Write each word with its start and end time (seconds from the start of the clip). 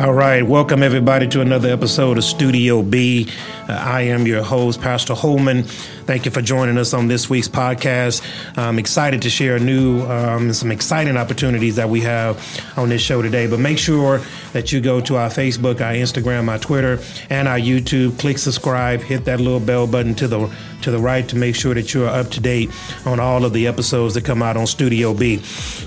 All 0.00 0.14
right, 0.14 0.42
welcome 0.42 0.82
everybody 0.82 1.28
to 1.28 1.42
another 1.42 1.68
episode 1.68 2.16
of 2.16 2.24
Studio 2.24 2.80
B. 2.80 3.28
Uh, 3.68 3.72
I 3.72 4.00
am 4.00 4.26
your 4.26 4.42
host, 4.42 4.80
Pastor 4.80 5.12
Holman. 5.12 5.64
Thank 5.64 6.24
you 6.24 6.30
for 6.30 6.40
joining 6.40 6.78
us 6.78 6.94
on 6.94 7.06
this 7.06 7.28
week's 7.28 7.48
podcast. 7.48 8.22
I'm 8.56 8.78
excited 8.78 9.20
to 9.20 9.28
share 9.28 9.58
new, 9.58 10.00
um, 10.06 10.54
some 10.54 10.72
exciting 10.72 11.18
opportunities 11.18 11.76
that 11.76 11.90
we 11.90 12.00
have 12.00 12.40
on 12.78 12.88
this 12.88 13.02
show 13.02 13.20
today. 13.20 13.46
But 13.46 13.60
make 13.60 13.76
sure 13.76 14.22
that 14.54 14.72
you 14.72 14.80
go 14.80 15.02
to 15.02 15.16
our 15.16 15.28
Facebook, 15.28 15.82
our 15.82 15.92
Instagram, 15.92 16.48
our 16.48 16.58
Twitter, 16.58 16.98
and 17.28 17.46
our 17.46 17.58
YouTube. 17.58 18.18
Click 18.18 18.38
subscribe, 18.38 19.02
hit 19.02 19.26
that 19.26 19.38
little 19.38 19.60
bell 19.60 19.86
button 19.86 20.14
to 20.14 20.26
the 20.26 20.50
to 20.80 20.90
the 20.90 20.98
right 20.98 21.28
to 21.28 21.36
make 21.36 21.54
sure 21.54 21.74
that 21.74 21.92
you're 21.92 22.08
up 22.08 22.30
to 22.30 22.40
date 22.40 22.70
on 23.04 23.20
all 23.20 23.44
of 23.44 23.52
the 23.52 23.66
episodes 23.66 24.14
that 24.14 24.24
come 24.24 24.42
out 24.42 24.56
on 24.56 24.66
Studio 24.66 25.12
B. 25.12 25.42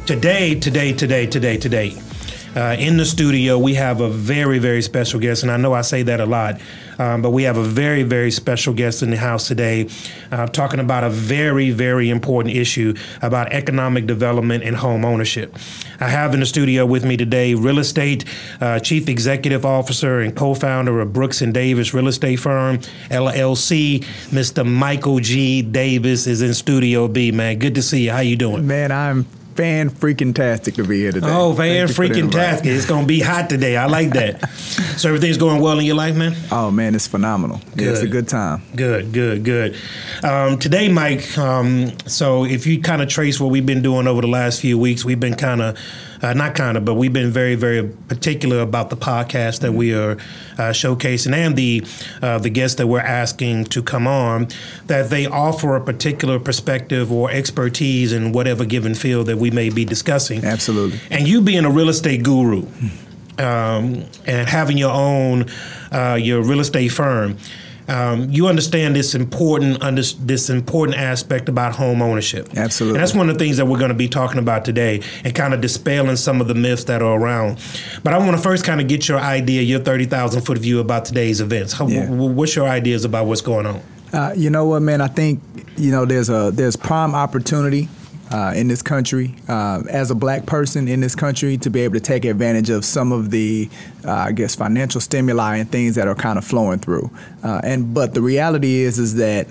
Today, 0.06 0.54
today, 0.54 0.94
today, 0.94 1.26
today, 1.26 1.58
today. 1.58 1.98
Uh, 2.56 2.76
in 2.78 2.98
the 2.98 3.06
studio, 3.06 3.58
we 3.58 3.74
have 3.74 4.00
a 4.00 4.10
very, 4.10 4.60
very 4.60 4.82
special 4.82 5.20
guest, 5.20 5.42
and 5.42 5.52
I 5.52 5.58
know 5.58 5.74
I 5.74 5.82
say 5.82 6.04
that 6.04 6.20
a 6.20 6.26
lot, 6.26 6.62
um, 7.00 7.24
but 7.24 7.32
we 7.32 7.44
have 7.44 7.58
a 7.58 7.64
very, 7.64 8.04
very 8.04 8.30
special 8.30 8.74
guest 8.74 9.02
in 9.02 9.10
the 9.10 9.18
house 9.18 9.48
today, 9.48 9.90
uh, 10.32 10.46
talking 10.46 10.80
about 10.80 11.04
a 11.04 11.10
very, 11.10 11.72
very 11.72 12.12
important 12.12 12.56
issue 12.56 12.94
about 13.24 13.52
economic 13.54 14.06
development 14.06 14.64
and 14.64 14.76
home 14.76 15.04
ownership. 15.04 15.58
I 16.00 16.10
have 16.10 16.36
in 16.36 16.42
the 16.42 16.46
studio 16.46 16.86
with 16.86 17.04
me 17.04 17.18
today 17.18 17.56
real 17.56 17.80
estate 17.80 18.26
uh, 18.62 18.80
chief 18.80 19.10
executive 19.10 19.66
officer 19.66 20.20
and 20.20 20.36
co-founder 20.36 21.02
of 21.02 21.12
Brooks 21.12 21.42
and 21.42 21.54
Davis 21.54 21.94
Real 21.94 22.08
Estate 22.08 22.36
Firm 22.36 22.78
LLC, 23.10 24.04
Mr. 24.30 24.64
Michael 24.64 25.20
G. 25.20 25.64
Davis 25.64 26.28
is 26.28 26.44
in 26.44 26.54
Studio 26.54 27.08
B. 27.08 27.32
Man, 27.32 27.58
good 27.58 27.74
to 27.76 27.82
see 27.82 28.06
you. 28.06 28.12
How 28.12 28.20
you 28.20 28.36
doing? 28.36 28.68
Man, 28.68 28.92
I'm 28.92 29.26
fan 29.56 29.90
freaking 29.90 30.34
tastic 30.34 30.76
to 30.76 30.84
be 30.84 31.00
here 31.00 31.12
today. 31.12 31.28
Oh, 31.30 31.54
fan 31.54 31.88
freaking 31.88 32.32
tastic! 32.32 32.68
It's 32.68 32.86
gonna 32.86 33.06
be 33.06 33.20
hot 33.20 33.50
today. 33.50 33.78
I 33.78 33.86
like 33.86 34.12
that. 34.12 34.50
so 34.98 35.10
everything's 35.10 35.38
going 35.38 35.62
well 35.62 35.80
in 35.80 35.86
your 35.86 35.96
life, 35.96 36.16
man. 36.16 36.36
Oh 36.52 36.72
man, 36.72 36.96
it's 36.96 37.08
phenomenal. 37.08 37.62
Yeah, 37.76 37.90
it's 37.90 38.02
a 38.02 38.08
good 38.08 38.28
time. 38.28 38.62
Good, 38.76 39.12
good, 39.12 39.44
good. 39.44 39.76
Um, 40.24 40.60
today, 40.60 40.90
Mike. 40.90 41.38
Um, 41.38 41.98
so 42.08 42.46
if 42.46 42.66
you 42.66 42.82
kind 42.82 43.02
of 43.02 43.10
trace 43.10 43.40
what 43.40 43.52
we've 43.52 43.66
been 43.66 43.82
doing 43.82 44.08
over 44.08 44.22
the 44.22 44.28
last 44.28 44.62
few 44.62 44.78
weeks, 44.78 45.06
we've 45.06 45.20
been 45.20 45.36
kind 45.36 45.62
of 45.62 45.78
uh, 46.24 46.34
not 46.34 46.56
kind 46.56 46.78
of, 46.78 46.86
but 46.86 46.94
we've 46.96 47.14
been 47.14 47.30
very, 47.30 47.56
very 47.56 47.88
particular 48.08 48.62
about 48.62 48.90
the 48.90 48.98
podcast 48.98 49.60
that 49.60 49.74
we 49.74 49.94
are 49.94 50.14
uh, 50.14 50.72
showcasing 50.72 51.34
and 51.34 51.56
the 51.56 51.86
uh, 52.22 52.40
the 52.40 52.50
guests 52.50 52.78
that 52.78 52.88
we're 52.88 53.00
asking 53.00 53.66
to 53.66 53.84
come 53.84 54.08
on, 54.08 54.48
that 54.88 55.10
they 55.10 55.28
offer 55.28 55.76
a 55.76 55.82
particular 55.82 56.40
perspective 56.40 57.12
or 57.12 57.30
expertise 57.30 58.14
in 58.14 58.32
whatever 58.32 58.66
given 58.66 58.96
field 58.96 59.28
that 59.28 59.38
we 59.38 59.52
may 59.52 59.70
be 59.70 59.84
discussing. 59.86 60.44
Absolutely. 60.46 61.00
And 61.12 61.28
you 61.28 61.42
being 61.42 61.66
a 61.66 61.70
real 61.70 61.90
estate 61.90 62.24
guru. 62.24 62.66
Um, 63.40 64.06
and 64.28 64.48
having 64.48 64.78
your 64.78 64.92
own 64.92 65.48
uh, 65.92 66.20
your 66.22 66.44
real 66.44 66.60
estate 66.60 66.90
firm, 66.90 67.38
um, 67.88 68.30
you 68.30 68.48
understand 68.48 68.96
this 68.96 69.16
important 69.16 69.82
under, 69.82 70.02
this 70.02 70.50
important 70.50 70.98
aspect 70.98 71.50
about 71.50 71.76
home 71.76 72.02
ownership. 72.02 72.50
Absolutely, 72.56 72.98
and 72.98 73.04
that's 73.04 73.16
one 73.16 73.30
of 73.30 73.38
the 73.38 73.44
things 73.44 73.58
that 73.58 73.66
we're 73.66 73.78
going 73.78 73.90
to 73.90 73.96
be 73.96 74.08
talking 74.08 74.40
about 74.40 74.66
today, 74.66 75.02
and 75.24 75.34
kind 75.36 75.54
of 75.54 75.62
dispelling 75.62 76.16
some 76.16 76.42
of 76.42 76.48
the 76.48 76.56
myths 76.56 76.86
that 76.86 77.02
are 77.02 77.20
around. 77.20 77.60
But 78.04 78.14
I 78.14 78.18
want 78.18 78.32
to 78.32 78.42
first 78.42 78.64
kind 78.64 78.82
of 78.82 78.88
get 78.88 79.08
your 79.08 79.20
idea, 79.20 79.62
your 79.62 79.80
thirty 79.80 80.06
thousand 80.06 80.42
foot 80.42 80.58
view 80.58 80.80
about 80.80 81.06
today's 81.06 81.42
events. 81.42 81.74
How, 81.74 81.88
yeah. 81.88 82.06
w- 82.06 82.32
what's 82.32 82.56
your 82.56 82.68
ideas 82.68 83.06
about 83.06 83.26
what's 83.26 83.42
going 83.42 83.66
on? 83.66 83.82
Uh, 84.14 84.34
you 84.36 84.50
know 84.50 84.66
what, 84.66 84.82
man? 84.82 85.02
I 85.02 85.08
think 85.08 85.42
you 85.78 85.92
know 85.92 86.06
there's 86.06 86.30
a 86.30 86.52
there's 86.54 86.76
prime 86.76 87.16
opportunity 87.16 87.90
uh, 88.32 88.54
in 88.56 88.68
this 88.68 88.82
country, 88.82 89.36
uh, 89.48 89.84
as 89.90 90.12
a 90.12 90.16
black 90.16 90.46
person 90.46 90.88
in 90.88 91.02
this 91.02 91.16
country, 91.16 91.58
to 91.58 91.70
be 91.70 91.82
able 91.82 91.94
to 91.96 92.00
take 92.00 92.26
advantage 92.26 92.70
of 92.70 92.86
some 92.86 93.12
of 93.12 93.32
the, 93.32 93.70
uh, 94.06 94.12
I 94.12 94.32
guess, 94.32 94.56
financial 94.56 95.02
stimuli 95.02 95.58
and 95.58 95.70
things 95.70 95.96
that 95.96 96.08
are 96.08 96.16
kind 96.16 96.38
of 96.38 96.46
flowing 96.46 96.80
through. 96.80 97.12
Uh, 97.44 97.62
and 97.64 97.94
but 97.94 98.14
the 98.14 98.22
reality 98.22 98.82
is, 98.82 98.98
is 98.98 99.16
that 99.16 99.48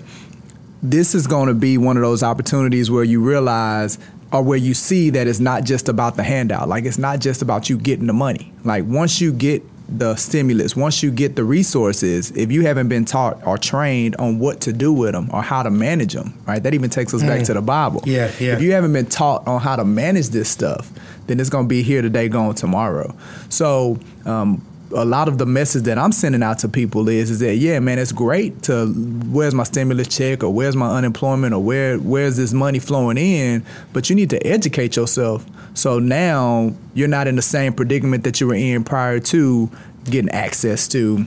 this 0.81 1.15
is 1.15 1.27
going 1.27 1.47
to 1.47 1.53
be 1.53 1.77
one 1.77 1.95
of 1.95 2.03
those 2.03 2.23
opportunities 2.23 2.91
where 2.91 3.05
you 3.05 3.21
realize 3.21 3.97
or 4.33 4.41
where 4.41 4.57
you 4.57 4.73
see 4.73 5.11
that 5.11 5.27
it's 5.27 5.39
not 5.39 5.63
just 5.63 5.87
about 5.87 6.15
the 6.15 6.23
handout. 6.23 6.67
Like 6.67 6.85
it's 6.85 6.97
not 6.97 7.19
just 7.19 7.41
about 7.41 7.69
you 7.69 7.77
getting 7.77 8.07
the 8.07 8.13
money. 8.13 8.51
Like 8.65 8.83
once 8.85 9.21
you 9.21 9.31
get 9.31 9.63
the 9.97 10.15
stimulus, 10.15 10.75
once 10.75 11.03
you 11.03 11.11
get 11.11 11.35
the 11.35 11.43
resources, 11.43 12.31
if 12.31 12.51
you 12.51 12.65
haven't 12.65 12.87
been 12.87 13.05
taught 13.05 13.45
or 13.45 13.57
trained 13.57 14.15
on 14.15 14.39
what 14.39 14.61
to 14.61 14.73
do 14.73 14.91
with 14.91 15.13
them 15.13 15.29
or 15.31 15.41
how 15.41 15.63
to 15.63 15.69
manage 15.69 16.13
them, 16.13 16.33
right? 16.47 16.61
That 16.61 16.73
even 16.73 16.89
takes 16.89 17.13
us 17.13 17.21
mm. 17.21 17.27
back 17.27 17.43
to 17.43 17.53
the 17.53 17.61
Bible. 17.61 18.01
Yeah, 18.05 18.31
yeah. 18.39 18.53
If 18.53 18.61
you 18.61 18.71
haven't 18.73 18.93
been 18.93 19.05
taught 19.05 19.47
on 19.47 19.61
how 19.61 19.75
to 19.75 19.85
manage 19.85 20.29
this 20.29 20.49
stuff, 20.49 20.91
then 21.27 21.39
it's 21.39 21.49
going 21.49 21.65
to 21.65 21.69
be 21.69 21.83
here 21.83 22.01
today, 22.01 22.27
gone 22.27 22.55
tomorrow. 22.55 23.15
So, 23.49 23.99
um, 24.25 24.65
a 24.93 25.05
lot 25.05 25.27
of 25.27 25.37
the 25.37 25.45
message 25.45 25.83
that 25.83 25.97
I'm 25.97 26.11
sending 26.11 26.43
out 26.43 26.59
to 26.59 26.69
people 26.69 27.09
is 27.09 27.29
is 27.29 27.39
that 27.39 27.55
yeah, 27.55 27.79
man, 27.79 27.99
it's 27.99 28.11
great 28.11 28.63
to 28.63 28.87
where's 28.87 29.53
my 29.53 29.63
stimulus 29.63 30.07
check 30.07 30.43
or 30.43 30.53
where's 30.53 30.75
my 30.75 30.89
unemployment 30.89 31.53
or 31.53 31.59
where 31.59 31.97
where's 31.97 32.37
this 32.37 32.53
money 32.53 32.79
flowing 32.79 33.17
in, 33.17 33.65
but 33.91 34.09
you 34.09 34.15
need 34.15 34.29
to 34.29 34.47
educate 34.47 34.95
yourself. 34.95 35.45
So 35.73 35.99
now 35.99 36.73
you're 36.93 37.07
not 37.07 37.27
in 37.27 37.35
the 37.35 37.41
same 37.41 37.73
predicament 37.73 38.23
that 38.23 38.39
you 38.39 38.47
were 38.47 38.55
in 38.55 38.83
prior 38.83 39.19
to 39.19 39.69
getting 40.05 40.29
access 40.29 40.87
to 40.89 41.25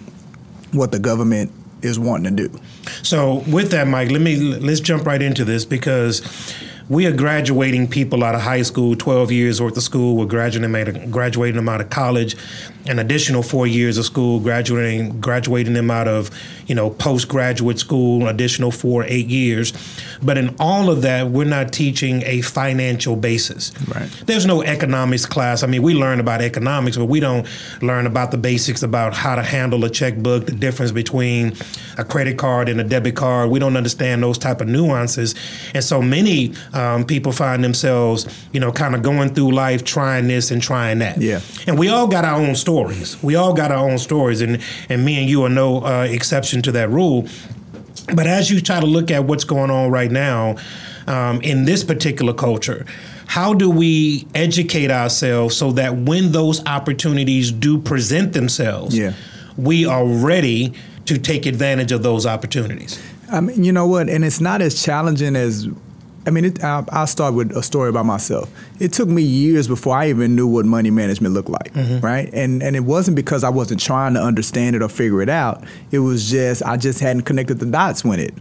what 0.73 0.93
the 0.93 0.99
government 0.99 1.53
is 1.83 1.99
wanting 1.99 2.37
to 2.37 2.49
do. 2.49 2.61
So 3.03 3.45
with 3.49 3.71
that, 3.73 3.89
Mike, 3.89 4.11
let 4.11 4.21
me 4.21 4.37
let's 4.37 4.81
jump 4.81 5.07
right 5.07 5.21
into 5.21 5.45
this 5.45 5.65
because 5.65 6.23
we 6.89 7.07
are 7.07 7.13
graduating 7.13 7.89
people 7.89 8.23
out 8.23 8.35
of 8.35 8.41
high 8.43 8.63
school, 8.63 8.95
12 8.95 9.33
years 9.33 9.61
worth 9.61 9.77
of 9.77 9.83
school. 9.83 10.17
We're 10.17 10.27
graduating 10.27 10.73
them 10.73 11.11
graduating 11.11 11.57
them 11.57 11.69
out 11.69 11.81
of 11.81 11.91
college, 11.91 12.37
an 12.89 12.99
additional 12.99 13.43
four 13.43 13.67
years 13.67 13.99
of 13.99 14.05
school, 14.05 14.41
graduating 14.41 15.21
graduating 15.21 15.75
them 15.75 15.91
out 15.91 16.09
of 16.09 16.31
you 16.67 16.75
know 16.75 16.91
postgraduate 16.91 17.79
school, 17.79 18.29
additional 18.29 18.71
four 18.71 19.05
eight 19.05 19.27
years. 19.27 19.73
But 20.23 20.39
in 20.39 20.55
all 20.59 20.91
of 20.91 21.03
that, 21.03 21.31
we're 21.31 21.45
not 21.45 21.73
teaching 21.73 22.23
a 22.25 22.41
financial 22.41 23.17
basis. 23.17 23.73
Right. 23.89 24.09
There's 24.27 24.47
no 24.47 24.63
economics 24.63 25.27
class. 25.27 25.63
I 25.63 25.67
mean, 25.67 25.83
we 25.83 25.95
learn 25.95 26.21
about 26.21 26.41
economics, 26.41 26.97
but 26.97 27.07
we 27.07 27.21
don't 27.21 27.47
learn 27.83 28.07
about 28.07 28.31
the 28.31 28.39
basics 28.39 28.83
about 28.83 29.15
how 29.15 29.35
to 29.35 29.43
handle 29.43 29.85
a 29.85 29.91
checkbook, 29.91 30.47
the 30.47 30.53
difference 30.53 30.93
between 30.93 31.55
a 31.99 32.05
credit 32.05 32.39
card 32.39 32.69
and 32.69 32.81
a 32.81 32.85
debit 32.85 33.17
card. 33.17 33.51
We 33.51 33.59
don't 33.59 33.77
understand 33.77 34.23
those 34.23 34.39
type 34.39 34.61
of 34.61 34.69
nuances, 34.69 35.35
and 35.75 35.85
so 35.85 36.03
many 36.03 36.55
um, 36.73 37.05
people 37.05 37.33
find 37.33 37.63
themselves, 37.63 38.27
you 38.53 38.61
know, 38.61 38.73
kind 38.73 38.95
of 38.95 39.03
going 39.03 39.35
through 39.35 39.53
life 39.53 39.85
trying 39.85 40.29
this 40.29 40.51
and 40.51 40.63
trying 40.63 40.99
that. 40.99 41.21
Yeah. 41.21 41.41
And 41.67 41.79
we 41.79 41.89
all 41.89 42.07
got 42.07 42.25
our 42.25 42.41
own 42.41 42.55
stories. 42.77 43.23
We 43.23 43.37
all 43.37 43.55
got 43.55 43.73
our 43.73 43.89
own 43.89 43.99
stories, 43.99 44.41
and 44.43 44.61
and 44.89 45.05
me 45.05 45.19
and 45.21 45.29
you 45.31 45.45
are 45.45 45.49
no 45.49 45.83
uh, 45.85 46.07
exception 46.09 46.63
to 46.63 46.73
that 46.73 46.91
rule. 46.91 47.27
But 48.15 48.27
as 48.27 48.51
you 48.51 48.61
try 48.61 48.81
to 48.81 48.87
look 48.87 49.11
at 49.11 49.25
what's 49.25 49.45
going 49.45 49.71
on 49.71 49.91
right 49.91 50.11
now 50.11 50.57
um, 51.07 51.41
in 51.41 51.65
this 51.65 51.83
particular 51.83 52.35
culture, 52.35 52.85
how 53.27 53.55
do 53.55 53.71
we 53.71 54.29
educate 54.35 54.91
ourselves 54.91 55.57
so 55.57 55.73
that 55.73 55.97
when 55.97 56.33
those 56.33 56.65
opportunities 56.67 57.51
do 57.51 57.79
present 57.79 58.33
themselves, 58.33 58.97
yeah. 58.97 59.13
we 59.57 59.87
are 59.87 60.07
ready 60.07 60.73
to 61.07 61.19
take 61.19 61.47
advantage 61.47 61.91
of 61.91 62.03
those 62.03 62.27
opportunities? 62.27 63.01
I 63.33 63.41
mean, 63.41 63.65
you 63.65 63.73
know 63.73 63.89
what? 63.89 64.09
And 64.09 64.25
it's 64.25 64.41
not 64.41 64.61
as 64.63 64.81
challenging 64.81 65.35
as 65.35 65.67
I 66.27 66.31
mean, 66.31 66.45
it, 66.45 66.63
I'll, 66.65 66.85
I'll, 66.91 67.07
start 67.07 67.35
with 67.35 67.57
a 67.57 67.63
story 67.63 67.89
about 67.89 68.05
myself. 68.05 68.51
It 68.81 68.93
took 68.93 69.09
me 69.09 69.23
years 69.23 69.69
before 69.69 69.97
I 69.97 70.09
even 70.09 70.35
knew 70.35 70.47
what 70.49 70.67
money 70.67 70.91
management 70.91 71.35
looked 71.35 71.49
like, 71.49 71.73
mm-hmm. 71.73 72.05
right? 72.05 72.29
And 72.33 72.63
and 72.65 72.75
it 72.75 72.81
wasn't 72.81 73.15
because 73.15 73.45
I 73.45 73.49
wasn't 73.49 73.81
trying 73.81 74.15
to 74.15 74.21
understand 74.21 74.75
it 74.75 74.83
or 74.83 74.89
figure 74.89 75.23
it 75.23 75.29
out. 75.29 75.63
It 75.93 76.01
was 76.01 76.29
just 76.29 76.65
I 76.65 76.77
just 76.77 76.99
hadn't 76.99 77.23
connected 77.23 77.61
the 77.61 77.67
dots 77.67 78.05
when 78.05 78.19
it. 78.19 78.35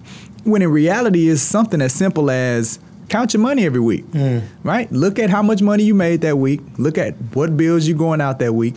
When 0.43 0.63
in 0.63 0.71
reality, 0.71 1.27
is 1.27 1.41
something 1.41 1.79
as 1.79 1.93
simple 1.93 2.31
as 2.31 2.79
count 3.09 3.33
your 3.33 3.41
money 3.41 3.65
every 3.65 3.79
week, 3.79 4.05
mm. 4.07 4.43
right? 4.63 4.91
Look 4.91 5.19
at 5.19 5.29
how 5.29 5.43
much 5.43 5.61
money 5.61 5.83
you 5.83 5.93
made 5.93 6.21
that 6.21 6.39
week. 6.39 6.61
Look 6.79 6.97
at 6.97 7.13
what 7.33 7.55
bills 7.55 7.87
you're 7.87 7.97
going 7.97 8.19
out 8.19 8.39
that 8.39 8.53
week, 8.53 8.73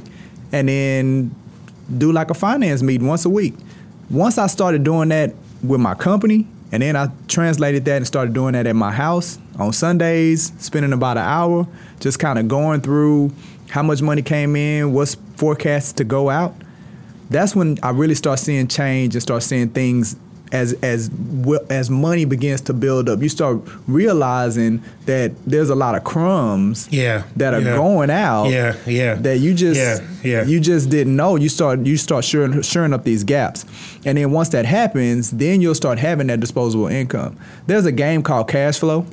and 0.53 0.69
then 0.69 1.35
do 1.97 2.13
like 2.13 2.31
a 2.31 2.35
finance 2.35 2.83
meeting 2.83 3.07
once 3.07 3.25
a 3.25 3.31
week. 3.31 3.55
Once 4.11 4.37
I 4.37 4.49
started 4.49 4.85
doing 4.85 5.09
that 5.09 5.35
with 5.63 5.81
my 5.81 5.95
company 5.95 6.47
and 6.71 6.83
then 6.83 6.97
I 6.97 7.09
translated 7.29 7.85
that 7.87 7.97
and 7.97 8.07
started 8.07 8.35
doing 8.35 8.53
that 8.53 8.67
at 8.67 8.77
my 8.77 8.91
house 8.93 9.39
on 9.59 9.73
Sundays, 9.73 10.53
spending 10.59 10.93
about 10.93 11.17
an 11.17 11.25
hour, 11.25 11.67
just 12.01 12.19
kind 12.19 12.39
of 12.39 12.49
going 12.49 12.81
through 12.81 13.33
how 13.71 13.83
much 13.83 14.03
money 14.03 14.23
came 14.23 14.55
in, 14.57 14.93
what's 14.93 15.15
forecast 15.37 15.97
to 15.99 16.05
go 16.05 16.31
out. 16.31 16.55
That's 17.31 17.55
when 17.55 17.79
I 17.83 17.91
really 17.91 18.15
start 18.15 18.39
seeing 18.39 18.69
change 18.69 19.15
and 19.15 19.23
start 19.23 19.43
seeing 19.43 19.71
things 19.71 20.17
as 20.53 20.73
as 20.83 21.11
as 21.71 21.91
money 21.91 22.25
begins 22.25 22.61
to 22.63 22.73
build 22.73 23.09
up, 23.09 23.23
you 23.23 23.29
start 23.29 23.61
realizing 23.87 24.83
that 25.07 25.33
there's 25.47 25.71
a 25.71 25.75
lot 25.75 25.95
of 25.95 26.05
crumbs 26.05 26.89
yeah, 26.91 27.25
that 27.37 27.55
are 27.55 27.61
yeah. 27.61 27.77
going 27.77 28.11
out. 28.11 28.47
Yeah, 28.47 28.77
yeah. 28.87 29.15
That 29.15 29.39
you 29.39 29.55
just 29.55 29.79
yeah, 29.79 30.07
yeah. 30.23 30.45
you 30.45 30.61
just 30.61 30.91
didn't 30.91 31.17
know. 31.17 31.37
You 31.37 31.49
start 31.49 31.81
you 31.81 31.97
start 31.97 32.25
shoring, 32.25 32.63
shoring 32.63 32.93
up 32.93 33.05
these 33.05 33.25
gaps, 33.25 33.65
and 34.05 34.17
then 34.19 34.33
once 34.33 34.51
that 34.51 34.65
happens, 34.65 35.31
then 35.31 35.61
you'll 35.61 35.75
start 35.75 35.99
having 35.99 36.29
that 36.29 36.41
disposable 36.41 36.87
income. 36.87 37.39
There's 37.67 37.87
a 37.87 37.93
game 37.93 38.23
called 38.23 38.49
cash 38.49 38.79
flow. 38.79 39.07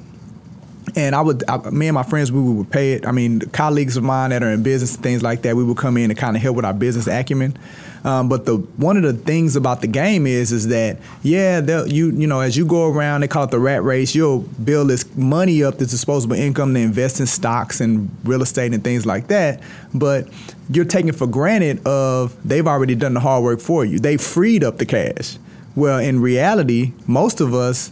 and 0.96 1.16
I 1.16 1.22
would, 1.22 1.44
I, 1.50 1.58
me 1.72 1.88
and 1.88 1.96
my 1.96 2.04
friends, 2.04 2.32
we 2.32 2.42
would 2.42 2.70
pay 2.70 2.94
it. 2.94 3.08
I 3.08 3.12
mean, 3.12 3.42
colleagues 3.52 3.98
of 3.98 4.04
mine 4.04 4.30
that 4.30 4.44
are 4.44 4.52
in 4.52 4.64
business, 4.64 4.96
things 4.96 5.24
like 5.24 5.42
that, 5.42 5.56
we 5.56 5.64
would 5.64 5.78
come 5.78 5.98
in 5.98 6.12
and 6.12 6.18
kind 6.18 6.36
of 6.36 6.42
help 6.42 6.56
with 6.56 6.66
our 6.66 6.74
business 6.74 7.08
acumen. 7.08 7.58
Um, 8.06 8.30
but 8.30 8.46
the 8.46 8.58
one 8.58 8.98
of 8.98 9.04
the 9.04 9.14
things 9.14 9.56
about 9.56 9.82
the 9.82 9.88
game 9.88 10.28
is, 10.28 10.52
is 10.52 10.68
that 10.68 11.00
yeah, 11.24 11.84
you 11.86 12.12
you 12.12 12.28
know, 12.28 12.40
as 12.40 12.56
you 12.56 12.66
go 12.66 12.88
around, 12.88 13.22
they 13.22 13.28
call 13.28 13.46
it 13.46 13.52
the 13.52 13.60
rat 13.60 13.84
race. 13.84 14.14
You'll 14.14 14.42
build 14.42 14.92
this 14.92 15.04
money 15.18 15.64
up, 15.64 15.80
this 15.80 15.90
disposable 15.90 16.36
income, 16.36 16.76
to 16.76 16.80
invest 16.80 17.20
in 17.20 17.26
stocks 17.26 17.82
and 17.82 18.16
real 18.24 18.44
estate 18.44 18.74
and 18.74 18.84
things 18.84 19.08
like 19.08 19.28
that. 19.28 19.60
But 19.94 20.30
you're 20.70 20.86
taking 20.86 21.14
for 21.14 21.26
granted 21.26 21.86
of 21.88 22.38
they've 22.48 22.68
already 22.68 22.94
done 22.94 23.16
the 23.16 23.20
hard 23.22 23.44
work 23.44 23.60
for 23.60 23.84
you. 23.84 23.98
They 23.98 24.18
freed 24.18 24.64
up 24.64 24.78
the 24.78 24.86
cash. 24.86 25.38
Well, 25.76 25.98
in 26.00 26.22
reality, 26.22 26.94
most 27.08 27.42
of 27.42 27.56
us 27.56 27.92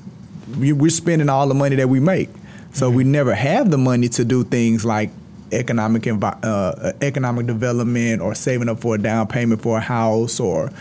we're 0.58 0.90
spending 0.90 1.30
all 1.30 1.48
the 1.48 1.56
money 1.56 1.76
that 1.78 1.90
we 1.90 2.00
make. 2.00 2.30
So 2.72 2.88
mm-hmm. 2.88 2.98
we 2.98 3.04
never 3.04 3.34
have 3.34 3.72
the 3.72 3.78
money 3.78 4.10
to 4.10 4.26
do 4.26 4.44
things 4.44 4.86
like 4.86 5.10
economic 5.54 6.04
envi- 6.04 6.40
uh, 6.44 6.94
economic 7.02 7.46
development 7.46 8.22
or 8.22 8.36
saving 8.36 8.70
up 8.70 8.80
for 8.80 8.96
a 8.96 8.98
down 8.98 9.28
payment 9.28 9.62
for 9.62 9.78
a 9.78 9.82
house 9.82 10.40
or 10.40 10.72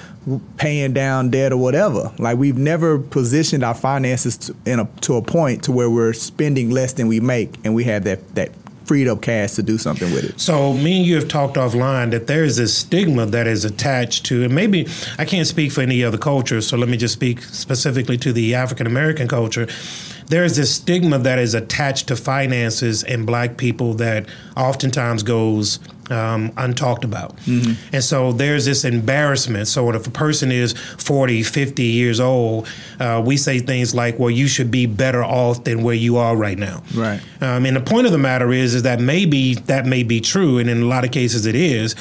paying 0.56 0.92
down 0.92 1.30
debt 1.30 1.52
or 1.52 1.56
whatever. 1.56 2.12
Like 2.18 2.38
we've 2.38 2.58
never 2.58 2.98
positioned 2.98 3.64
our 3.64 3.74
finances 3.74 4.36
to, 4.38 4.56
in 4.66 4.80
a, 4.80 4.84
to 5.02 5.16
a 5.16 5.22
point 5.22 5.64
to 5.64 5.72
where 5.72 5.90
we're 5.90 6.12
spending 6.12 6.70
less 6.70 6.92
than 6.94 7.08
we 7.08 7.20
make 7.20 7.54
and 7.64 7.74
we 7.74 7.84
have 7.84 8.04
that 8.04 8.34
that 8.34 8.50
freed 8.84 9.08
up 9.08 9.22
cash 9.22 9.52
to 9.52 9.62
do 9.62 9.78
something 9.78 10.12
with 10.12 10.24
it. 10.24 10.40
So 10.40 10.72
me 10.74 10.98
and 10.98 11.06
you 11.06 11.14
have 11.14 11.28
talked 11.28 11.56
offline 11.56 12.10
that 12.10 12.26
there 12.26 12.44
is 12.44 12.56
this 12.56 12.76
stigma 12.76 13.26
that 13.26 13.46
is 13.46 13.64
attached 13.64 14.26
to, 14.26 14.44
and 14.44 14.54
maybe 14.54 14.88
I 15.18 15.24
can't 15.24 15.46
speak 15.46 15.72
for 15.72 15.82
any 15.82 16.02
other 16.04 16.18
culture, 16.18 16.60
so 16.60 16.76
let 16.76 16.88
me 16.88 16.96
just 16.96 17.14
speak 17.14 17.42
specifically 17.42 18.18
to 18.18 18.32
the 18.32 18.54
African 18.54 18.86
American 18.86 19.28
culture 19.28 19.68
there 20.26 20.44
is 20.44 20.56
this 20.56 20.74
stigma 20.74 21.18
that 21.18 21.38
is 21.38 21.54
attached 21.54 22.08
to 22.08 22.16
finances 22.16 23.02
and 23.04 23.26
black 23.26 23.56
people 23.56 23.94
that 23.94 24.26
oftentimes 24.56 25.22
goes 25.22 25.78
um, 26.10 26.50
untalked 26.52 27.04
about. 27.04 27.36
Mm-hmm. 27.38 27.94
And 27.94 28.04
so 28.04 28.32
there's 28.32 28.64
this 28.64 28.84
embarrassment. 28.84 29.68
So 29.68 29.90
if 29.90 30.06
a 30.06 30.10
person 30.10 30.52
is 30.52 30.72
40, 30.72 31.42
50 31.42 31.82
years 31.82 32.20
old, 32.20 32.68
uh, 33.00 33.22
we 33.24 33.36
say 33.36 33.58
things 33.58 33.94
like, 33.94 34.18
well, 34.18 34.30
you 34.30 34.46
should 34.46 34.70
be 34.70 34.86
better 34.86 35.24
off 35.24 35.64
than 35.64 35.82
where 35.82 35.94
you 35.94 36.16
are 36.16 36.36
right 36.36 36.58
now. 36.58 36.82
Right. 36.94 37.20
Um, 37.40 37.66
and 37.66 37.76
the 37.76 37.80
point 37.80 38.06
of 38.06 38.12
the 38.12 38.18
matter 38.18 38.52
is, 38.52 38.74
is 38.74 38.82
that 38.82 39.00
maybe 39.00 39.54
that 39.54 39.86
may 39.86 40.02
be 40.02 40.20
true. 40.20 40.58
And 40.58 40.68
in 40.68 40.82
a 40.82 40.86
lot 40.86 41.04
of 41.04 41.10
cases 41.10 41.46
it 41.46 41.54
is 41.54 41.94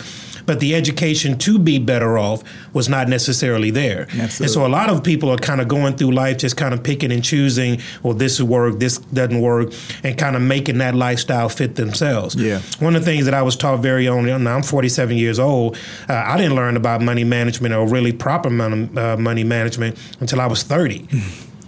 but 0.45 0.59
the 0.59 0.75
education 0.75 1.37
to 1.39 1.59
be 1.59 1.79
better 1.79 2.17
off 2.17 2.43
was 2.73 2.89
not 2.89 3.07
necessarily 3.07 3.71
there. 3.71 4.03
Absolutely. 4.03 4.45
And 4.45 4.51
so 4.51 4.65
a 4.65 4.69
lot 4.69 4.89
of 4.89 5.03
people 5.03 5.29
are 5.29 5.37
kind 5.37 5.61
of 5.61 5.67
going 5.67 5.95
through 5.97 6.11
life 6.11 6.37
just 6.37 6.57
kind 6.57 6.73
of 6.73 6.83
picking 6.83 7.11
and 7.11 7.23
choosing, 7.23 7.79
well, 8.03 8.13
this 8.13 8.39
will 8.39 8.47
work, 8.47 8.79
this 8.79 8.97
doesn't 8.97 9.41
work, 9.41 9.73
and 10.03 10.17
kind 10.17 10.35
of 10.35 10.41
making 10.41 10.77
that 10.79 10.95
lifestyle 10.95 11.49
fit 11.49 11.75
themselves. 11.75 12.35
Yeah. 12.35 12.61
One 12.79 12.95
of 12.95 13.05
the 13.05 13.11
things 13.11 13.25
that 13.25 13.33
I 13.33 13.41
was 13.41 13.55
taught 13.55 13.77
very 13.77 14.07
early 14.07 14.31
on, 14.31 14.43
now 14.43 14.55
I'm 14.55 14.63
47 14.63 15.17
years 15.17 15.39
old, 15.39 15.77
uh, 16.09 16.13
I 16.13 16.37
didn't 16.37 16.55
learn 16.55 16.77
about 16.77 17.01
money 17.01 17.23
management 17.23 17.73
or 17.73 17.87
really 17.87 18.11
proper 18.11 18.49
money, 18.49 18.89
uh, 18.97 19.17
money 19.17 19.43
management 19.43 19.97
until 20.19 20.41
I 20.41 20.47
was 20.47 20.63
30. 20.63 21.07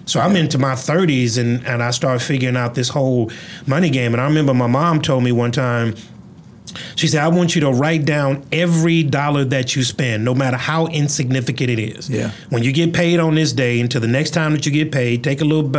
So 0.06 0.20
I'm 0.20 0.36
into 0.36 0.58
my 0.58 0.74
30s 0.74 1.38
and, 1.38 1.66
and 1.66 1.82
I 1.82 1.92
started 1.92 2.22
figuring 2.22 2.58
out 2.58 2.76
this 2.76 2.90
whole 2.90 3.32
money 3.66 3.90
game. 3.90 4.14
And 4.14 4.22
I 4.22 4.26
remember 4.26 4.54
my 4.54 4.68
mom 4.68 5.02
told 5.02 5.24
me 5.24 5.32
one 5.32 5.52
time, 5.52 5.96
she 6.96 7.08
said, 7.08 7.24
I 7.24 7.28
want 7.28 7.56
you 7.56 7.62
to 7.62 7.72
write 7.72 8.06
down 8.06 8.46
every 8.52 9.04
dollar 9.04 9.46
that 9.46 9.76
you 9.76 9.84
spend, 9.84 10.24
no 10.26 10.34
matter 10.34 10.58
how 10.58 10.88
insignificant 10.88 11.70
it 11.70 11.80
is. 11.80 12.10
Yeah. 12.10 12.32
When 12.50 12.64
you 12.64 12.72
get 12.72 12.94
paid 12.94 13.20
on 13.20 13.36
this 13.36 13.54
day, 13.54 13.80
until 13.80 14.02
the 14.02 14.08
next 14.08 14.32
time 14.32 14.54
that 14.54 14.66
you 14.66 14.72
get 14.72 14.92
paid, 14.92 15.24
take 15.24 15.42
a 15.42 15.46
little 15.46 15.72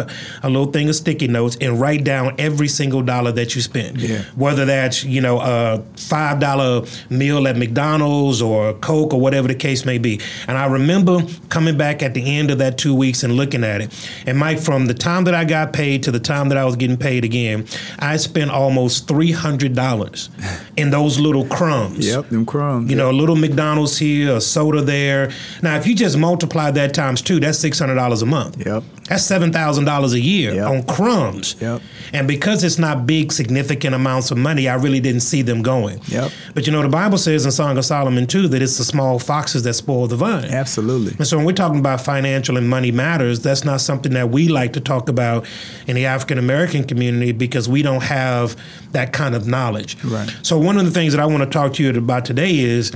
a 0.42 0.48
little 0.48 0.70
thing 0.70 0.88
of 0.88 0.94
sticky 0.96 1.28
notes 1.28 1.56
and 1.60 1.80
write 1.80 2.04
down 2.04 2.34
every 2.38 2.68
single 2.68 3.02
dollar 3.02 3.32
that 3.32 3.54
you 3.54 3.60
spend. 3.62 4.00
Yeah. 4.00 4.22
Whether 4.36 4.64
that's, 4.64 5.04
you 5.04 5.20
know, 5.20 5.40
a 5.40 5.82
five 5.96 6.40
dollar 6.40 6.86
meal 7.10 7.46
at 7.46 7.56
McDonald's 7.56 8.42
or 8.42 8.74
Coke 8.74 9.12
or 9.14 9.20
whatever 9.20 9.48
the 9.48 9.54
case 9.54 9.84
may 9.84 9.98
be. 9.98 10.20
And 10.48 10.56
I 10.58 10.66
remember 10.66 11.20
coming 11.48 11.76
back 11.76 12.02
at 12.02 12.14
the 12.14 12.36
end 12.36 12.50
of 12.50 12.58
that 12.58 12.78
two 12.78 12.94
weeks 12.94 13.22
and 13.22 13.34
looking 13.34 13.64
at 13.64 13.80
it. 13.80 14.10
And 14.26 14.38
Mike, 14.38 14.58
from 14.58 14.86
the 14.86 14.94
time 14.94 15.24
that 15.24 15.34
I 15.34 15.44
got 15.44 15.72
paid 15.72 16.02
to 16.04 16.10
the 16.10 16.20
time 16.20 16.48
that 16.48 16.58
I 16.58 16.64
was 16.64 16.76
getting 16.76 16.96
paid 16.96 17.24
again, 17.24 17.66
I 17.98 18.16
spent 18.16 18.50
almost 18.50 19.08
three 19.08 19.32
hundred 19.32 19.74
dollars 19.74 20.30
in 20.84 20.90
those 20.90 21.18
little 21.18 21.46
crumbs. 21.46 22.06
Yep, 22.06 22.28
them 22.28 22.46
crumbs. 22.46 22.90
You 22.90 22.96
yep. 22.96 23.04
know, 23.04 23.10
a 23.10 23.16
little 23.18 23.36
McDonald's 23.36 23.98
here, 23.98 24.36
a 24.36 24.40
soda 24.40 24.82
there. 24.82 25.30
Now, 25.62 25.76
if 25.76 25.86
you 25.86 25.94
just 25.94 26.16
multiply 26.16 26.70
that 26.70 26.94
times 26.94 27.22
two, 27.22 27.40
that's 27.40 27.58
six 27.58 27.78
hundred 27.78 27.96
dollars 27.96 28.22
a 28.22 28.26
month. 28.26 28.64
Yep. 28.64 28.84
That's 29.08 29.24
seven 29.24 29.52
thousand 29.52 29.84
dollars 29.84 30.12
a 30.14 30.20
year 30.20 30.54
yep. 30.54 30.68
on 30.68 30.82
crumbs. 30.84 31.56
Yep. 31.60 31.82
And 32.12 32.28
because 32.28 32.64
it's 32.64 32.78
not 32.78 33.06
big, 33.06 33.32
significant 33.32 33.94
amounts 33.94 34.30
of 34.30 34.38
money, 34.38 34.68
I 34.68 34.74
really 34.76 35.00
didn't 35.00 35.20
see 35.20 35.42
them 35.42 35.62
going. 35.62 36.00
Yep. 36.08 36.30
But 36.54 36.66
you 36.66 36.72
know, 36.72 36.82
the 36.82 36.88
Bible 36.88 37.18
says 37.18 37.44
in 37.44 37.52
Song 37.52 37.76
of 37.76 37.84
Solomon 37.84 38.26
too 38.26 38.48
that 38.48 38.62
it's 38.62 38.78
the 38.78 38.84
small 38.84 39.18
foxes 39.18 39.62
that 39.64 39.74
spoil 39.74 40.06
the 40.06 40.16
vine. 40.16 40.46
Absolutely. 40.46 41.14
And 41.18 41.26
so 41.26 41.36
when 41.36 41.44
we're 41.44 41.52
talking 41.52 41.78
about 41.78 42.00
financial 42.00 42.56
and 42.56 42.68
money 42.68 42.92
matters, 42.92 43.40
that's 43.40 43.64
not 43.64 43.80
something 43.80 44.12
that 44.12 44.30
we 44.30 44.48
like 44.48 44.72
to 44.74 44.80
talk 44.80 45.08
about 45.08 45.46
in 45.86 45.96
the 45.96 46.06
African 46.06 46.38
American 46.38 46.84
community 46.84 47.32
because 47.32 47.68
we 47.68 47.82
don't 47.82 48.02
have 48.02 48.56
that 48.92 49.12
kind 49.12 49.34
of 49.34 49.46
knowledge. 49.46 50.02
Right. 50.04 50.34
So 50.42 50.58
one 50.58 50.73
of 50.78 50.84
the 50.84 50.90
things 50.90 51.12
that 51.12 51.20
I 51.20 51.26
want 51.26 51.42
to 51.42 51.50
talk 51.50 51.74
to 51.74 51.82
you 51.82 51.96
about 51.96 52.24
today 52.24 52.58
is 52.58 52.92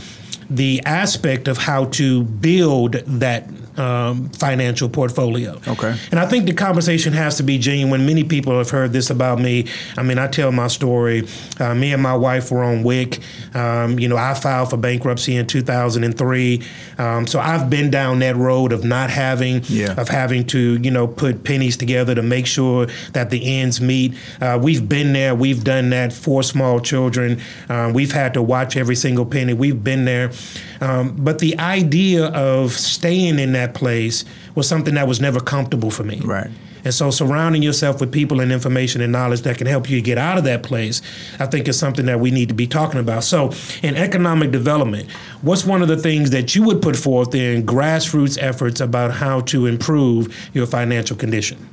the 0.51 0.83
aspect 0.85 1.49
of 1.49 1.59
how 1.59 1.87
to 1.87 2.25
build 2.25 2.93
that 2.93 3.49
um, 3.79 4.29
financial 4.31 4.89
portfolio. 4.89 5.61
Okay. 5.67 5.97
And 6.11 6.19
I 6.21 6.27
think 6.27 6.47
the 6.47 6.53
conversation 6.53 7.13
has 7.13 7.37
to 7.37 7.43
be 7.43 7.59
genuine. 7.59 8.05
Many 8.07 8.25
people 8.25 8.57
have 8.59 8.71
heard 8.71 8.93
this 8.93 9.11
about 9.11 9.41
me. 9.41 9.67
I 9.97 10.03
mean, 10.03 10.19
I 10.19 10.27
tell 10.27 10.53
my 10.53 10.69
story. 10.69 11.27
Uh, 11.61 11.75
me 11.75 11.93
and 11.93 12.03
my 12.03 12.15
wife 12.15 12.51
were 12.51 12.65
on 12.65 12.83
WIC. 12.83 13.21
Um, 13.55 13.99
you 13.99 14.09
know, 14.09 14.17
I 14.17 14.35
filed 14.35 14.71
for 14.71 14.77
bankruptcy 14.77 15.37
in 15.37 15.47
2003. 15.47 16.63
Um, 16.99 17.27
so 17.27 17.39
I've 17.39 17.71
been 17.71 17.91
down 17.91 18.19
that 18.21 18.37
road 18.37 18.73
of 18.73 18.85
not 18.85 19.11
having, 19.11 19.63
yeah. 19.65 19.95
of 19.99 20.09
having 20.09 20.47
to, 20.49 20.77
you 20.77 20.91
know, 20.91 21.07
put 21.07 21.45
pennies 21.45 21.77
together 21.77 22.15
to 22.15 22.23
make 22.23 22.47
sure 22.47 22.87
that 23.13 23.31
the 23.31 23.61
ends 23.61 23.81
meet. 23.81 24.15
Uh, 24.41 24.59
we've 24.61 24.89
been 24.89 25.13
there. 25.13 25.35
We've 25.35 25.63
done 25.63 25.91
that 25.91 26.13
for 26.13 26.43
small 26.43 26.81
children. 26.81 27.41
Uh, 27.69 27.93
we've 27.95 28.13
had 28.13 28.35
to 28.35 28.43
watch 28.43 28.77
every 28.77 28.97
single 28.97 29.27
penny. 29.27 29.55
We've 29.55 29.83
been 29.83 30.05
there. 30.05 30.33
Um, 30.81 31.17
but 31.17 31.39
the 31.39 31.59
idea 31.59 32.27
of 32.27 32.73
staying 32.73 33.39
in 33.39 33.53
that 33.53 33.75
place 33.75 34.25
was 34.55 34.69
something 34.69 34.95
that 34.95 35.09
was 35.09 35.21
never 35.21 35.41
comfortable 35.41 35.91
for 35.91 36.05
me. 36.05 36.21
Right. 36.21 36.51
And 36.85 36.95
so 36.95 37.11
surrounding 37.11 37.63
yourself 37.63 38.01
with 38.01 38.13
people 38.13 38.41
and 38.41 38.53
information 38.53 39.01
and 39.01 39.13
knowledge 39.13 39.43
that 39.43 39.59
can 39.59 39.67
help 39.67 39.91
you 39.91 40.01
get 40.01 40.17
out 40.17 40.39
of 40.39 40.45
that 40.45 40.63
place, 40.63 41.03
I 41.39 41.47
think 41.47 41.69
is 41.69 41.79
something 41.79 42.07
that 42.07 42.21
we 42.21 42.31
need 42.31 42.49
to 42.49 42.55
be 42.55 42.67
talking 42.67 43.01
about. 43.01 43.25
So 43.25 43.53
in 43.83 43.97
economic 43.97 44.53
development, 44.53 45.11
what's 45.43 45.65
one 45.65 45.83
of 45.83 45.89
the 45.89 45.97
things 45.97 46.31
that 46.31 46.55
you 46.55 46.63
would 46.63 46.81
put 46.81 46.97
forth 46.97 47.35
in 47.35 47.67
grassroots 47.67 48.39
efforts 48.41 48.81
about 48.81 49.11
how 49.11 49.41
to 49.43 49.67
improve 49.67 50.35
your 50.55 50.67
financial 50.67 51.17
condition? 51.17 51.69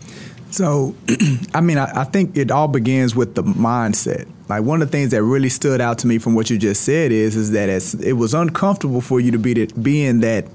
So, 0.51 0.95
I 1.53 1.61
mean, 1.61 1.77
I, 1.77 2.01
I, 2.01 2.03
think 2.05 2.37
it 2.37 2.49
all 2.49 2.69
begins 2.69 3.15
with 3.15 3.35
the 3.35 3.43
mindset. 3.43 4.25
Like 4.47 4.63
one 4.63 4.81
of 4.81 4.89
the 4.89 4.91
things 4.91 5.11
that 5.11 5.23
really 5.23 5.49
stood 5.49 5.81
out 5.81 5.97
to 5.99 6.07
me 6.07 6.19
from 6.19 6.35
what 6.35 6.49
you 6.49 6.57
just 6.57 6.83
said 6.83 7.11
is, 7.11 7.35
is 7.35 7.51
that 7.51 7.69
it 8.03 8.13
was 8.13 8.33
uncomfortable 8.33 9.01
for 9.01 9.19
you 9.19 9.31
to 9.31 9.39
be 9.39 9.53
to, 9.55 9.67
be 9.75 10.05
in 10.05 10.19
that 10.21 10.45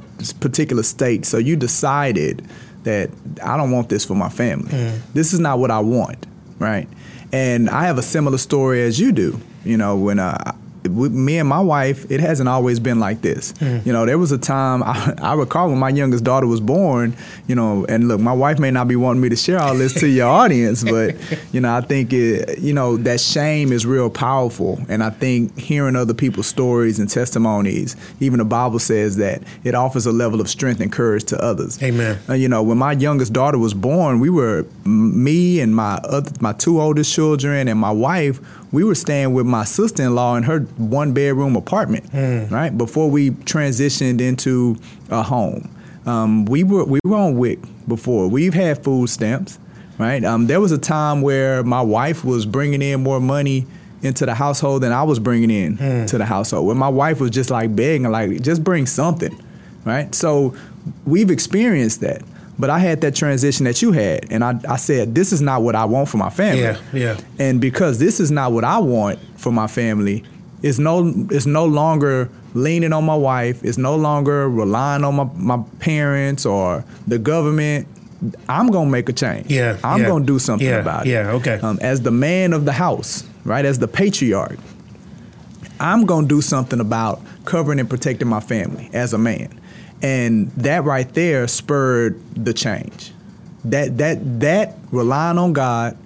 particular 0.40 0.82
state. 0.82 1.24
So 1.24 1.38
you 1.38 1.56
decided 1.56 2.46
that 2.84 3.10
I 3.42 3.56
don't 3.56 3.70
want 3.70 3.88
this 3.88 4.04
for 4.04 4.14
my 4.14 4.28
family. 4.28 4.70
Mm. 4.70 5.00
This 5.12 5.32
is 5.32 5.40
not 5.40 5.58
what 5.58 5.70
I 5.70 5.80
want, 5.80 6.26
right? 6.58 6.88
And 7.32 7.68
I 7.68 7.84
have 7.84 7.98
a 7.98 8.02
similar 8.02 8.38
story 8.38 8.82
as 8.82 8.98
you 8.98 9.12
do. 9.12 9.40
You 9.64 9.76
know, 9.76 9.96
when 9.96 10.18
uh, 10.18 10.54
me 10.88 11.38
and 11.38 11.48
my 11.48 11.60
wife, 11.60 12.10
it 12.10 12.20
hasn't 12.20 12.48
always 12.48 12.80
been 12.80 13.00
like 13.00 13.20
this. 13.20 13.52
Mm. 13.54 13.84
You 13.84 13.92
know, 13.92 14.06
there 14.06 14.18
was 14.18 14.32
a 14.32 14.38
time 14.38 14.82
I, 14.82 15.14
I, 15.20 15.34
recall 15.34 15.68
when 15.68 15.78
my 15.78 15.90
youngest 15.90 16.24
daughter 16.24 16.46
was 16.46 16.60
born. 16.60 17.16
You 17.46 17.54
know, 17.54 17.84
and 17.88 18.08
look, 18.08 18.20
my 18.20 18.32
wife 18.32 18.58
may 18.58 18.70
not 18.70 18.88
be 18.88 18.96
wanting 18.96 19.20
me 19.20 19.28
to 19.28 19.36
share 19.36 19.58
all 19.58 19.74
this 19.74 19.94
to 20.00 20.08
your 20.08 20.28
audience, 20.40 20.82
but 20.84 21.16
you 21.52 21.60
know, 21.60 21.74
I 21.74 21.80
think 21.80 22.12
it, 22.12 22.58
you 22.60 22.72
know 22.72 22.96
that 22.98 23.20
shame 23.20 23.72
is 23.72 23.84
real 23.84 24.10
powerful, 24.10 24.80
and 24.88 25.02
I 25.02 25.10
think 25.10 25.58
hearing 25.58 25.96
other 25.96 26.14
people's 26.14 26.46
stories 26.46 26.98
and 26.98 27.08
testimonies, 27.08 27.96
even 28.20 28.38
the 28.38 28.44
Bible 28.44 28.78
says 28.78 29.16
that 29.16 29.42
it 29.64 29.74
offers 29.74 30.06
a 30.06 30.12
level 30.12 30.40
of 30.40 30.48
strength 30.48 30.80
and 30.80 30.92
courage 30.92 31.24
to 31.24 31.42
others. 31.42 31.82
Amen. 31.82 32.18
Uh, 32.28 32.34
you 32.34 32.48
know, 32.48 32.62
when 32.62 32.78
my 32.78 32.92
youngest 32.92 33.32
daughter 33.32 33.58
was 33.58 33.74
born, 33.74 34.20
we 34.20 34.30
were 34.30 34.66
me 34.84 35.60
and 35.60 35.74
my 35.74 35.94
other 36.04 36.30
my 36.40 36.52
two 36.52 36.80
oldest 36.80 37.12
children 37.12 37.68
and 37.68 37.78
my 37.78 37.90
wife 37.90 38.40
we 38.72 38.84
were 38.84 38.94
staying 38.94 39.34
with 39.34 39.46
my 39.46 39.64
sister 39.64 40.02
in 40.02 40.14
law 40.14 40.36
in 40.36 40.44
her 40.44 40.60
one 40.60 41.12
bedroom 41.12 41.56
apartment, 41.56 42.10
mm. 42.12 42.50
right? 42.50 42.76
Before 42.76 43.10
we 43.10 43.30
transitioned 43.30 44.20
into 44.20 44.76
a 45.08 45.22
home. 45.22 45.68
Um, 46.06 46.44
we 46.46 46.64
were 46.64 46.84
we 46.84 46.98
were 47.04 47.16
on 47.16 47.36
WIC 47.36 47.58
before. 47.86 48.28
We've 48.28 48.54
had 48.54 48.82
food 48.82 49.08
stamps, 49.10 49.58
right? 49.98 50.24
Um, 50.24 50.46
there 50.46 50.60
was 50.60 50.72
a 50.72 50.78
time 50.78 51.20
where 51.20 51.62
my 51.62 51.82
wife 51.82 52.24
was 52.24 52.46
bringing 52.46 52.80
in 52.80 53.02
more 53.02 53.20
money 53.20 53.66
into 54.02 54.24
the 54.24 54.34
household 54.34 54.82
than 54.82 54.92
I 54.92 55.02
was 55.02 55.18
bringing 55.18 55.50
in 55.50 55.76
mm. 55.76 56.06
to 56.08 56.18
the 56.18 56.24
household. 56.24 56.66
Where 56.66 56.76
my 56.76 56.88
wife 56.88 57.20
was 57.20 57.30
just 57.30 57.50
like 57.50 57.74
begging, 57.76 58.10
like 58.10 58.40
just 58.40 58.64
bring 58.64 58.86
something, 58.86 59.38
right? 59.84 60.14
So 60.14 60.54
we've 61.04 61.30
experienced 61.30 62.00
that. 62.00 62.22
But 62.60 62.68
I 62.70 62.78
had 62.78 63.00
that 63.00 63.14
transition 63.14 63.64
that 63.64 63.80
you 63.80 63.92
had, 63.92 64.30
and 64.30 64.44
I, 64.44 64.60
I 64.68 64.76
said, 64.76 65.14
this 65.14 65.32
is 65.32 65.40
not 65.40 65.62
what 65.62 65.74
I 65.74 65.86
want 65.86 66.08
for 66.10 66.18
my 66.18 66.30
family. 66.30 66.60
Yeah, 66.62 66.78
yeah. 66.92 67.16
And 67.38 67.60
because 67.60 67.98
this 67.98 68.20
is 68.20 68.30
not 68.30 68.52
what 68.52 68.64
I 68.64 68.78
want 68.78 69.18
for 69.36 69.50
my 69.50 69.66
family, 69.66 70.24
it's 70.62 70.78
no 70.78 71.10
it's 71.30 71.46
no 71.46 71.64
longer 71.64 72.28
leaning 72.52 72.92
on 72.92 73.04
my 73.04 73.14
wife. 73.16 73.64
It's 73.64 73.78
no 73.78 73.96
longer 73.96 74.48
relying 74.48 75.04
on 75.04 75.14
my, 75.16 75.24
my 75.34 75.64
parents 75.78 76.44
or 76.44 76.84
the 77.06 77.18
government. 77.18 77.88
I'm 78.48 78.68
gonna 78.68 78.90
make 78.90 79.08
a 79.08 79.14
change. 79.14 79.46
Yeah, 79.50 79.78
I'm 79.82 80.02
yeah. 80.02 80.08
gonna 80.08 80.26
do 80.26 80.38
something 80.38 80.66
Yeah, 80.68 80.80
about 80.80 81.06
it. 81.06 81.10
yeah, 81.10 81.30
okay. 81.32 81.58
Um, 81.62 81.78
as 81.80 82.02
the 82.02 82.10
man 82.10 82.52
of 82.52 82.66
the 82.66 82.72
house, 82.72 83.24
right? 83.44 83.64
As 83.64 83.78
the 83.78 83.88
patriarch, 83.88 84.58
I'm 85.78 86.04
gonna 86.04 86.26
do 86.26 86.42
something 86.42 86.80
about 86.80 87.22
covering 87.46 87.80
and 87.80 87.88
protecting 87.88 88.28
my 88.28 88.40
family 88.40 88.90
as 88.92 89.14
a 89.14 89.18
man, 89.18 89.58
and 90.02 90.50
that 90.52 90.84
right 90.84 91.12
there 91.14 91.46
spurred 91.48 92.20
the 92.34 92.52
change. 92.52 93.12
That 93.64 93.98
that 93.98 94.40
that 94.40 94.78
relying 94.90 95.38
on 95.38 95.52
God, 95.52 95.96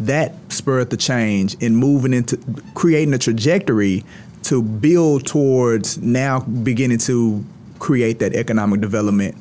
that 0.00 0.34
spurred 0.48 0.90
the 0.90 0.96
change 0.96 1.54
in 1.54 1.76
moving 1.76 2.14
into 2.14 2.38
creating 2.74 3.12
a 3.14 3.18
trajectory 3.18 4.04
to 4.44 4.62
build 4.62 5.26
towards 5.26 5.98
now 5.98 6.40
beginning 6.40 6.98
to 6.98 7.44
create 7.78 8.18
that 8.20 8.34
economic 8.34 8.80
development. 8.80 9.36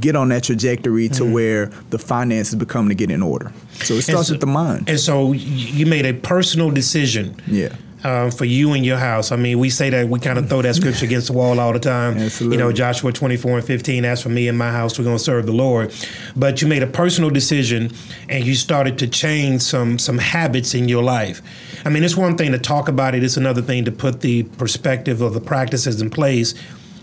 Get 0.00 0.16
on 0.16 0.30
that 0.30 0.44
trajectory 0.44 1.08
to 1.10 1.24
mm-hmm. 1.24 1.32
where 1.32 1.66
the 1.90 1.98
finances 1.98 2.54
become 2.54 2.88
to 2.88 2.94
get 2.94 3.10
in 3.10 3.22
order. 3.22 3.52
So 3.82 3.94
it 3.94 4.02
starts 4.02 4.28
so- 4.28 4.34
with 4.34 4.40
the 4.40 4.46
mind. 4.46 4.88
And 4.88 5.00
so 5.00 5.32
you 5.32 5.86
made 5.86 6.06
a 6.06 6.14
personal 6.14 6.70
decision. 6.70 7.36
Yeah. 7.46 7.74
Um, 8.06 8.30
for 8.30 8.44
you 8.44 8.74
and 8.74 8.84
your 8.84 8.98
house. 8.98 9.32
I 9.32 9.36
mean, 9.36 9.58
we 9.58 9.70
say 9.70 9.88
that 9.88 10.06
we 10.06 10.20
kind 10.20 10.38
of 10.38 10.46
throw 10.50 10.60
that 10.60 10.74
scripture 10.74 11.06
against 11.06 11.28
the 11.28 11.32
wall 11.32 11.58
all 11.58 11.72
the 11.72 11.78
time. 11.78 12.18
Absolutely. 12.18 12.58
You 12.58 12.62
know, 12.62 12.70
Joshua 12.70 13.10
24 13.12 13.56
and 13.56 13.66
15, 13.66 14.04
as 14.04 14.22
for 14.22 14.28
me 14.28 14.46
and 14.46 14.58
my 14.58 14.70
house, 14.70 14.98
we're 14.98 15.06
going 15.06 15.16
to 15.16 15.22
serve 15.22 15.46
the 15.46 15.52
Lord. 15.52 15.90
But 16.36 16.60
you 16.60 16.68
made 16.68 16.82
a 16.82 16.86
personal 16.86 17.30
decision 17.30 17.90
and 18.28 18.44
you 18.44 18.56
started 18.56 18.98
to 18.98 19.08
change 19.08 19.62
some 19.62 19.98
some 19.98 20.18
habits 20.18 20.74
in 20.74 20.86
your 20.86 21.02
life. 21.02 21.40
I 21.86 21.88
mean, 21.88 22.04
it's 22.04 22.14
one 22.14 22.36
thing 22.36 22.52
to 22.52 22.58
talk 22.58 22.88
about 22.88 23.14
it, 23.14 23.24
it's 23.24 23.38
another 23.38 23.62
thing 23.62 23.86
to 23.86 23.92
put 23.92 24.20
the 24.20 24.42
perspective 24.42 25.22
of 25.22 25.32
the 25.32 25.40
practices 25.40 26.02
in 26.02 26.10
place 26.10 26.54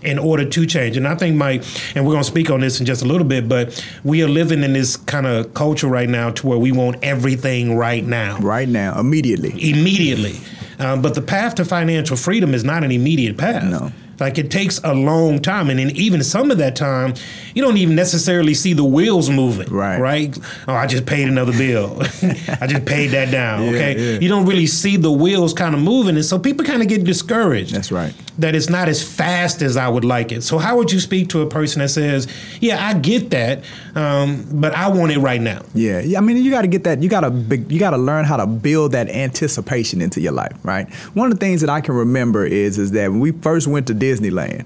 in 0.02 0.18
order 0.18 0.44
to 0.44 0.66
change. 0.66 0.96
And 0.96 1.06
I 1.06 1.14
think, 1.14 1.36
Mike, 1.36 1.64
and 1.94 2.04
we're 2.04 2.12
going 2.12 2.24
to 2.24 2.28
speak 2.28 2.50
on 2.50 2.60
this 2.60 2.80
in 2.80 2.86
just 2.86 3.02
a 3.02 3.06
little 3.06 3.26
bit, 3.26 3.48
but 3.48 3.84
we 4.04 4.22
are 4.22 4.28
living 4.28 4.62
in 4.62 4.72
this 4.72 4.96
kind 4.96 5.26
of 5.26 5.54
culture 5.54 5.88
right 5.88 6.08
now 6.08 6.30
to 6.30 6.46
where 6.46 6.58
we 6.58 6.72
want 6.72 6.96
everything 7.02 7.76
right 7.76 8.04
now 8.04 8.38
right 8.38 8.68
now, 8.68 8.98
immediately. 8.98 9.50
immediately. 9.50 10.40
Um, 10.78 11.02
but 11.02 11.14
the 11.14 11.22
path 11.22 11.54
to 11.56 11.64
financial 11.64 12.16
freedom 12.16 12.54
is 12.54 12.64
not 12.64 12.84
an 12.84 12.90
immediate 12.90 13.36
path. 13.36 13.64
No. 13.64 13.92
Like 14.20 14.38
it 14.38 14.50
takes 14.52 14.78
a 14.84 14.94
long 14.94 15.40
time, 15.40 15.68
and 15.68 15.80
then 15.80 15.90
even 15.96 16.22
some 16.22 16.52
of 16.52 16.58
that 16.58 16.76
time, 16.76 17.14
you 17.54 17.62
don't 17.62 17.76
even 17.76 17.96
necessarily 17.96 18.54
see 18.54 18.72
the 18.72 18.84
wheels 18.84 19.28
moving. 19.28 19.68
Right. 19.68 19.98
Right. 19.98 20.38
Oh, 20.68 20.74
I 20.74 20.86
just 20.86 21.06
paid 21.06 21.26
another 21.28 21.52
bill. 21.52 22.00
I 22.60 22.66
just 22.68 22.84
paid 22.84 23.08
that 23.08 23.32
down. 23.32 23.64
Yeah, 23.64 23.70
okay. 23.70 24.12
yeah. 24.12 24.18
You 24.20 24.28
don't 24.28 24.46
really 24.46 24.68
see 24.68 24.96
the 24.96 25.10
wheels 25.10 25.52
kind 25.52 25.74
of 25.74 25.80
moving, 25.80 26.14
and 26.14 26.24
so 26.24 26.38
people 26.38 26.64
kind 26.64 26.82
of 26.82 26.88
get 26.88 27.02
discouraged 27.02 27.74
That's 27.74 27.90
right. 27.90 28.14
That 28.38 28.54
it's 28.54 28.68
not 28.68 28.88
as 28.88 29.02
fast 29.02 29.62
as 29.62 29.76
I 29.76 29.88
would 29.88 30.04
like 30.04 30.32
it. 30.32 30.42
So 30.42 30.58
how 30.58 30.76
would 30.76 30.90
you 30.90 31.00
speak 31.00 31.28
to 31.30 31.42
a 31.42 31.46
person 31.46 31.80
that 31.80 31.88
says, 31.88 32.26
"Yeah, 32.60 32.84
I 32.84 32.94
get 32.94 33.30
that, 33.30 33.62
um, 33.94 34.46
but 34.52 34.74
I 34.74 34.88
want 34.88 35.12
it 35.12 35.18
right 35.18 35.40
now"? 35.40 35.62
Yeah, 35.74 36.00
yeah. 36.00 36.18
I 36.18 36.20
mean, 36.20 36.38
you 36.38 36.50
got 36.50 36.62
to 36.62 36.68
get 36.68 36.84
that. 36.84 37.02
You 37.02 37.08
got 37.08 37.20
to 37.20 37.56
you 37.68 37.78
got 37.78 37.90
to 37.90 37.98
learn 37.98 38.24
how 38.24 38.36
to 38.36 38.46
build 38.46 38.92
that 38.92 39.08
anticipation 39.08 40.00
into 40.00 40.20
your 40.20 40.32
life, 40.32 40.56
right? 40.62 40.92
One 41.14 41.30
of 41.30 41.38
the 41.38 41.44
things 41.44 41.60
that 41.60 41.70
I 41.70 41.80
can 41.80 41.94
remember 41.94 42.44
is 42.44 42.78
is 42.78 42.92
that 42.92 43.10
when 43.10 43.20
we 43.20 43.32
first 43.32 43.66
went 43.66 43.86
to 43.88 43.94
Disneyland, 43.94 44.64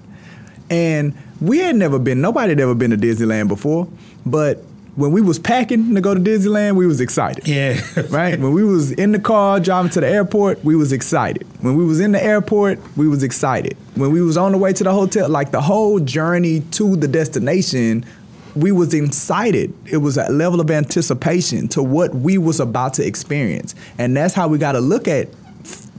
and 0.71 1.15
we 1.41 1.59
had 1.59 1.77
never 1.77 1.99
been. 1.99 2.21
Nobody 2.21 2.51
had 2.51 2.61
ever 2.61 2.75
been 2.75 2.91
to 2.91 2.97
Disneyland 2.97 3.49
before, 3.49 3.89
but 4.25 4.63
when 4.97 5.13
we 5.13 5.21
was 5.21 5.39
packing 5.39 5.95
to 5.95 6.01
go 6.01 6.15
to 6.15 6.21
Disneyland, 6.21 6.77
we 6.77 6.87
was 6.87 7.01
excited. 7.01 7.47
Yeah. 7.47 7.81
right? 8.09 8.39
When 8.41 8.53
we 8.53 8.65
was 8.65 8.93
in 8.93 9.13
the 9.13 9.19
car 9.19 9.61
driving 9.61 9.91
to 9.93 10.01
the 10.01 10.09
airport, 10.09 10.65
we 10.65 10.75
was 10.75 10.91
excited. 10.91 11.47
When 11.61 11.77
we 11.77 11.85
was 11.85 12.01
in 12.01 12.13
the 12.13 12.23
airport, 12.23 12.81
we 12.97 13.07
was 13.07 13.23
excited. 13.23 13.77
When 13.95 14.11
we 14.11 14.23
was 14.23 14.37
on 14.39 14.53
the 14.53 14.59
way 14.59 14.73
to 14.73 14.83
the 14.83 14.93
hotel, 14.93 15.29
like 15.29 15.51
the 15.51 15.61
whole 15.61 16.01
journey 16.01 16.61
to 16.73 16.97
the 16.97 17.09
destination, 17.09 18.07
we 18.55 18.73
was 18.73 18.95
excited. 18.95 19.75
It 19.85 19.99
was 19.99 20.17
a 20.17 20.31
level 20.31 20.61
of 20.61 20.71
anticipation 20.71 21.69
to 21.69 21.83
what 21.83 22.15
we 22.15 22.39
was 22.39 22.59
about 22.59 22.95
to 22.95 23.07
experience. 23.07 23.75
And 23.99 24.17
that's 24.17 24.33
how 24.33 24.49
we 24.49 24.57
got 24.57 24.73
to 24.73 24.81
look 24.81 25.07
at 25.09 25.29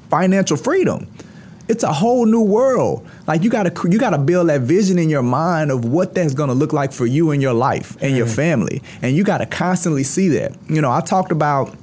financial 0.09 0.57
freedom. 0.57 1.07
It's 1.67 1.83
a 1.83 1.91
whole 1.91 2.25
new 2.25 2.41
world. 2.41 3.07
Like 3.27 3.43
you 3.43 3.49
gotta 3.49 3.71
you 3.89 3.99
gotta 3.99 4.17
build 4.17 4.49
that 4.49 4.61
vision 4.61 4.97
in 4.97 5.09
your 5.09 5.23
mind 5.23 5.71
of 5.71 5.85
what 5.85 6.13
that's 6.13 6.33
gonna 6.33 6.53
look 6.53 6.73
like 6.73 6.93
for 6.93 7.05
you 7.05 7.31
and 7.31 7.41
your 7.41 7.53
life 7.53 7.97
and 8.01 8.15
your 8.15 8.25
mm-hmm. 8.25 8.35
family, 8.35 8.81
and 9.01 9.15
you 9.15 9.23
gotta 9.23 9.45
constantly 9.45 10.03
see 10.03 10.29
that. 10.29 10.55
You 10.69 10.81
know, 10.81 10.91
I 10.91 11.01
talked 11.01 11.31
about 11.31 11.75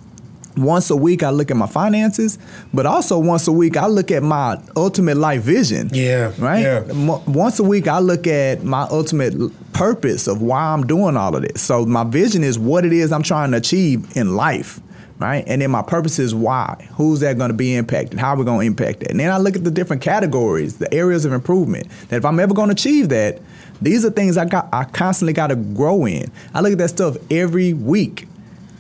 once 0.57 0.91
a 0.91 0.97
week 0.97 1.23
I 1.23 1.31
look 1.31 1.50
at 1.50 1.57
my 1.57 1.67
finances, 1.67 2.38
but 2.73 2.87
also 2.87 3.19
once 3.19 3.49
a 3.49 3.53
week 3.53 3.76
I 3.76 3.87
look 3.87 4.11
at 4.11 4.23
my 4.23 4.61
ultimate 4.76 5.17
life 5.17 5.43
vision. 5.43 5.91
Yeah, 5.93 6.33
Right? 6.38 6.62
yeah. 6.62 7.19
Once 7.26 7.59
a 7.59 7.64
week 7.64 7.88
I 7.88 7.99
look 7.99 8.26
at 8.26 8.62
my 8.62 8.83
ultimate 8.83 9.35
purpose 9.73 10.26
of 10.26 10.43
why 10.43 10.61
I'm 10.61 10.87
doing 10.87 11.17
all 11.17 11.35
of 11.35 11.43
this. 11.43 11.61
So 11.62 11.85
my 11.85 12.05
vision 12.05 12.45
is 12.45 12.59
what 12.59 12.85
it 12.85 12.93
is 12.93 13.12
I'm 13.12 13.23
trying 13.23 13.50
to 13.53 13.57
achieve 13.57 14.17
in 14.17 14.37
life. 14.37 14.81
Right? 15.25 15.43
And 15.47 15.62
then 15.62 15.71
my 15.71 15.81
purpose 15.81 16.19
is 16.19 16.35
why. 16.35 16.87
Who's 16.97 17.21
that 17.21 17.38
going 17.38 17.49
to 17.49 17.57
be 17.57 17.75
impacted? 17.76 18.19
How 18.19 18.35
are 18.35 18.37
we 18.37 18.45
going 18.45 18.61
to 18.61 18.66
impact 18.66 19.00
that? 19.00 19.11
And 19.11 19.19
then 19.19 19.33
I 19.33 19.38
look 19.38 19.57
at 19.57 19.64
the 19.64 19.71
different 19.71 20.02
categories, 20.02 20.76
the 20.76 20.93
areas 20.93 21.25
of 21.25 21.33
improvement. 21.33 21.88
That 22.11 22.16
if 22.16 22.26
I'm 22.26 22.38
ever 22.38 22.52
going 22.52 22.69
to 22.69 22.75
achieve 22.75 23.09
that, 23.09 23.40
these 23.81 24.04
are 24.04 24.11
things 24.11 24.37
I 24.37 24.45
got 24.45 24.69
I 24.71 24.85
constantly 24.85 25.33
got 25.33 25.47
to 25.47 25.57
grow 25.57 26.04
in. 26.04 26.31
I 26.52 26.61
look 26.61 26.73
at 26.73 26.78
that 26.78 26.90
stuff 26.90 27.16
every 27.31 27.73
week 27.73 28.28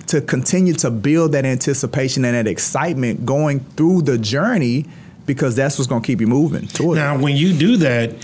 to 0.08 0.20
continue 0.20 0.74
to 0.74 0.90
build 0.90 1.32
that 1.32 1.46
anticipation 1.46 2.26
and 2.26 2.34
that 2.34 2.46
excitement 2.46 3.24
going 3.24 3.60
through 3.60 4.02
the 4.02 4.18
journey 4.18 4.84
because 5.26 5.56
that's 5.56 5.78
what's 5.78 5.88
going 5.88 6.02
to 6.02 6.06
keep 6.06 6.20
you 6.20 6.26
moving 6.26 6.66
toward 6.68 6.98
it. 6.98 7.00
Now, 7.00 7.18
when 7.18 7.36
you 7.36 7.52
do 7.52 7.76
that, 7.78 8.14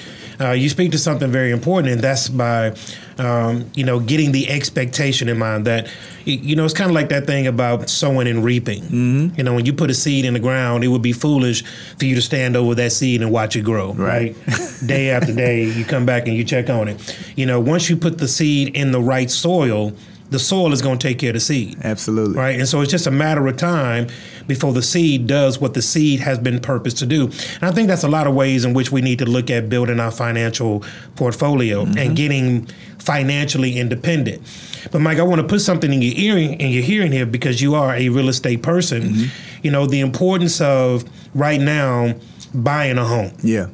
uh, 0.40 0.52
you 0.52 0.70
speak 0.70 0.90
to 0.92 0.98
something 0.98 1.30
very 1.30 1.50
important, 1.50 1.92
and 1.92 2.00
that's 2.00 2.28
by, 2.28 2.74
um, 3.18 3.70
you 3.74 3.84
know, 3.84 4.00
getting 4.00 4.32
the 4.32 4.48
expectation 4.48 5.28
in 5.28 5.38
mind 5.38 5.66
that, 5.66 5.86
you 6.24 6.56
know, 6.56 6.64
it's 6.64 6.72
kind 6.72 6.88
of 6.88 6.94
like 6.94 7.10
that 7.10 7.26
thing 7.26 7.46
about 7.46 7.90
sowing 7.90 8.26
and 8.26 8.42
reaping. 8.42 8.82
Mm-hmm. 8.84 9.36
You 9.36 9.44
know, 9.44 9.54
when 9.54 9.66
you 9.66 9.74
put 9.74 9.90
a 9.90 9.94
seed 9.94 10.24
in 10.24 10.32
the 10.32 10.40
ground, 10.40 10.82
it 10.82 10.88
would 10.88 11.02
be 11.02 11.12
foolish 11.12 11.62
for 11.98 12.06
you 12.06 12.14
to 12.14 12.22
stand 12.22 12.56
over 12.56 12.74
that 12.74 12.92
seed 12.92 13.20
and 13.20 13.30
watch 13.30 13.54
it 13.54 13.62
grow. 13.62 13.92
Right. 13.92 14.34
day 14.86 15.10
after 15.10 15.34
day, 15.34 15.64
you 15.64 15.84
come 15.84 16.06
back 16.06 16.26
and 16.26 16.34
you 16.34 16.44
check 16.44 16.70
on 16.70 16.88
it. 16.88 17.32
You 17.36 17.44
know, 17.44 17.60
once 17.60 17.90
you 17.90 17.96
put 17.96 18.16
the 18.16 18.28
seed 18.28 18.74
in 18.74 18.92
the 18.92 19.00
right 19.00 19.30
soil, 19.30 19.92
the 20.30 20.38
soil 20.38 20.72
is 20.72 20.80
going 20.80 20.98
to 20.98 21.08
take 21.08 21.18
care 21.18 21.30
of 21.30 21.34
the 21.34 21.40
seed. 21.40 21.76
Absolutely. 21.82 22.36
Right. 22.36 22.58
And 22.58 22.68
so 22.68 22.80
it's 22.80 22.90
just 22.90 23.06
a 23.06 23.10
matter 23.10 23.46
of 23.46 23.56
time 23.56 24.08
before 24.46 24.72
the 24.72 24.82
seed 24.82 25.26
does 25.26 25.60
what 25.60 25.74
the 25.74 25.82
seed 25.82 26.20
has 26.20 26.38
been 26.38 26.60
purposed 26.60 26.98
to 26.98 27.06
do. 27.06 27.24
And 27.24 27.64
I 27.64 27.72
think 27.72 27.88
that's 27.88 28.04
a 28.04 28.08
lot 28.08 28.26
of 28.26 28.34
ways 28.34 28.64
in 28.64 28.72
which 28.72 28.92
we 28.92 29.02
need 29.02 29.18
to 29.18 29.26
look 29.26 29.50
at 29.50 29.68
building 29.68 30.00
our 30.00 30.10
financial 30.10 30.84
portfolio 31.16 31.84
mm-hmm. 31.84 31.98
and 31.98 32.16
getting 32.16 32.66
financially 32.98 33.78
independent. 33.78 34.42
But 34.92 35.00
Mike, 35.00 35.18
I 35.18 35.22
want 35.22 35.40
to 35.40 35.46
put 35.46 35.60
something 35.60 35.92
in 35.92 36.00
your 36.00 36.14
earring 36.16 36.60
in 36.60 36.70
your 36.70 36.82
hearing 36.82 37.12
here 37.12 37.26
because 37.26 37.60
you 37.60 37.74
are 37.74 37.94
a 37.94 38.08
real 38.08 38.28
estate 38.28 38.62
person. 38.62 39.02
Mm-hmm. 39.02 39.64
You 39.64 39.70
know, 39.70 39.86
the 39.86 40.00
importance 40.00 40.60
of 40.60 41.04
right 41.34 41.60
now 41.60 42.14
buying 42.54 42.98
a 42.98 43.04
home. 43.04 43.32
Yeah. 43.42 43.68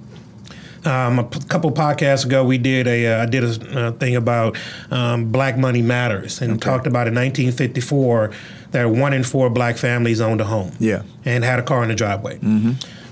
Um, 0.87 1.19
a 1.19 1.25
p- 1.25 1.40
couple 1.49 1.71
podcasts 1.73 2.25
ago, 2.25 2.45
we 2.45 2.59
did 2.59 2.87
a 2.87 3.07
uh, 3.07 3.23
I 3.23 3.26
did 3.26 3.43
a 3.45 3.78
uh, 3.88 3.93
thing 3.93 4.16
about 4.16 4.57
um, 4.90 5.33
Black 5.33 5.59
Money 5.59 5.83
Matters 5.83 6.40
and 6.40 6.61
talked 6.62 6.87
about 6.87 7.09
in 7.09 7.14
1954 7.14 8.31
that 8.71 8.85
one 8.85 9.12
in 9.12 9.25
four 9.25 9.50
black 9.50 9.76
families 9.76 10.21
owned 10.21 10.40
a 10.40 10.45
home. 10.45 10.73
Yeah. 10.78 11.02
and 11.25 11.43
had 11.45 11.59
a 11.59 11.62
car 11.62 11.83
in 11.83 11.88
the 11.88 11.95
driveway. 11.95 12.38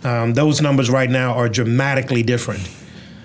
Um, 0.05 0.35
those 0.35 0.61
numbers 0.61 0.91
right 0.91 1.09
now 1.11 1.33
are 1.35 1.49
dramatically 1.49 2.23
different. 2.23 2.69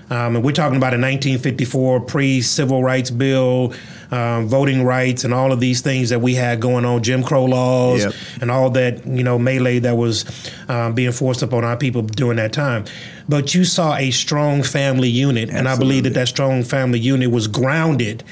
Um, 0.10 0.36
and 0.38 0.44
we're 0.44 0.54
talking 0.54 0.78
about 0.78 0.94
a 0.94 0.98
1954 0.98 2.00
pre-civil 2.02 2.84
rights 2.84 3.12
bill, 3.12 3.74
um, 4.12 4.48
voting 4.48 4.84
rights, 4.84 5.24
and 5.24 5.34
all 5.34 5.52
of 5.52 5.60
these 5.60 5.82
things 5.82 6.10
that 6.10 6.20
we 6.22 6.36
had 6.36 6.60
going 6.60 6.86
on, 6.86 7.04
Jim 7.04 7.24
Crow 7.24 7.46
laws, 7.46 8.04
Yep. 8.04 8.14
and 8.42 8.52
all 8.52 8.70
that 8.72 9.06
you 9.06 9.24
know 9.24 9.38
melee 9.40 9.80
that 9.80 9.96
was 9.98 10.26
um, 10.68 10.94
being 10.94 11.12
forced 11.12 11.42
upon 11.42 11.64
our 11.64 11.78
people 11.78 12.02
during 12.02 12.38
that 12.38 12.54
time. 12.54 12.86
But 13.28 13.54
you 13.54 13.64
saw 13.64 13.96
a 13.96 14.12
strong 14.12 14.64
family 14.64 15.10
unit, 15.10 15.50
and 15.50 15.68
I 15.68 15.78
believe 15.78 16.04
that 16.04 16.14
that 16.16 16.28
strong 16.28 16.64
family 16.64 17.00
unit 17.00 17.30
was 17.30 17.48
grounded 17.48 18.24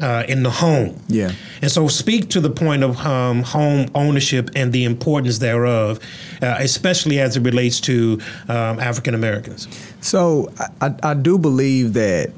uh, 0.00 0.24
in 0.26 0.42
the 0.42 0.50
home. 0.50 0.98
Yeah. 1.08 1.32
And 1.60 1.70
so, 1.70 1.88
speak 1.88 2.30
to 2.30 2.40
the 2.40 2.48
point 2.48 2.82
of 2.82 2.96
um, 3.04 3.42
home 3.42 3.90
ownership 3.94 4.48
and 4.56 4.72
the 4.72 4.84
importance 4.84 5.38
thereof, 5.40 6.00
uh, 6.40 6.56
especially 6.58 7.20
as 7.20 7.36
it 7.36 7.42
relates 7.42 7.80
to 7.82 8.18
um, 8.48 8.80
African 8.80 9.14
Americans. 9.14 9.68
So 10.00 10.50
I, 10.80 10.94
I 11.02 11.12
do 11.12 11.36
believe 11.36 11.92
that 11.92 12.30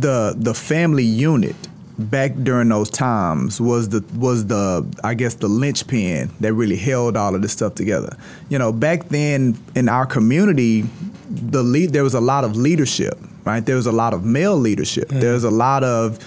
the 0.00 0.34
the 0.36 0.54
family 0.54 1.04
unit 1.04 1.56
back 1.98 2.32
during 2.42 2.68
those 2.68 2.90
times 2.90 3.60
was 3.60 3.90
the 3.90 4.04
was 4.14 4.46
the 4.46 4.86
I 5.04 5.14
guess 5.14 5.34
the 5.34 5.48
linchpin 5.48 6.30
that 6.40 6.52
really 6.54 6.76
held 6.76 7.16
all 7.16 7.34
of 7.34 7.42
this 7.42 7.52
stuff 7.52 7.74
together. 7.74 8.16
You 8.48 8.58
know, 8.58 8.72
back 8.72 9.08
then 9.08 9.58
in 9.74 9.88
our 9.88 10.06
community, 10.06 10.84
the 11.30 11.62
lead 11.62 11.92
there 11.92 12.04
was 12.04 12.14
a 12.14 12.20
lot 12.20 12.44
of 12.44 12.56
leadership, 12.56 13.18
right? 13.44 13.64
There 13.64 13.76
was 13.76 13.86
a 13.86 13.92
lot 13.92 14.14
of 14.14 14.24
male 14.24 14.56
leadership. 14.56 15.08
Mm-hmm. 15.08 15.20
There 15.20 15.34
was 15.34 15.44
a 15.44 15.50
lot 15.50 15.84
of 15.84 16.18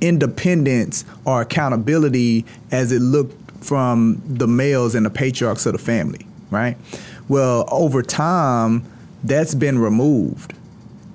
independence 0.00 1.04
or 1.24 1.40
accountability 1.40 2.44
as 2.70 2.92
it 2.92 3.00
looked 3.00 3.40
from 3.64 4.20
the 4.26 4.46
males 4.46 4.94
and 4.94 5.06
the 5.06 5.10
patriarchs 5.10 5.64
of 5.64 5.72
the 5.72 5.78
family, 5.78 6.26
right? 6.50 6.76
Well, 7.28 7.66
over 7.70 8.02
time, 8.02 8.84
that's 9.22 9.54
been 9.54 9.78
removed. 9.78 10.52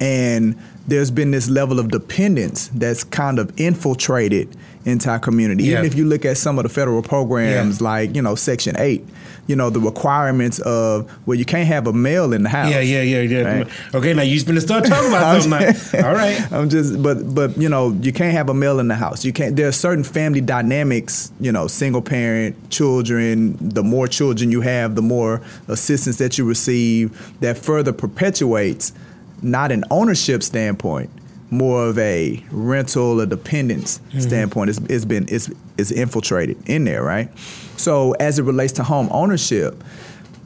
And 0.02 0.58
there's 0.90 1.12
been 1.12 1.32
this 1.32 1.50
level 1.50 1.80
of 1.80 1.90
dependence 1.90 2.70
that's 2.74 3.04
kind 3.04 3.40
of 3.40 3.52
infiltrated 3.60 4.56
into 4.86 5.10
our 5.10 5.20
community. 5.20 5.64
Yeah. 5.66 5.74
Even 5.74 5.86
if 5.86 5.96
you 5.96 6.06
look 6.06 6.26
at 6.26 6.38
some 6.38 6.58
of 6.58 6.64
the 6.64 6.70
federal 6.70 7.02
programs 7.02 7.80
Yeah. 7.80 7.88
like, 7.88 8.16
you 8.16 8.22
know, 8.22 8.36
Section 8.36 8.76
8, 8.78 9.06
you 9.48 9.56
know, 9.56 9.70
the 9.70 9.80
requirements 9.80 10.60
of, 10.60 11.12
well, 11.26 11.38
you 11.38 11.44
can't 11.44 11.68
have 11.68 11.86
a 11.88 11.94
male 11.94 12.34
in 12.34 12.44
the 12.44 12.50
house. 12.50 12.72
Yeah, 12.72 12.80
yeah, 12.80 13.02
yeah, 13.02 13.22
yeah. 13.22 13.42
Right. 13.58 13.68
Okay, 13.96 14.14
now 14.14 14.22
you're 14.22 14.44
gonna 14.46 14.62
start 14.62 14.86
talking 14.86 15.10
about 15.10 15.42
something. 15.44 16.00
now. 16.00 16.08
All 16.08 16.14
right. 16.16 16.40
I'm 16.52 16.70
just, 16.70 17.02
but 17.04 17.34
but 17.36 17.58
you 17.58 17.68
know, 17.68 17.92
you 18.02 18.14
can't 18.14 18.32
have 18.34 18.50
a 18.50 18.54
male 18.54 18.80
in 18.80 18.88
the 18.88 18.96
house. 18.96 19.26
You 19.26 19.34
can't. 19.34 19.56
There 19.56 19.68
are 19.68 19.72
certain 19.74 20.04
family 20.04 20.42
dynamics. 20.42 21.32
You 21.42 21.52
know, 21.52 21.68
single 21.68 22.02
parent, 22.02 22.56
children. 22.70 23.58
The 23.60 23.84
more 23.84 24.08
children 24.08 24.52
you 24.52 24.62
have, 24.62 24.96
the 24.96 25.02
more 25.02 25.42
assistance 25.68 26.18
that 26.18 26.38
you 26.38 26.46
receive. 26.46 27.12
That 27.42 27.58
further 27.58 27.92
perpetuates, 27.92 28.94
not 29.42 29.72
an 29.72 29.84
ownership 29.92 30.44
standpoint, 30.44 31.10
more 31.52 31.88
of 31.88 31.98
a 31.98 32.44
rental 32.52 33.22
or 33.22 33.26
dependence 33.26 34.00
mm-hmm. 34.10 34.20
standpoint. 34.20 34.70
It's, 34.70 34.80
it's 34.90 35.06
been 35.06 35.26
it's 35.30 35.50
it's 35.78 35.92
infiltrated 35.92 36.58
in 36.70 36.86
there, 36.86 37.04
right? 37.04 37.30
So 37.78 38.12
as 38.14 38.40
it 38.40 38.44
relates 38.44 38.74
to 38.74 38.84
home 38.84 39.08
ownership, 39.12 39.84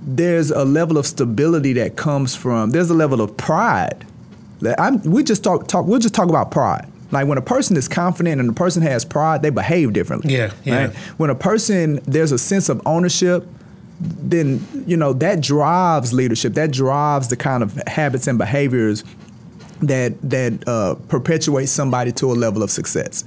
there's 0.01 0.51
a 0.51 0.65
level 0.65 0.97
of 0.97 1.05
stability 1.07 1.73
that 1.73 1.95
comes 1.95 2.35
from. 2.35 2.71
There's 2.71 2.89
a 2.89 2.93
level 2.93 3.21
of 3.21 3.35
pride 3.37 4.05
that 4.61 4.79
I'm, 4.79 5.01
we 5.01 5.23
just 5.23 5.43
talk, 5.43 5.67
talk. 5.67 5.85
We'll 5.85 5.99
just 5.99 6.13
talk 6.13 6.29
about 6.29 6.51
pride. 6.51 6.87
Like 7.11 7.27
when 7.27 7.37
a 7.37 7.43
person 7.43 7.77
is 7.77 7.87
confident 7.87 8.41
and 8.41 8.49
a 8.49 8.53
person 8.53 8.81
has 8.81 9.05
pride, 9.05 9.41
they 9.43 9.51
behave 9.51 9.93
differently. 9.93 10.33
Yeah, 10.35 10.51
yeah. 10.63 10.87
Right? 10.87 10.95
When 11.17 11.29
a 11.29 11.35
person 11.35 11.99
there's 12.05 12.31
a 12.31 12.39
sense 12.39 12.69
of 12.69 12.81
ownership, 12.85 13.45
then 14.03 14.65
you 14.87 14.97
know 14.97 15.13
that 15.13 15.41
drives 15.41 16.13
leadership. 16.13 16.53
That 16.53 16.71
drives 16.71 17.27
the 17.29 17.37
kind 17.37 17.63
of 17.63 17.75
habits 17.87 18.27
and 18.27 18.37
behaviors 18.37 19.03
that 19.81 20.19
that 20.29 20.67
uh, 20.67 20.95
perpetuate 21.07 21.67
somebody 21.67 22.11
to 22.13 22.31
a 22.31 22.33
level 22.33 22.63
of 22.63 22.71
success. 22.71 23.23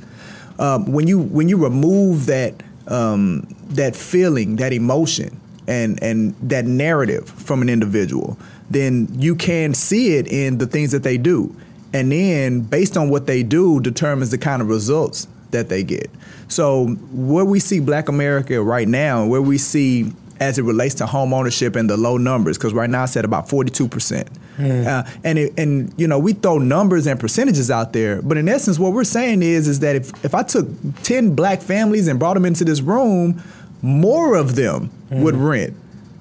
Um, 0.58 0.90
when 0.90 1.06
you 1.06 1.18
when 1.18 1.48
you 1.48 1.56
remove 1.56 2.26
that 2.26 2.62
um, 2.88 3.46
that 3.68 3.96
feeling, 3.96 4.56
that 4.56 4.72
emotion, 4.72 5.40
and 5.66 6.02
and 6.02 6.34
that 6.40 6.64
narrative 6.64 7.28
from 7.28 7.62
an 7.62 7.68
individual, 7.68 8.38
then 8.70 9.08
you 9.12 9.34
can 9.34 9.74
see 9.74 10.16
it 10.16 10.26
in 10.28 10.58
the 10.58 10.66
things 10.66 10.92
that 10.92 11.02
they 11.02 11.18
do, 11.18 11.54
and 11.92 12.12
then 12.12 12.60
based 12.60 12.96
on 12.96 13.10
what 13.10 13.26
they 13.26 13.42
do 13.42 13.80
determines 13.80 14.30
the 14.30 14.38
kind 14.38 14.62
of 14.62 14.68
results 14.68 15.28
that 15.50 15.68
they 15.68 15.82
get. 15.82 16.10
So 16.48 16.86
where 17.12 17.44
we 17.44 17.60
see 17.60 17.80
Black 17.80 18.08
America 18.08 18.62
right 18.62 18.88
now, 18.88 19.26
where 19.26 19.42
we 19.42 19.58
see 19.58 20.12
as 20.40 20.58
it 20.58 20.62
relates 20.62 20.94
to 20.96 21.06
home 21.06 21.32
ownership 21.32 21.76
and 21.76 21.88
the 21.88 21.96
low 21.96 22.16
numbers, 22.16 22.58
because 22.58 22.72
right 22.72 22.90
now 22.90 23.04
it's 23.04 23.16
at 23.16 23.24
about 23.24 23.48
42 23.48 23.88
percent. 23.88 24.28
Hmm. 24.56 24.86
Uh, 24.86 25.02
and 25.24 25.38
it, 25.38 25.58
and 25.58 25.92
you 25.96 26.06
know 26.06 26.18
we 26.18 26.32
throw 26.32 26.58
numbers 26.58 27.06
and 27.06 27.18
percentages 27.20 27.70
out 27.70 27.92
there, 27.92 28.22
but 28.22 28.36
in 28.36 28.48
essence, 28.48 28.78
what 28.78 28.92
we're 28.92 29.04
saying 29.04 29.42
is 29.42 29.68
is 29.68 29.80
that 29.80 29.96
if 29.96 30.24
if 30.24 30.34
I 30.34 30.42
took 30.42 30.68
10 31.02 31.34
black 31.34 31.60
families 31.60 32.08
and 32.08 32.18
brought 32.18 32.34
them 32.34 32.44
into 32.44 32.64
this 32.64 32.80
room, 32.80 33.42
more 33.82 34.36
of 34.36 34.56
them 34.56 34.88
hmm. 35.08 35.22
would 35.22 35.36
rent 35.36 35.74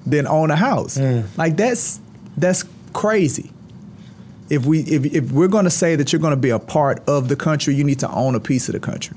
than 0.06 0.26
own 0.26 0.50
a 0.50 0.56
house. 0.56 0.96
Hmm. 0.96 1.22
Like 1.36 1.56
that's 1.56 2.00
that's 2.36 2.64
crazy. 2.92 3.50
If 4.48 4.64
we 4.64 4.80
if 4.80 5.04
if 5.06 5.32
we're 5.32 5.48
going 5.48 5.64
to 5.64 5.70
say 5.70 5.96
that 5.96 6.12
you're 6.12 6.20
going 6.20 6.32
to 6.32 6.40
be 6.40 6.50
a 6.50 6.58
part 6.58 7.02
of 7.08 7.28
the 7.28 7.36
country, 7.36 7.74
you 7.74 7.84
need 7.84 7.98
to 8.00 8.10
own 8.10 8.34
a 8.34 8.40
piece 8.40 8.68
of 8.68 8.74
the 8.74 8.80
country. 8.80 9.16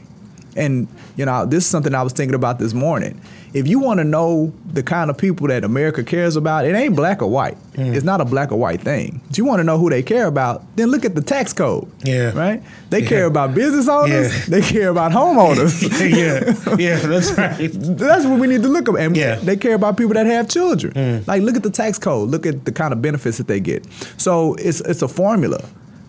And 0.60 0.88
you 1.18 1.25
know, 1.25 1.46
this 1.46 1.63
is 1.63 1.70
something 1.70 1.96
I 1.96 2.04
was 2.04 2.13
thinking 2.13 2.36
about 2.36 2.60
this 2.60 2.74
morning. 2.74 3.20
If 3.51 3.68
you 3.68 3.80
want 3.80 4.00
to 4.00 4.04
know 4.04 4.54
the 4.74 4.84
kind 4.84 5.10
of 5.10 5.17
people 5.17 5.48
that 5.48 5.63
America 5.63 6.04
cares 6.04 6.36
about, 6.36 6.65
it 6.65 6.76
ain't 6.76 6.95
black 6.95 7.22
or 7.24 7.30
white. 7.32 7.58
It's 7.74 8.04
not 8.06 8.22
a 8.22 8.26
black 8.26 8.52
or 8.52 8.58
white 8.60 8.82
thing. 8.82 9.22
If 9.32 9.38
you 9.39 9.45
want 9.45 9.60
to 9.60 9.63
know 9.63 9.78
who 9.80 9.89
they 9.89 10.04
care 10.04 10.28
about, 10.28 10.62
then 10.76 10.91
look 10.91 11.04
at 11.04 11.15
the 11.15 11.22
tax 11.22 11.52
code. 11.52 11.89
Yeah. 12.04 12.32
Right? 12.38 12.62
They 12.91 13.02
Yeah. 13.02 13.10
care 13.10 13.26
about 13.26 13.56
business 13.56 13.88
owners. 13.88 14.32
Yeah. 14.38 14.45
They 14.50 14.62
care 14.62 14.89
about 14.89 15.12
homeowners. 15.13 15.82
yeah, 16.22 16.76
yeah, 16.78 16.98
that's 17.00 17.32
right. 17.38 17.58
That's 17.98 18.26
what 18.26 18.39
we 18.39 18.45
need 18.48 18.62
to 18.63 18.69
look 18.69 18.88
at. 18.89 18.95
And 18.98 19.17
Yeah. 19.17 19.38
Mm. 19.38 19.41
they 19.41 19.58
care 19.58 19.74
about 19.76 19.98
people 19.98 20.13
that 20.13 20.28
have 20.28 20.48
children. 20.48 21.24
Like 21.26 21.41
look 21.41 21.56
at 21.56 21.63
the 21.63 21.72
tax 21.72 21.98
code. 21.98 22.30
Look 22.30 22.45
at 22.45 22.65
the 22.65 22.72
kind 22.72 22.93
of 22.93 23.02
benefits 23.02 23.38
that 23.39 23.48
they 23.48 23.60
get. 23.62 23.88
So 24.17 24.54
it's 24.56 24.82
it's 24.82 25.02
a 25.02 25.08
formula. 25.08 25.60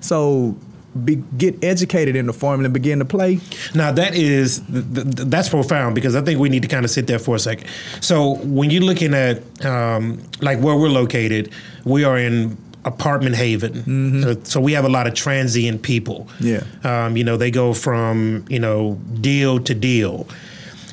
So 0.00 0.56
be, 1.04 1.16
get 1.36 1.62
educated 1.62 2.16
in 2.16 2.26
the 2.26 2.32
formula 2.32 2.66
and 2.66 2.74
begin 2.74 2.98
to 2.98 3.04
play. 3.04 3.40
Now 3.74 3.92
that 3.92 4.14
is 4.14 4.60
th- 4.60 4.84
th- 4.94 5.28
that's 5.28 5.48
profound 5.48 5.94
because 5.94 6.16
I 6.16 6.22
think 6.22 6.40
we 6.40 6.48
need 6.48 6.62
to 6.62 6.68
kind 6.68 6.84
of 6.84 6.90
sit 6.90 7.06
there 7.06 7.18
for 7.18 7.36
a 7.36 7.38
second. 7.38 7.68
So 8.00 8.36
when 8.38 8.70
you're 8.70 8.82
looking 8.82 9.14
at 9.14 9.64
um, 9.64 10.22
like 10.40 10.58
where 10.60 10.76
we're 10.76 10.88
located, 10.88 11.52
we 11.84 12.04
are 12.04 12.18
in 12.18 12.56
apartment 12.84 13.36
haven. 13.36 14.24
Uh, 14.24 14.34
so 14.42 14.60
we 14.60 14.72
have 14.72 14.84
a 14.84 14.88
lot 14.88 15.06
of 15.06 15.14
transient 15.14 15.82
people. 15.82 16.28
Yeah. 16.40 16.64
Um, 16.84 17.16
you 17.16 17.24
know, 17.24 17.36
they 17.36 17.50
go 17.50 17.74
from 17.74 18.44
you 18.48 18.58
know 18.58 18.94
deal 19.20 19.60
to 19.60 19.74
deal, 19.74 20.26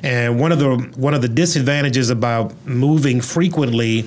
and 0.03 0.39
one 0.39 0.51
of 0.51 0.59
the 0.59 0.75
one 0.95 1.13
of 1.13 1.21
the 1.21 1.29
disadvantages 1.29 2.09
about 2.09 2.53
moving 2.65 3.21
frequently 3.21 4.05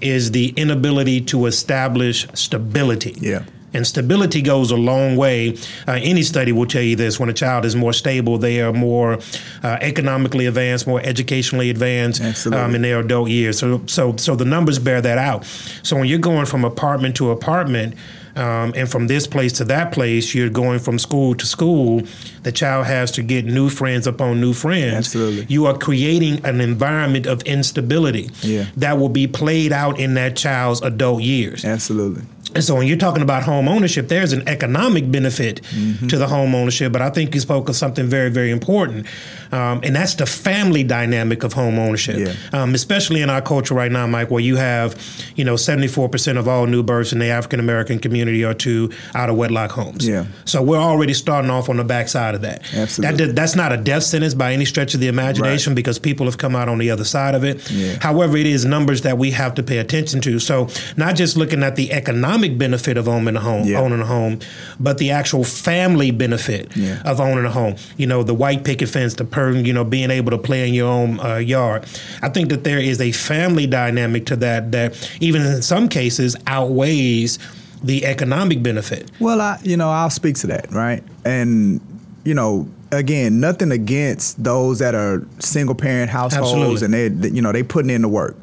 is 0.00 0.30
the 0.30 0.50
inability 0.50 1.20
to 1.20 1.46
establish 1.46 2.26
stability. 2.34 3.16
Yeah. 3.18 3.44
And 3.74 3.86
stability 3.86 4.42
goes 4.42 4.70
a 4.70 4.76
long 4.76 5.16
way. 5.16 5.56
Uh, 5.86 5.98
any 6.00 6.22
study 6.22 6.52
will 6.52 6.66
tell 6.66 6.82
you 6.82 6.96
this: 6.96 7.20
when 7.20 7.28
a 7.28 7.34
child 7.34 7.64
is 7.64 7.76
more 7.76 7.92
stable, 7.92 8.38
they 8.38 8.60
are 8.60 8.72
more 8.72 9.18
uh, 9.62 9.78
economically 9.80 10.46
advanced, 10.46 10.86
more 10.86 11.00
educationally 11.02 11.70
advanced 11.70 12.46
um, 12.46 12.74
in 12.74 12.82
their 12.82 13.00
adult 13.00 13.28
years. 13.28 13.58
So, 13.58 13.82
so, 13.86 14.16
so 14.16 14.36
the 14.36 14.44
numbers 14.44 14.78
bear 14.78 15.00
that 15.00 15.18
out. 15.18 15.44
So 15.82 15.96
when 15.96 16.06
you're 16.06 16.18
going 16.18 16.46
from 16.46 16.64
apartment 16.64 17.16
to 17.16 17.30
apartment, 17.30 17.94
um, 18.36 18.72
and 18.76 18.88
from 18.88 19.08
this 19.08 19.26
place 19.26 19.52
to 19.54 19.64
that 19.64 19.92
place, 19.92 20.34
you're 20.34 20.48
going 20.48 20.78
from 20.78 20.98
school 20.98 21.34
to 21.34 21.46
school. 21.46 22.02
The 22.48 22.52
child 22.52 22.86
has 22.86 23.10
to 23.10 23.22
get 23.22 23.44
new 23.44 23.68
friends 23.68 24.06
upon 24.06 24.40
new 24.40 24.54
friends. 24.54 24.94
Absolutely. 24.94 25.44
You 25.50 25.66
are 25.66 25.76
creating 25.76 26.42
an 26.46 26.62
environment 26.62 27.26
of 27.26 27.42
instability 27.42 28.30
Yeah. 28.40 28.64
that 28.78 28.98
will 28.98 29.10
be 29.10 29.26
played 29.26 29.70
out 29.70 30.00
in 30.00 30.14
that 30.14 30.34
child's 30.34 30.80
adult 30.80 31.20
years. 31.22 31.62
Absolutely. 31.62 32.22
And 32.54 32.64
so 32.64 32.76
when 32.76 32.86
you're 32.86 32.96
talking 32.96 33.22
about 33.22 33.42
home 33.42 33.68
ownership, 33.68 34.08
there's 34.08 34.32
an 34.32 34.48
economic 34.48 35.12
benefit 35.12 35.60
to 36.08 36.16
the 36.16 36.26
home 36.26 36.54
ownership, 36.54 36.92
but 36.92 37.02
I 37.02 37.10
think 37.10 37.34
you 37.34 37.42
spoke 37.42 37.68
of 37.68 37.76
something 37.76 38.06
very, 38.06 38.30
very 38.30 38.50
important. 38.50 39.04
Um, 39.52 39.80
and 39.82 39.94
that's 39.94 40.14
the 40.14 40.24
family 40.24 40.82
dynamic 40.82 41.42
of 41.42 41.52
home 41.52 41.78
ownership, 41.78 42.16
Yeah. 42.18 42.32
um, 42.62 42.74
especially 42.74 43.20
in 43.20 43.28
our 43.28 43.42
culture 43.42 43.74
right 43.74 43.92
now, 43.92 44.06
Mike, 44.06 44.30
where 44.30 44.40
you 44.42 44.56
have, 44.56 44.96
you 45.36 45.44
know, 45.44 45.56
74% 45.56 46.38
of 46.38 46.48
all 46.48 46.66
new 46.66 46.82
births 46.82 47.12
in 47.12 47.18
the 47.18 47.26
African 47.26 47.60
American 47.60 47.98
community 47.98 48.42
are 48.44 48.54
to 48.54 48.90
out 49.14 49.28
of 49.28 49.36
wedlock 49.36 49.70
homes. 49.72 50.08
Yeah. 50.08 50.24
So 50.46 50.62
we're 50.62 50.78
already 50.78 51.12
starting 51.14 51.50
off 51.50 51.68
on 51.68 51.76
the 51.76 51.84
backside 51.84 52.34
of 52.38 52.42
that. 52.42 52.62
Absolutely. 52.74 53.26
That, 53.26 53.36
that's 53.36 53.54
not 53.56 53.72
a 53.72 53.76
death 53.76 54.02
sentence 54.04 54.34
by 54.34 54.52
any 54.52 54.64
stretch 54.64 54.94
of 54.94 55.00
the 55.00 55.08
imagination 55.08 55.74
because 55.74 55.98
people 55.98 56.26
have 56.26 56.38
come 56.38 56.54
out 56.56 56.68
on 56.68 56.78
the 56.78 56.90
other 56.90 57.04
side 57.04 57.34
of 57.34 57.44
it. 57.44 57.70
Yeah. 57.70 57.98
However, 58.00 58.36
it 58.36 58.46
is 58.46 58.64
numbers 58.64 59.02
that 59.02 59.18
we 59.18 59.30
have 59.32 59.54
to 59.56 59.62
pay 59.62 59.78
attention 59.78 60.20
to. 60.22 60.38
So 60.38 60.68
not 60.96 61.16
just 61.16 61.36
looking 61.36 61.62
at 61.62 61.76
the 61.76 61.92
economic 61.92 62.56
benefit 62.58 62.96
of 62.96 63.08
owning 63.08 63.36
a 63.36 63.40
home, 63.40 63.66
Yeah. 63.66 63.80
owning 63.80 64.00
a 64.00 64.06
home, 64.06 64.38
but 64.80 64.98
the 64.98 65.10
actual 65.10 65.44
family 65.44 66.10
benefit 66.10 66.74
Yeah. 66.76 67.02
of 67.04 67.20
owning 67.20 67.44
a 67.44 67.50
home. 67.50 67.76
You 67.96 68.06
know, 68.06 68.22
the 68.22 68.34
white 68.34 68.64
picket 68.64 68.88
fence, 68.88 69.14
the 69.14 69.24
per, 69.24 69.52
you 69.52 69.72
know, 69.72 69.84
being 69.84 70.10
able 70.10 70.30
to 70.30 70.38
play 70.38 70.66
in 70.68 70.74
your 70.74 70.88
own 70.88 71.20
uh, 71.20 71.36
yard. 71.36 71.84
I 72.22 72.28
think 72.28 72.48
that 72.50 72.64
there 72.64 72.78
is 72.78 73.00
a 73.00 73.12
family 73.12 73.66
dynamic 73.66 74.26
to 74.26 74.36
that 74.36 74.72
that 74.72 74.94
even 75.20 75.42
in 75.42 75.62
some 75.62 75.88
cases 75.88 76.36
outweighs 76.46 77.38
the 77.82 78.04
economic 78.06 78.62
benefit. 78.62 79.10
Well, 79.20 79.40
I 79.40 79.58
you 79.62 79.76
know 79.76 79.88
I'll 79.90 80.10
speak 80.10 80.36
to 80.38 80.46
that 80.48 80.72
right, 80.72 81.02
and 81.24 81.80
you 82.28 82.34
know 82.34 82.68
again 82.92 83.40
nothing 83.40 83.72
against 83.72 84.42
those 84.44 84.80
that 84.80 84.94
are 84.94 85.26
single 85.38 85.74
parent 85.74 86.10
households 86.10 86.82
Absolutely. 86.82 87.08
and 87.08 87.22
they 87.22 87.30
you 87.30 87.40
know 87.40 87.52
they 87.52 87.62
putting 87.62 87.90
in 87.90 88.02
the 88.02 88.08
work. 88.08 88.36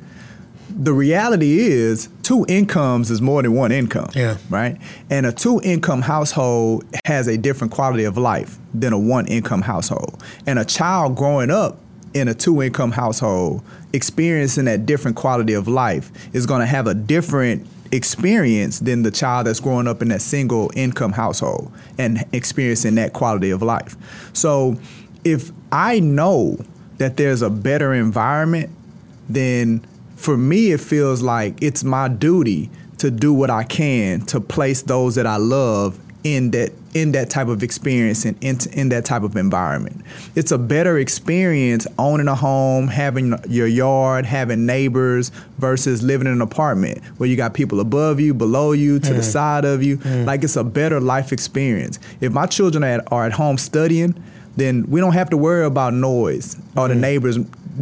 The 0.77 0.91
reality 0.91 1.59
is 1.59 2.09
two 2.23 2.45
incomes 2.49 3.11
is 3.11 3.21
more 3.21 3.43
than 3.43 3.53
one 3.53 3.71
income. 3.71 4.09
Yeah. 4.15 4.37
Right, 4.49 4.77
and 5.11 5.27
a 5.27 5.31
two 5.31 5.61
income 5.63 6.01
household 6.01 6.83
has 7.05 7.27
a 7.27 7.37
different 7.37 7.71
quality 7.71 8.05
of 8.05 8.17
life 8.17 8.57
than 8.73 8.91
a 8.91 8.99
one 8.99 9.27
income 9.27 9.61
household, 9.61 10.21
and 10.47 10.57
a 10.57 10.65
child 10.65 11.15
growing 11.15 11.51
up 11.51 11.77
in 12.15 12.27
a 12.27 12.33
two 12.33 12.63
income 12.63 12.91
household 12.91 13.61
experiencing 13.93 14.65
that 14.65 14.87
different 14.87 15.15
quality 15.15 15.53
of 15.53 15.67
life 15.67 16.11
is 16.33 16.47
going 16.47 16.61
to 16.61 16.65
have 16.65 16.87
a 16.87 16.95
different 16.95 17.67
experience 17.95 18.79
than 18.79 19.03
the 19.03 19.11
child 19.11 19.47
that's 19.47 19.59
growing 19.59 19.87
up 19.87 20.01
in 20.01 20.09
that 20.09 20.21
single 20.21 20.71
income 20.75 21.11
household 21.11 21.71
and 21.97 22.23
experiencing 22.31 22.95
that 22.95 23.13
quality 23.13 23.49
of 23.49 23.61
life. 23.61 23.95
So 24.33 24.77
if 25.23 25.51
I 25.71 25.99
know 25.99 26.57
that 26.97 27.17
there's 27.17 27.41
a 27.41 27.49
better 27.49 27.93
environment, 27.93 28.69
then 29.27 29.85
for 30.15 30.37
me 30.37 30.71
it 30.71 30.79
feels 30.79 31.21
like 31.21 31.61
it's 31.61 31.83
my 31.83 32.07
duty 32.07 32.69
to 32.99 33.11
do 33.11 33.33
what 33.33 33.49
I 33.49 33.63
can 33.63 34.21
to 34.27 34.39
place 34.39 34.81
those 34.83 35.15
that 35.15 35.27
I 35.27 35.37
love 35.37 35.99
in 36.25 36.49
that 36.49 36.71
in 36.95 37.11
that 37.11 37.29
type 37.29 37.47
of 37.47 37.61
experience 37.61 38.25
and 38.25 38.35
in, 38.41 38.57
in 38.73 38.89
that 38.89 39.05
type 39.05 39.21
of 39.21 39.35
environment. 39.35 40.01
It's 40.33 40.51
a 40.51 40.57
better 40.57 40.97
experience 40.97 41.85
owning 41.99 42.27
a 42.27 42.33
home, 42.33 42.87
having 42.87 43.35
your 43.47 43.67
yard, 43.67 44.25
having 44.25 44.65
neighbors 44.65 45.29
versus 45.59 46.01
living 46.01 46.25
in 46.25 46.33
an 46.33 46.41
apartment 46.41 47.03
where 47.17 47.29
you 47.29 47.35
got 47.35 47.53
people 47.53 47.79
above 47.79 48.19
you, 48.19 48.33
below 48.33 48.71
you, 48.71 48.99
to 48.99 49.11
mm. 49.11 49.15
the 49.17 49.23
side 49.23 49.65
of 49.65 49.83
you. 49.83 49.97
Mm. 49.97 50.25
Like 50.25 50.43
it's 50.43 50.55
a 50.55 50.63
better 50.63 50.99
life 50.99 51.31
experience. 51.31 51.99
If 52.21 52.33
my 52.33 52.47
children 52.47 52.83
are 52.83 52.87
at, 52.87 53.11
are 53.11 53.25
at 53.25 53.33
home 53.33 53.59
studying, 53.59 54.15
then 54.55 54.89
we 54.89 55.01
don't 55.01 55.13
have 55.13 55.29
to 55.29 55.37
worry 55.37 55.65
about 55.65 55.93
noise 55.93 56.55
or 56.75 56.87
the 56.87 56.95
mm. 56.95 57.01
neighbors 57.01 57.37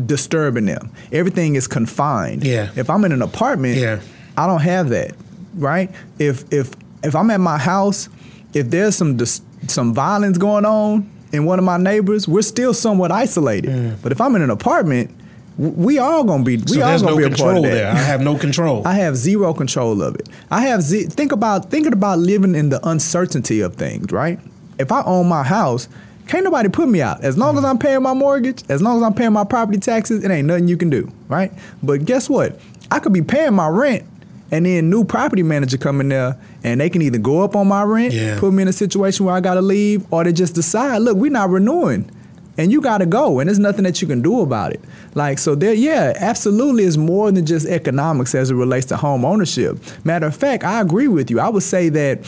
disturbing 0.05 0.65
them. 0.65 0.91
Everything 1.13 1.55
is 1.55 1.67
confined. 1.67 2.43
Yeah. 2.43 2.71
If 2.75 2.89
I'm 2.89 3.05
in 3.05 3.13
an 3.13 3.21
apartment, 3.21 3.77
yeah. 3.77 4.01
I 4.35 4.47
don't 4.47 4.61
have 4.61 4.89
that, 4.89 5.15
right? 5.55 5.89
If 6.19 6.51
if 6.51 6.71
if 7.03 7.15
I'm 7.15 7.29
at 7.29 7.39
my 7.39 7.57
house 7.57 8.09
if 8.53 8.69
there's 8.69 8.95
some 8.95 9.17
dis- 9.17 9.41
some 9.67 9.93
violence 9.93 10.37
going 10.37 10.65
on 10.65 11.09
in 11.31 11.45
one 11.45 11.59
of 11.59 11.65
my 11.65 11.77
neighbors, 11.77 12.27
we're 12.27 12.41
still 12.41 12.73
somewhat 12.73 13.11
isolated. 13.11 13.71
Mm. 13.71 14.01
But 14.01 14.11
if 14.11 14.21
I'm 14.21 14.35
in 14.35 14.41
an 14.41 14.49
apartment, 14.49 15.11
we 15.57 15.99
all 15.99 16.23
gonna 16.23 16.43
be. 16.43 16.57
We 16.57 16.63
so 16.67 16.81
all 16.81 16.99
gonna 16.99 17.11
no 17.11 17.17
be 17.17 17.23
a 17.23 17.29
part 17.37 17.57
of 17.57 17.63
that. 17.63 17.69
There. 17.69 17.91
I 17.91 17.95
have 17.95 18.21
no 18.21 18.37
control. 18.37 18.81
I 18.87 18.95
have 18.95 19.15
zero 19.15 19.53
control 19.53 20.01
of 20.01 20.15
it. 20.15 20.29
I 20.49 20.61
have 20.61 20.81
z- 20.81 21.05
think 21.05 21.31
about 21.31 21.69
thinking 21.69 21.93
about 21.93 22.19
living 22.19 22.55
in 22.55 22.69
the 22.69 22.85
uncertainty 22.87 23.61
of 23.61 23.75
things. 23.75 24.11
Right? 24.11 24.39
If 24.79 24.91
I 24.91 25.03
own 25.03 25.27
my 25.27 25.43
house, 25.43 25.87
can't 26.27 26.43
nobody 26.43 26.69
put 26.69 26.89
me 26.89 27.01
out. 27.01 27.23
As 27.23 27.37
long 27.37 27.57
as 27.57 27.63
I'm 27.63 27.77
paying 27.77 28.01
my 28.01 28.13
mortgage, 28.13 28.63
as 28.69 28.81
long 28.81 28.97
as 28.97 29.03
I'm 29.03 29.13
paying 29.13 29.33
my 29.33 29.43
property 29.43 29.77
taxes, 29.79 30.23
it 30.23 30.31
ain't 30.31 30.47
nothing 30.47 30.67
you 30.67 30.77
can 30.77 30.89
do. 30.89 31.11
Right? 31.27 31.51
But 31.83 32.05
guess 32.05 32.29
what? 32.29 32.59
I 32.89 32.99
could 32.99 33.13
be 33.13 33.21
paying 33.21 33.53
my 33.53 33.67
rent 33.67 34.05
and 34.53 34.67
then 34.67 34.87
new 34.87 35.03
property 35.03 35.41
manager 35.41 35.79
come 35.79 35.99
in 35.99 36.09
there 36.09 36.37
and 36.63 36.79
they 36.79 36.87
can 36.87 37.01
either 37.01 37.17
go 37.17 37.41
up 37.43 37.55
on 37.55 37.67
my 37.67 37.81
rent, 37.81 38.13
yeah. 38.13 38.39
put 38.39 38.53
me 38.53 38.61
in 38.61 38.67
a 38.67 38.73
situation 38.73 39.25
where 39.25 39.33
I 39.33 39.39
gotta 39.39 39.63
leave, 39.63 40.05
or 40.13 40.23
they 40.23 40.31
just 40.31 40.53
decide, 40.53 40.99
look, 40.99 41.17
we're 41.17 41.31
not 41.31 41.49
renewing. 41.49 42.09
And 42.55 42.71
you 42.71 42.79
gotta 42.79 43.07
go, 43.07 43.39
and 43.39 43.49
there's 43.49 43.57
nothing 43.57 43.83
that 43.85 43.99
you 43.99 44.07
can 44.07 44.21
do 44.21 44.41
about 44.41 44.71
it. 44.71 44.79
Like 45.15 45.39
so, 45.39 45.55
there, 45.55 45.73
yeah, 45.73 46.13
absolutely, 46.17 46.83
is 46.83 46.99
more 46.99 47.31
than 47.31 47.47
just 47.47 47.65
economics 47.65 48.35
as 48.35 48.51
it 48.51 48.53
relates 48.53 48.85
to 48.87 48.95
home 48.95 49.25
ownership. 49.25 49.79
Matter 50.05 50.27
of 50.27 50.35
fact, 50.35 50.63
I 50.63 50.81
agree 50.81 51.07
with 51.07 51.31
you. 51.31 51.39
I 51.39 51.49
would 51.49 51.63
say 51.63 51.89
that 51.89 52.19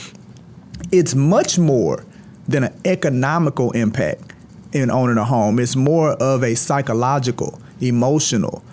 it's 0.92 1.14
much 1.14 1.60
more 1.60 2.04
than 2.48 2.64
an 2.64 2.82
economical 2.86 3.70
impact 3.74 4.34
in 4.74 4.90
owning 4.90 5.18
a 5.18 5.26
home. 5.26 5.60
It's 5.60 5.76
more 5.76 6.14
of 6.14 6.44
a 6.44 6.56
psychological, 6.56 7.62
emotional 7.82 8.64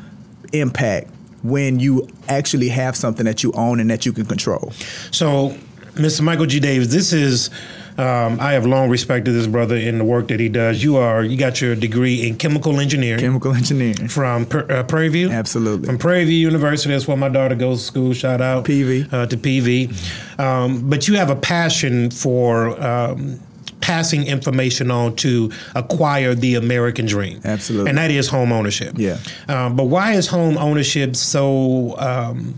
impact 0.55 1.11
when 1.42 1.81
you 1.81 2.09
actually 2.28 2.68
have 2.68 2.96
something 2.96 3.26
that 3.26 3.42
you 3.42 3.52
own 3.52 3.81
and 3.81 3.90
that 3.90 4.07
you 4.07 4.12
can 4.12 4.26
control. 4.26 4.72
So, 5.11 5.57
Mr. 5.94 6.22
Michael 6.22 6.46
G. 6.46 6.61
Davis, 6.61 6.88
this 6.88 7.12
is. 7.12 7.50
Um, 7.98 8.40
I 8.40 8.52
have 8.52 8.64
long 8.64 8.88
respected 8.88 9.33
this 9.33 9.46
brother 9.46 9.76
in 9.76 9.98
the 9.98 10.05
work 10.05 10.28
that 10.28 10.40
he 10.40 10.48
does. 10.48 10.83
You 10.83 10.96
are 10.96 11.22
you 11.22 11.37
got 11.37 11.61
your 11.61 11.74
degree 11.76 12.26
in 12.26 12.38
chemical 12.38 12.81
engineering. 12.81 13.20
Chemical 13.20 13.55
engineering 13.55 14.09
from 14.09 14.46
uh, 14.50 14.83
Prairie 14.85 15.11
View. 15.11 15.31
Absolutely. 15.31 15.88
From 15.88 15.98
Prairie 15.98 16.24
View 16.24 16.38
University. 16.38 16.88
That's 16.88 17.07
where 17.07 17.18
my 17.18 17.28
daughter 17.28 17.55
goes 17.55 17.81
to 17.81 17.85
school. 17.85 18.14
Shout 18.14 18.40
out 18.40 18.64
PV 18.64 19.12
uh, 19.12 19.26
to 19.26 19.37
PV. 19.37 20.40
Um, 20.40 20.88
but 20.88 21.07
you 21.07 21.16
have 21.16 21.28
a 21.28 21.37
passion 21.37 22.11
for 22.11 22.83
um, 22.83 23.38
passing 23.83 24.27
information 24.27 24.90
on 24.90 25.14
to 25.16 25.53
acquire 25.75 26.35
the 26.35 26.55
American 26.55 27.05
dream. 27.05 27.40
Absolutely. 27.45 27.90
And 27.90 27.99
that 27.99 28.11
is 28.11 28.29
home 28.29 28.53
ownership. 28.53 28.95
Yeah. 28.97 29.18
Um, 29.49 29.77
but 29.77 29.85
why 29.85 30.12
is 30.12 30.27
home 30.27 30.57
ownership 30.57 31.16
so 31.16 31.99
um, 31.99 32.55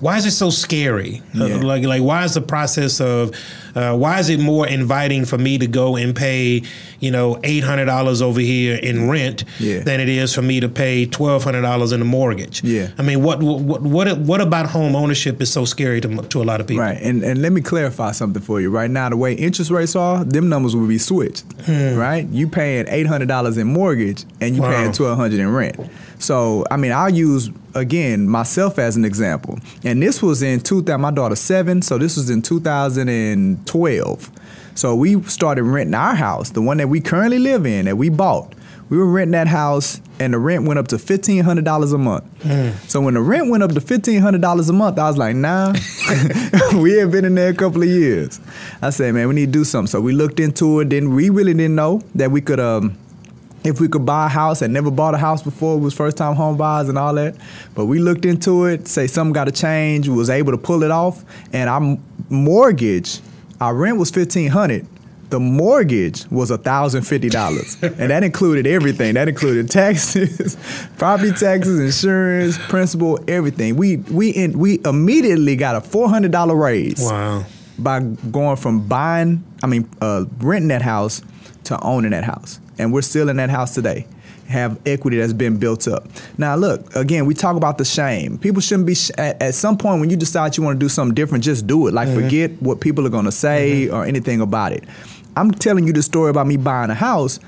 why 0.00 0.16
is 0.16 0.26
it 0.26 0.32
so 0.32 0.50
scary? 0.50 1.22
Uh, 1.38 1.46
yeah. 1.46 1.56
Like, 1.56 1.84
like, 1.84 2.02
why 2.02 2.24
is 2.24 2.34
the 2.34 2.40
process 2.40 3.00
of, 3.00 3.32
uh, 3.74 3.96
why 3.96 4.18
is 4.18 4.28
it 4.28 4.40
more 4.40 4.66
inviting 4.66 5.24
for 5.24 5.38
me 5.38 5.58
to 5.58 5.66
go 5.66 5.96
and 5.96 6.14
pay, 6.14 6.62
you 7.00 7.10
know, 7.10 7.38
eight 7.44 7.64
hundred 7.64 7.86
dollars 7.86 8.22
over 8.22 8.40
here 8.40 8.76
in 8.76 9.08
rent 9.08 9.44
yeah. 9.58 9.80
than 9.80 10.00
it 10.00 10.08
is 10.08 10.34
for 10.34 10.42
me 10.42 10.60
to 10.60 10.68
pay 10.68 11.06
twelve 11.06 11.44
hundred 11.44 11.62
dollars 11.62 11.92
in 11.92 12.00
a 12.00 12.04
mortgage? 12.04 12.62
Yeah. 12.62 12.90
I 12.98 13.02
mean, 13.02 13.22
what, 13.22 13.42
what, 13.42 13.82
what, 13.82 14.18
what 14.18 14.40
about 14.40 14.66
home 14.66 14.94
ownership 14.96 15.40
is 15.40 15.52
so 15.52 15.64
scary 15.64 16.00
to, 16.00 16.22
to 16.22 16.42
a 16.42 16.44
lot 16.44 16.60
of 16.60 16.66
people? 16.66 16.84
Right. 16.84 16.98
And 17.00 17.22
and 17.22 17.42
let 17.42 17.52
me 17.52 17.60
clarify 17.60 18.12
something 18.12 18.42
for 18.42 18.60
you. 18.60 18.70
Right 18.70 18.90
now, 18.90 19.08
the 19.08 19.16
way 19.16 19.34
interest 19.34 19.70
rates 19.70 19.96
are, 19.96 20.24
them 20.24 20.48
numbers 20.48 20.74
will 20.74 20.88
be 20.88 20.98
switched. 20.98 21.44
Hmm. 21.62 21.96
Right. 21.96 22.26
You 22.28 22.48
paying 22.48 22.86
eight 22.88 23.06
hundred 23.06 23.28
dollars 23.28 23.58
in 23.58 23.66
mortgage 23.66 24.24
and 24.40 24.56
you 24.56 24.62
wow. 24.62 24.70
paying 24.70 24.92
twelve 24.92 25.18
hundred 25.18 25.40
in 25.40 25.52
rent. 25.52 25.78
So 26.18 26.64
I 26.70 26.76
mean, 26.76 26.92
I'll 26.92 27.10
use 27.10 27.50
again 27.74 28.28
myself 28.28 28.78
as 28.78 28.96
an 28.96 29.04
example. 29.04 29.58
And 29.84 30.02
this 30.02 30.22
was 30.22 30.42
in 30.42 30.60
2000. 30.60 31.00
My 31.00 31.10
daughter's 31.10 31.40
seven, 31.40 31.82
so 31.82 31.98
this 31.98 32.16
was 32.16 32.30
in 32.30 32.42
2012. 32.42 34.30
So 34.74 34.94
we 34.94 35.22
started 35.22 35.62
renting 35.64 35.94
our 35.94 36.14
house, 36.14 36.50
the 36.50 36.60
one 36.60 36.76
that 36.78 36.88
we 36.88 37.00
currently 37.00 37.38
live 37.38 37.64
in, 37.64 37.86
that 37.86 37.96
we 37.96 38.10
bought. 38.10 38.54
We 38.88 38.98
were 38.98 39.06
renting 39.06 39.32
that 39.32 39.48
house, 39.48 40.00
and 40.20 40.32
the 40.32 40.38
rent 40.38 40.64
went 40.64 40.78
up 40.78 40.88
to 40.88 40.98
fifteen 40.98 41.42
hundred 41.42 41.64
dollars 41.64 41.92
a 41.92 41.98
month. 41.98 42.24
Mm. 42.40 42.72
So 42.88 43.00
when 43.00 43.14
the 43.14 43.20
rent 43.20 43.50
went 43.50 43.62
up 43.64 43.72
to 43.72 43.80
fifteen 43.80 44.20
hundred 44.20 44.42
dollars 44.42 44.68
a 44.68 44.72
month, 44.72 44.98
I 44.98 45.08
was 45.08 45.18
like, 45.18 45.34
Nah, 45.34 45.72
we 46.74 46.92
had 46.92 47.10
been 47.10 47.24
in 47.24 47.34
there 47.34 47.48
a 47.48 47.54
couple 47.54 47.82
of 47.82 47.88
years. 47.88 48.38
I 48.80 48.90
said, 48.90 49.14
Man, 49.14 49.26
we 49.28 49.34
need 49.34 49.46
to 49.46 49.52
do 49.52 49.64
something. 49.64 49.90
So 49.90 50.00
we 50.00 50.12
looked 50.12 50.38
into 50.38 50.80
it. 50.80 50.90
Then 50.90 51.14
we 51.14 51.30
really 51.30 51.52
didn't 51.52 51.74
know 51.74 52.02
that 52.14 52.30
we 52.30 52.40
could. 52.40 52.60
Um, 52.60 52.96
if 53.66 53.80
we 53.80 53.88
could 53.88 54.04
buy 54.06 54.26
a 54.26 54.28
house 54.28 54.62
and 54.62 54.72
never 54.72 54.90
bought 54.90 55.14
a 55.14 55.18
house 55.18 55.42
before, 55.42 55.76
it 55.76 55.80
was 55.80 55.94
first 55.94 56.16
time 56.16 56.34
home 56.34 56.56
buyers 56.56 56.88
and 56.88 56.98
all 56.98 57.14
that. 57.14 57.36
But 57.74 57.86
we 57.86 57.98
looked 57.98 58.24
into 58.24 58.66
it, 58.66 58.88
say 58.88 59.06
something 59.06 59.32
got 59.32 59.44
to 59.44 59.52
change, 59.52 60.08
was 60.08 60.30
able 60.30 60.52
to 60.52 60.58
pull 60.58 60.82
it 60.82 60.90
off, 60.90 61.24
and 61.52 61.68
our 61.68 61.98
mortgage, 62.28 63.20
our 63.60 63.74
rent 63.74 63.98
was 63.98 64.10
fifteen 64.10 64.50
hundred. 64.50 64.86
The 65.28 65.40
mortgage 65.40 66.24
was 66.30 66.50
thousand 66.50 67.02
fifty 67.02 67.28
dollars, 67.28 67.76
and 67.82 68.10
that 68.10 68.22
included 68.22 68.66
everything. 68.66 69.14
That 69.14 69.28
included 69.28 69.70
taxes, 69.70 70.56
property 70.98 71.32
taxes, 71.32 71.80
insurance, 71.80 72.58
principal, 72.68 73.18
everything. 73.28 73.76
We 73.76 73.96
we 73.96 74.30
in, 74.30 74.58
we 74.58 74.80
immediately 74.84 75.56
got 75.56 75.74
a 75.76 75.80
four 75.80 76.08
hundred 76.08 76.30
dollar 76.30 76.54
raise. 76.54 77.00
Wow! 77.00 77.44
By 77.78 78.00
going 78.00 78.56
from 78.56 78.86
buying, 78.86 79.44
I 79.62 79.66
mean, 79.66 79.88
uh, 80.00 80.24
renting 80.38 80.68
that 80.68 80.82
house 80.82 81.22
to 81.66 81.80
owning 81.82 82.10
that 82.10 82.24
house 82.24 82.60
and 82.78 82.92
we're 82.92 83.02
still 83.02 83.28
in 83.28 83.36
that 83.36 83.50
house 83.50 83.74
today 83.74 84.06
have 84.48 84.80
equity 84.86 85.18
that's 85.18 85.32
been 85.32 85.58
built 85.58 85.88
up. 85.88 86.06
Now, 86.38 86.54
look, 86.54 86.94
again, 86.94 87.26
we 87.26 87.34
talk 87.34 87.56
about 87.56 87.78
the 87.78 87.84
shame. 87.84 88.38
People 88.38 88.60
shouldn't 88.60 88.86
be, 88.86 88.94
sh- 88.94 89.10
at, 89.18 89.40
at, 89.42 89.54
some 89.54 89.76
point 89.76 90.00
when 90.00 90.10
you 90.10 90.16
decide 90.16 90.56
you 90.56 90.62
want 90.62 90.78
to 90.78 90.84
do 90.84 90.88
something 90.88 91.14
different, 91.14 91.44
just 91.44 91.66
do 91.66 91.88
it. 91.88 91.94
Like, 91.94 92.08
mm-hmm. 92.08 92.22
forget 92.22 92.62
what 92.62 92.80
people 92.80 93.06
are 93.06 93.10
going 93.10 93.24
to 93.24 93.32
say 93.32 93.86
mm-hmm. 93.86 93.94
or 93.94 94.04
anything 94.04 94.40
about 94.40 94.72
it. 94.72 94.84
I'm 95.36 95.50
telling 95.50 95.86
you 95.86 95.92
the 95.92 96.02
story 96.02 96.30
about 96.30 96.46
me 96.46 96.56
buying 96.56 96.90
a 96.90 96.94
house. 96.94 97.40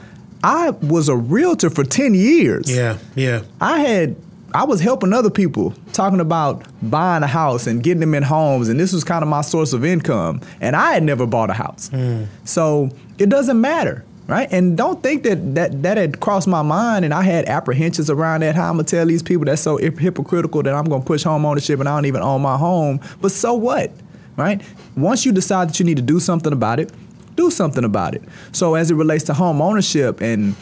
I 0.42 0.70
was 0.70 1.08
a 1.08 1.16
realtor 1.16 1.70
for 1.70 1.84
10 1.84 2.14
years. 2.14 2.70
Yeah, 2.70 2.98
yeah. 3.14 3.42
I 3.60 3.80
had 3.80 4.16
I 4.58 4.64
was 4.64 4.80
helping 4.80 5.12
other 5.12 5.30
people 5.30 5.72
talking 5.92 6.18
about 6.18 6.64
buying 6.82 7.22
a 7.22 7.28
house 7.28 7.68
and 7.68 7.80
getting 7.80 8.00
them 8.00 8.12
in 8.12 8.24
homes, 8.24 8.68
and 8.68 8.80
this 8.80 8.92
was 8.92 9.04
kind 9.04 9.22
of 9.22 9.28
my 9.28 9.40
source 9.40 9.72
of 9.72 9.84
income. 9.84 10.40
And 10.60 10.74
I 10.74 10.94
had 10.94 11.04
never 11.04 11.26
bought 11.26 11.48
a 11.48 11.52
house. 11.52 11.90
Mm. 11.90 12.26
So 12.44 12.90
it 13.18 13.28
doesn't 13.28 13.60
matter 13.60 14.04
right? 14.26 14.48
And 14.52 14.76
don't 14.76 15.02
think 15.02 15.22
that 15.22 15.54
that 15.54 15.82
that 15.84 15.96
had 15.96 16.20
crossed 16.20 16.48
my 16.48 16.60
mind, 16.60 17.04
and 17.04 17.14
I 17.14 17.22
had 17.22 17.46
apprehensions 17.46 18.10
around 18.10 18.42
that. 18.42 18.56
How 18.56 18.68
I'm 18.68 18.74
gonna 18.74 18.84
tell 18.84 19.06
these 19.06 19.22
people 19.22 19.44
that's 19.44 19.62
so 19.62 19.76
hypocritical 19.76 20.62
that 20.64 20.74
I'm 20.74 20.84
gonna 20.86 21.04
push 21.04 21.22
home 21.22 21.46
ownership 21.46 21.78
and 21.78 21.88
I 21.88 21.96
don't 21.96 22.06
even 22.06 22.20
own 22.20 22.42
my 22.42 22.58
home. 22.58 23.00
But 23.22 23.30
so 23.30 23.54
what, 23.54 23.92
right? 24.36 24.60
Once 24.96 25.24
you 25.24 25.30
decide 25.30 25.68
that 25.68 25.78
you 25.78 25.86
need 25.86 25.96
to 25.96 26.02
do 26.02 26.18
something 26.20 26.52
about 26.52 26.80
it, 26.80 26.92
do 27.36 27.50
something 27.50 27.84
about 27.84 28.16
it. 28.16 28.22
So 28.52 28.74
as 28.74 28.90
it 28.90 28.96
relates 28.96 29.24
to 29.24 29.34
home 29.34 29.62
ownership 29.62 30.20
and 30.20 30.56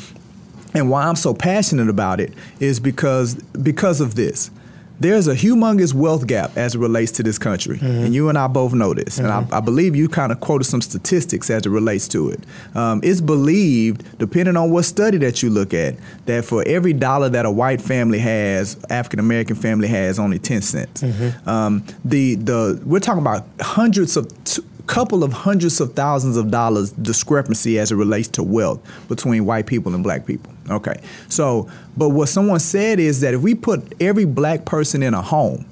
and 0.77 0.91
why 0.91 1.05
I'm 1.07 1.17
so 1.17 1.35
passionate 1.35 1.89
about 1.89 2.21
it 2.21 2.33
is 2.61 2.81
because 2.81 3.35
because 3.35 4.01
of 4.01 4.15
this 4.15 4.51
there's 4.99 5.29
a 5.29 5.35
humongous 5.35 5.93
wealth 5.93 6.27
gap 6.27 6.57
as 6.57 6.75
it 6.75 6.79
relates 6.79 7.13
to 7.13 7.23
this 7.23 7.39
country, 7.39 7.77
mm-hmm. 7.77 8.05
and 8.05 8.15
you 8.15 8.29
and 8.29 8.39
I 8.39 8.47
both 8.47 8.73
know 8.73 8.95
this. 8.95 9.17
Mm-hmm. 9.17 9.25
And 9.25 9.33
I, 9.33 9.43
mm-hmm. 9.43 9.55
I, 9.55 9.61
believe 9.61 9.95
you 9.95 10.09
kind 10.09 10.33
of 10.33 10.41
quoted 10.41 10.65
some 10.65 10.81
statistics 10.81 11.51
as 11.51 11.67
it 11.67 11.69
relates 11.69 12.09
to 12.09 12.31
it. 12.31 12.41
Um, 12.75 13.01
it's 13.03 13.21
believed, 13.21 14.19
depending 14.19 14.57
on 14.57 14.71
what 14.71 14.85
study 14.85 15.19
that 15.19 15.43
you 15.43 15.51
look 15.51 15.75
at, 15.75 15.97
that 16.27 16.45
for 16.45 16.63
every 16.67 16.93
dollar 16.93 17.29
that 17.29 17.45
a 17.45 17.51
white 17.51 17.81
family 17.81 18.19
has, 18.21 18.83
African 18.89 19.21
American 19.21 19.57
family 19.57 19.89
has 19.89 20.19
only 20.19 20.39
ten 20.39 20.63
cents. 20.63 21.03
Mm-hmm. 21.03 21.49
Um, 21.49 21.85
the 22.05 22.37
the 22.37 22.81
we're 22.85 23.01
talking 23.01 23.23
about 23.23 23.47
hundreds 23.61 24.17
of. 24.17 24.45
T- 24.45 24.63
couple 24.87 25.25
of 25.25 25.33
hundreds 25.33 25.81
of 25.81 25.95
thousands 25.95 26.37
of 26.37 26.51
dollars 26.51 26.93
discrepancy 26.93 27.79
as 27.79 27.91
it 27.93 27.97
relates 27.97 28.29
to 28.29 28.43
wealth 28.43 28.81
between 29.09 29.45
white 29.45 29.67
people 29.67 29.95
and 29.95 30.03
black 30.03 30.27
people. 30.27 30.53
Okay. 30.71 31.01
So, 31.29 31.69
but 31.97 32.11
what 32.11 32.29
someone 32.29 32.61
said 32.61 32.99
is 33.01 33.21
that 33.21 33.35
if 33.35 33.41
we 33.41 33.55
put 33.55 33.95
every 34.01 34.25
black 34.25 34.65
person 34.65 35.03
in 35.03 35.15
a 35.15 35.23
home, 35.23 35.67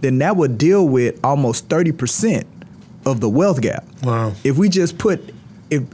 then 0.00 0.18
that 0.18 0.36
would 0.36 0.58
deal 0.58 0.86
with 0.86 1.18
almost 1.24 1.68
30% 1.68 2.44
of 3.06 3.20
the 3.20 3.28
wealth 3.28 3.60
gap. 3.60 3.84
Wow. 4.02 4.32
If 4.44 4.58
we 4.58 4.68
just 4.68 4.98
put 4.98 5.32
if 5.70 5.84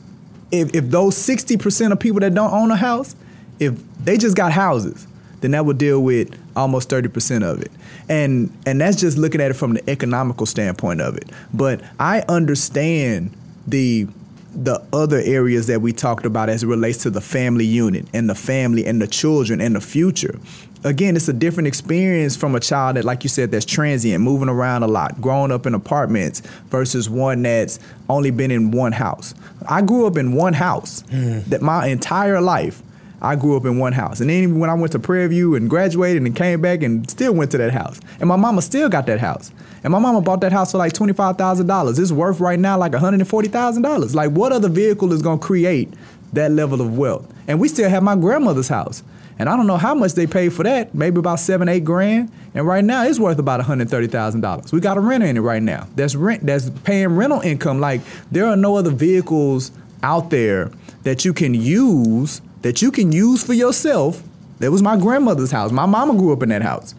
if, 0.50 0.74
if 0.74 0.90
those 0.90 1.16
60% 1.16 1.92
of 1.92 1.98
people 1.98 2.20
that 2.20 2.34
don't 2.34 2.52
own 2.52 2.70
a 2.70 2.76
house, 2.76 3.16
if 3.58 3.74
they 4.04 4.18
just 4.18 4.36
got 4.36 4.52
houses, 4.52 5.06
then 5.40 5.52
that 5.52 5.64
would 5.64 5.78
deal 5.78 6.02
with 6.02 6.38
almost 6.56 6.88
30% 6.88 7.42
of 7.42 7.62
it. 7.62 7.70
And 8.08 8.52
and 8.66 8.80
that's 8.80 8.98
just 9.00 9.18
looking 9.18 9.40
at 9.40 9.50
it 9.50 9.54
from 9.54 9.74
the 9.74 9.90
economical 9.90 10.46
standpoint 10.46 11.00
of 11.00 11.16
it. 11.16 11.28
But 11.52 11.82
I 11.98 12.20
understand 12.28 13.36
the 13.66 14.06
the 14.54 14.84
other 14.92 15.18
areas 15.24 15.66
that 15.68 15.80
we 15.80 15.92
talked 15.92 16.26
about 16.26 16.48
as 16.48 16.62
it 16.62 16.66
relates 16.66 16.98
to 16.98 17.10
the 17.10 17.20
family 17.20 17.64
unit 17.64 18.06
and 18.12 18.28
the 18.28 18.34
family 18.34 18.84
and 18.84 19.00
the 19.00 19.06
children 19.06 19.60
and 19.60 19.74
the 19.74 19.80
future. 19.80 20.38
Again, 20.84 21.16
it's 21.16 21.28
a 21.28 21.32
different 21.32 21.68
experience 21.68 22.36
from 22.36 22.54
a 22.54 22.60
child 22.60 22.96
that, 22.96 23.04
like 23.04 23.22
you 23.22 23.30
said, 23.30 23.50
that's 23.52 23.64
transient, 23.64 24.22
moving 24.22 24.48
around 24.48 24.82
a 24.82 24.88
lot, 24.88 25.20
growing 25.20 25.52
up 25.52 25.64
in 25.64 25.74
apartments 25.74 26.40
versus 26.66 27.08
one 27.08 27.42
that's 27.42 27.78
only 28.08 28.30
been 28.30 28.50
in 28.50 28.72
one 28.72 28.92
house. 28.92 29.32
I 29.68 29.80
grew 29.80 30.06
up 30.06 30.16
in 30.16 30.34
one 30.34 30.54
house 30.54 31.02
mm. 31.04 31.44
that 31.46 31.62
my 31.62 31.86
entire 31.86 32.40
life. 32.40 32.82
I 33.22 33.36
grew 33.36 33.56
up 33.56 33.64
in 33.64 33.78
one 33.78 33.92
house. 33.92 34.20
And 34.20 34.28
then 34.28 34.58
when 34.58 34.68
I 34.68 34.74
went 34.74 34.92
to 34.92 34.98
Prairie 34.98 35.28
View 35.28 35.54
and 35.54 35.70
graduated 35.70 36.22
and 36.22 36.34
came 36.34 36.60
back 36.60 36.82
and 36.82 37.08
still 37.08 37.32
went 37.32 37.52
to 37.52 37.58
that 37.58 37.72
house. 37.72 38.00
And 38.18 38.28
my 38.28 38.34
mama 38.34 38.60
still 38.62 38.88
got 38.88 39.06
that 39.06 39.20
house. 39.20 39.52
And 39.84 39.92
my 39.92 40.00
mama 40.00 40.20
bought 40.20 40.40
that 40.40 40.52
house 40.52 40.72
for 40.72 40.78
like 40.78 40.92
$25,000. 40.92 41.98
It's 41.98 42.10
worth 42.10 42.40
right 42.40 42.58
now 42.58 42.76
like 42.76 42.92
$140,000. 42.92 44.14
Like 44.14 44.32
what 44.32 44.52
other 44.52 44.68
vehicle 44.68 45.12
is 45.12 45.22
going 45.22 45.38
to 45.38 45.46
create 45.46 45.88
that 46.32 46.50
level 46.50 46.80
of 46.80 46.98
wealth? 46.98 47.32
And 47.46 47.60
we 47.60 47.68
still 47.68 47.88
have 47.88 48.02
my 48.02 48.16
grandmother's 48.16 48.68
house. 48.68 49.04
And 49.38 49.48
I 49.48 49.56
don't 49.56 49.66
know 49.66 49.76
how 49.76 49.94
much 49.94 50.12
they 50.12 50.26
paid 50.26 50.52
for 50.52 50.62
that, 50.64 50.94
maybe 50.94 51.18
about 51.18 51.40
seven, 51.40 51.68
eight 51.68 51.84
grand. 51.84 52.30
And 52.54 52.66
right 52.66 52.84
now 52.84 53.04
it's 53.04 53.18
worth 53.18 53.38
about 53.38 53.60
$130,000. 53.60 54.72
We 54.72 54.80
got 54.80 54.96
a 54.96 55.00
renter 55.00 55.26
in 55.26 55.36
it 55.36 55.40
right 55.40 55.62
now. 55.62 55.86
That's 55.94 56.14
rent 56.16 56.44
that's 56.44 56.70
paying 56.70 57.16
rental 57.16 57.40
income. 57.40 57.80
Like 57.80 58.00
there 58.30 58.46
are 58.46 58.56
no 58.56 58.76
other 58.76 58.90
vehicles 58.90 59.70
out 60.02 60.30
there 60.30 60.70
that 61.04 61.24
you 61.24 61.32
can 61.32 61.54
use 61.54 62.42
that 62.62 62.82
you 62.82 62.90
can 62.90 63.12
use 63.12 63.44
for 63.44 63.52
yourself. 63.52 64.22
That 64.58 64.70
was 64.70 64.82
my 64.82 64.96
grandmother's 64.96 65.50
house. 65.50 65.72
My 65.72 65.86
mama 65.86 66.14
grew 66.14 66.32
up 66.32 66.42
in 66.42 66.48
that 66.50 66.62
house. 66.62 66.94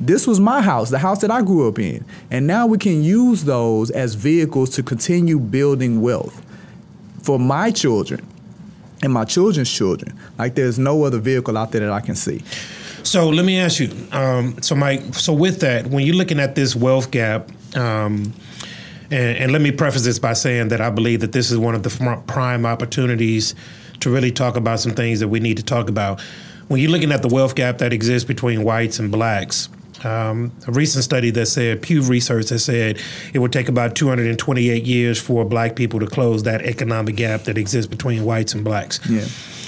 This 0.00 0.26
was 0.26 0.38
my 0.38 0.62
house, 0.62 0.90
the 0.90 0.98
house 0.98 1.20
that 1.22 1.30
I 1.30 1.42
grew 1.42 1.66
up 1.68 1.78
in. 1.78 2.04
And 2.30 2.46
now 2.46 2.66
we 2.66 2.78
can 2.78 3.02
use 3.02 3.44
those 3.44 3.90
as 3.90 4.14
vehicles 4.14 4.70
to 4.70 4.82
continue 4.82 5.40
building 5.40 6.00
wealth 6.00 6.44
for 7.22 7.38
my 7.38 7.72
children 7.72 8.24
and 9.02 9.12
my 9.12 9.24
children's 9.24 9.70
children. 9.70 10.16
Like 10.38 10.54
there's 10.54 10.78
no 10.78 11.04
other 11.04 11.18
vehicle 11.18 11.58
out 11.58 11.72
there 11.72 11.80
that 11.80 11.90
I 11.90 12.00
can 12.00 12.14
see. 12.14 12.42
So 13.02 13.28
let 13.28 13.44
me 13.44 13.58
ask 13.58 13.80
you. 13.80 13.90
Um, 14.12 14.60
so 14.62 14.74
Mike, 14.74 15.14
so 15.14 15.32
with 15.32 15.60
that, 15.60 15.88
when 15.88 16.04
you're 16.04 16.16
looking 16.16 16.38
at 16.38 16.54
this 16.54 16.76
wealth 16.76 17.10
gap, 17.10 17.50
um, 17.76 18.32
and, 19.10 19.38
and, 19.38 19.52
let 19.52 19.62
me 19.62 19.72
preface 19.72 20.04
this 20.04 20.18
by 20.18 20.34
saying 20.34 20.68
that 20.68 20.82
I 20.82 20.90
believe 20.90 21.20
that 21.20 21.32
this 21.32 21.50
is 21.50 21.56
one 21.56 21.74
of 21.74 21.82
the 21.82 22.22
prime 22.26 22.66
opportunities 22.66 23.54
to 24.00 24.10
really 24.10 24.30
talk 24.30 24.56
about 24.56 24.80
some 24.80 24.92
things 24.92 25.20
that 25.20 25.28
we 25.28 25.40
need 25.40 25.56
to 25.56 25.62
talk 25.62 25.88
about. 25.88 26.20
When 26.68 26.80
you're 26.80 26.90
looking 26.90 27.12
at 27.12 27.22
the 27.22 27.28
wealth 27.28 27.54
gap 27.54 27.78
that 27.78 27.92
exists 27.92 28.26
between 28.26 28.62
whites 28.62 28.98
and 28.98 29.10
blacks, 29.10 29.68
um, 30.04 30.52
a 30.66 30.72
recent 30.72 31.02
study 31.02 31.30
that 31.30 31.46
said 31.46 31.82
Pew 31.82 32.02
Research 32.02 32.50
has 32.50 32.64
said 32.64 33.00
it 33.32 33.38
would 33.38 33.52
take 33.52 33.68
about 33.68 33.96
228 33.96 34.84
years 34.84 35.20
for 35.20 35.44
black 35.44 35.74
people 35.74 35.98
to 36.00 36.06
close 36.06 36.44
that 36.44 36.62
economic 36.62 37.16
gap 37.16 37.42
that 37.44 37.58
exists 37.58 37.90
between 37.90 38.24
whites 38.24 38.54
and 38.54 38.64
blacks. 38.64 39.00
Yeah. 39.08 39.26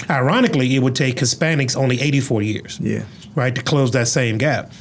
Ironically, 0.09 0.75
it 0.75 0.79
would 0.79 0.95
take 0.95 1.17
Hispanics 1.17 1.75
only 1.75 1.99
84 1.99 2.41
years. 2.43 2.79
Yeah. 2.79 3.03
Right 3.35 3.53
to 3.55 3.61
close 3.61 3.91
that 3.91 4.07
same 4.07 4.37
gap. 4.37 4.71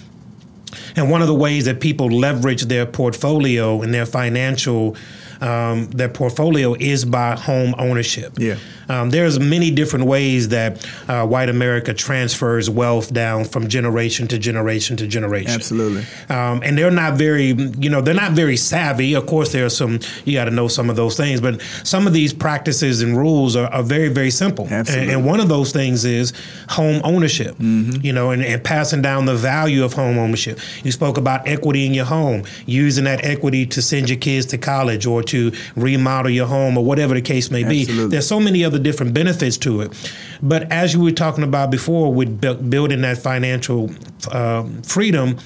And 0.95 1.11
one 1.11 1.21
of 1.21 1.27
the 1.27 1.35
ways 1.35 1.65
that 1.65 1.81
people 1.81 2.09
leverage 2.09 2.63
their 2.63 2.87
portfolio 2.87 3.83
and 3.83 3.93
their 3.93 4.07
financial 4.07 4.97
um, 5.41 5.87
their 5.91 6.09
portfolio 6.09 6.75
is 6.75 7.05
by 7.07 7.35
home 7.35 7.75
ownership. 7.79 8.35
Yeah. 8.39 8.57
Um, 8.91 9.11
there's 9.11 9.39
many 9.39 9.71
different 9.71 10.07
ways 10.07 10.49
that 10.49 10.85
uh, 11.07 11.25
white 11.25 11.49
America 11.49 11.95
transfers 11.95 12.69
wealth 12.69 13.13
down 13.13 13.45
from 13.45 13.69
generation 13.69 14.27
to 14.29 14.39
generation 14.39 14.97
to 14.97 15.07
generation. 15.07 15.53
Absolutely. 15.53 16.05
Um, 16.29 16.61
and 16.65 16.77
they're 16.77 16.91
not 16.91 17.15
very, 17.15 17.53
you 17.79 17.89
know, 17.89 18.01
they're 18.01 18.15
not 18.15 18.33
very 18.33 18.57
savvy. 18.57 19.15
Of 19.15 19.27
course, 19.27 19.53
there 19.53 19.65
are 19.65 19.71
some, 19.71 20.01
you 20.25 20.35
got 20.35 20.47
to 20.47 20.51
know 20.51 20.67
some 20.67 20.91
of 20.91 20.97
those 20.97 21.17
things, 21.17 21.41
but 21.41 21.63
some 21.85 22.09
of 22.09 22.13
these 22.13 22.33
practices 22.33 23.01
and 23.01 23.17
rules 23.17 23.55
are, 23.55 23.69
are 23.69 23.85
very, 23.85 24.09
very 24.09 24.33
simple. 24.33 24.67
Absolutely. 24.69 25.13
And, 25.13 25.13
and, 25.13 25.31
one 25.31 25.39
of 25.39 25.49
those 25.49 25.71
things 25.71 26.05
is 26.05 26.33
home 26.71 27.01
ownership, 27.05 27.55
mm-hmm. 27.57 28.05
you 28.05 28.13
know, 28.13 28.31
and, 28.31 28.43
and 28.43 28.65
passing 28.65 29.01
down 29.01 29.27
the 29.27 29.37
value 29.37 29.85
of 29.85 29.93
home 29.93 30.19
ownership. 30.19 30.59
You 30.83 30.91
spoke 30.91 31.19
about 31.19 31.47
equity 31.47 31.87
in 31.87 31.95
your 31.95 32.07
home, 32.07 32.45
using 32.67 33.05
that 33.05 33.25
equity 33.25 33.67
to 33.67 33.83
send 33.83 34.09
your 34.11 34.19
kids 34.19 34.47
to 34.47 34.59
college 34.59 35.07
or 35.07 35.23
to 35.25 35.53
remodel 35.77 36.31
your 36.33 36.47
home 36.47 36.77
or 36.77 36.85
whatever 36.85 37.15
the 37.15 37.23
case 37.23 37.51
may 37.51 37.63
Absolutely. 37.63 38.05
be. 38.05 38.09
There's 38.09 38.27
so 38.27 38.41
many 38.41 38.65
other 38.65 38.80
different 38.83 39.15
benefits 39.15 39.57
to 39.59 39.83
it. 39.83 40.13
But 40.43 40.71
as 40.73 40.95
you 40.95 41.01
were 41.01 41.13
talking 41.13 41.45
about 41.45 41.71
before, 41.71 42.13
with 42.13 42.41
building 42.41 43.03
that 43.03 43.19
financial 43.19 43.91
uh, 44.31 44.67
freedom, 44.83 45.39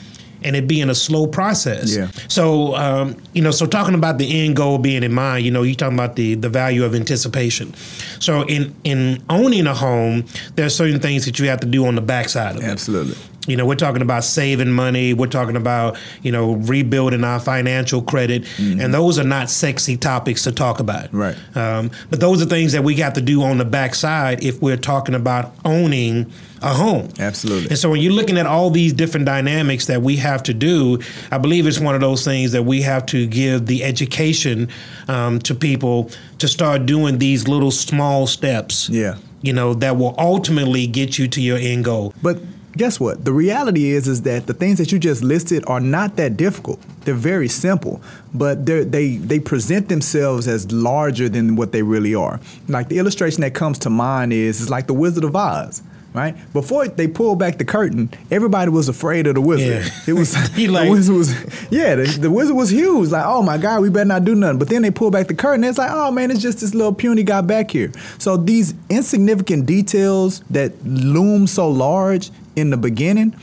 and 0.44 0.54
it 0.54 0.68
being 0.68 0.90
a 0.90 0.94
slow 0.94 1.26
process. 1.26 1.96
Yeah. 1.96 2.10
So, 2.28 2.76
um, 2.76 3.16
you 3.32 3.42
know, 3.42 3.50
so 3.50 3.66
talking 3.66 3.94
about 3.94 4.18
the 4.18 4.44
end 4.44 4.56
goal 4.56 4.78
being 4.78 5.02
in 5.02 5.12
mind, 5.12 5.44
you 5.44 5.50
know, 5.50 5.62
you're 5.62 5.74
talking 5.74 5.96
about 5.96 6.16
the 6.16 6.34
the 6.34 6.50
value 6.50 6.84
of 6.84 6.94
anticipation. 6.94 7.74
So, 8.20 8.42
in 8.42 8.74
in 8.84 9.24
owning 9.30 9.66
a 9.66 9.74
home, 9.74 10.26
there 10.54 10.66
are 10.66 10.70
certain 10.70 11.00
things 11.00 11.24
that 11.24 11.38
you 11.38 11.48
have 11.48 11.60
to 11.60 11.66
do 11.66 11.86
on 11.86 11.94
the 11.94 12.02
backside 12.02 12.56
of 12.56 12.62
it. 12.62 12.66
Absolutely. 12.66 13.16
You 13.46 13.56
know, 13.56 13.66
we're 13.66 13.74
talking 13.74 14.02
about 14.02 14.24
saving 14.24 14.72
money. 14.72 15.12
We're 15.12 15.26
talking 15.26 15.56
about, 15.56 15.98
you 16.22 16.32
know, 16.32 16.54
rebuilding 16.54 17.24
our 17.24 17.38
financial 17.38 18.00
credit. 18.00 18.42
Mm-hmm. 18.42 18.80
And 18.80 18.94
those 18.94 19.18
are 19.18 19.24
not 19.24 19.50
sexy 19.50 19.96
topics 19.96 20.44
to 20.44 20.52
talk 20.52 20.80
about. 20.80 21.12
Right. 21.12 21.36
Um, 21.54 21.90
but 22.10 22.20
those 22.20 22.42
are 22.42 22.46
things 22.46 22.72
that 22.72 22.84
we 22.84 22.94
got 22.94 23.14
to 23.16 23.20
do 23.20 23.42
on 23.42 23.58
the 23.58 23.64
backside 23.64 24.42
if 24.42 24.62
we're 24.62 24.78
talking 24.78 25.14
about 25.14 25.54
owning 25.64 26.32
a 26.62 26.72
home. 26.72 27.10
Absolutely. 27.18 27.68
And 27.68 27.78
so 27.78 27.90
when 27.90 28.00
you're 28.00 28.12
looking 28.12 28.38
at 28.38 28.46
all 28.46 28.70
these 28.70 28.94
different 28.94 29.26
dynamics 29.26 29.86
that 29.86 30.00
we 30.00 30.16
have 30.16 30.42
to 30.44 30.54
do, 30.54 30.98
I 31.30 31.36
believe 31.36 31.66
it's 31.66 31.80
one 31.80 31.94
of 31.94 32.00
those 32.00 32.24
things 32.24 32.52
that 32.52 32.62
we 32.62 32.80
have 32.82 33.04
to 33.06 33.26
give 33.26 33.66
the 33.66 33.84
education 33.84 34.70
um, 35.08 35.38
to 35.40 35.54
people 35.54 36.10
to 36.38 36.48
start 36.48 36.86
doing 36.86 37.18
these 37.18 37.46
little 37.46 37.70
small 37.70 38.26
steps. 38.26 38.88
Yeah. 38.88 39.16
You 39.42 39.52
know, 39.52 39.74
that 39.74 39.98
will 39.98 40.14
ultimately 40.16 40.86
get 40.86 41.18
you 41.18 41.28
to 41.28 41.42
your 41.42 41.58
end 41.58 41.84
goal. 41.84 42.14
But 42.22 42.38
guess 42.76 42.98
what? 42.98 43.24
The 43.24 43.32
reality 43.32 43.90
is 43.90 44.08
is 44.08 44.22
that 44.22 44.46
the 44.46 44.54
things 44.54 44.78
that 44.78 44.92
you 44.92 44.98
just 44.98 45.22
listed 45.22 45.64
are 45.66 45.80
not 45.80 46.16
that 46.16 46.36
difficult. 46.36 46.80
They're 47.04 47.14
very 47.14 47.48
simple, 47.48 48.02
but 48.32 48.66
they 48.66 49.16
they 49.16 49.40
present 49.40 49.88
themselves 49.88 50.48
as 50.48 50.70
larger 50.72 51.28
than 51.28 51.56
what 51.56 51.72
they 51.72 51.82
really 51.82 52.14
are. 52.14 52.40
Like 52.68 52.88
the 52.88 52.98
illustration 52.98 53.42
that 53.42 53.54
comes 53.54 53.78
to 53.80 53.90
mind 53.90 54.32
is 54.32 54.60
is 54.60 54.70
like 54.70 54.86
the 54.86 54.94
Wizard 54.94 55.24
of 55.24 55.36
Oz 55.36 55.82
right? 56.14 56.36
Before 56.52 56.86
they 56.86 57.08
pulled 57.08 57.38
back 57.38 57.58
the 57.58 57.64
curtain, 57.64 58.08
everybody 58.30 58.70
was 58.70 58.88
afraid 58.88 59.26
of 59.26 59.34
the 59.34 59.40
wizard. 59.40 59.84
Yeah. 59.84 59.90
It 60.06 60.12
was 60.12 60.34
he 60.54 60.68
like, 60.68 60.84
the 60.84 60.90
wizard 60.90 61.16
was 61.16 61.32
yeah, 61.70 61.96
the, 61.96 62.04
the, 62.04 62.30
wizard 62.30 62.56
was 62.56 62.70
huge. 62.70 63.10
Like, 63.10 63.24
oh 63.26 63.42
my 63.42 63.58
God, 63.58 63.82
we 63.82 63.90
better 63.90 64.04
not 64.04 64.24
do 64.24 64.34
nothing. 64.34 64.58
But 64.58 64.68
then 64.68 64.82
they 64.82 64.90
pulled 64.90 65.12
back 65.12 65.26
the 65.26 65.34
curtain. 65.34 65.64
It's 65.64 65.78
like, 65.78 65.90
oh 65.90 66.10
man, 66.10 66.30
it's 66.30 66.40
just 66.40 66.60
this 66.60 66.74
little 66.74 66.94
puny 66.94 67.22
guy 67.22 67.40
back 67.40 67.70
here. 67.70 67.90
So 68.18 68.36
these 68.36 68.74
insignificant 68.88 69.66
details 69.66 70.40
that 70.50 70.72
loom 70.84 71.46
so 71.46 71.68
large 71.68 72.30
in 72.56 72.70
the 72.70 72.76
beginning 72.76 73.34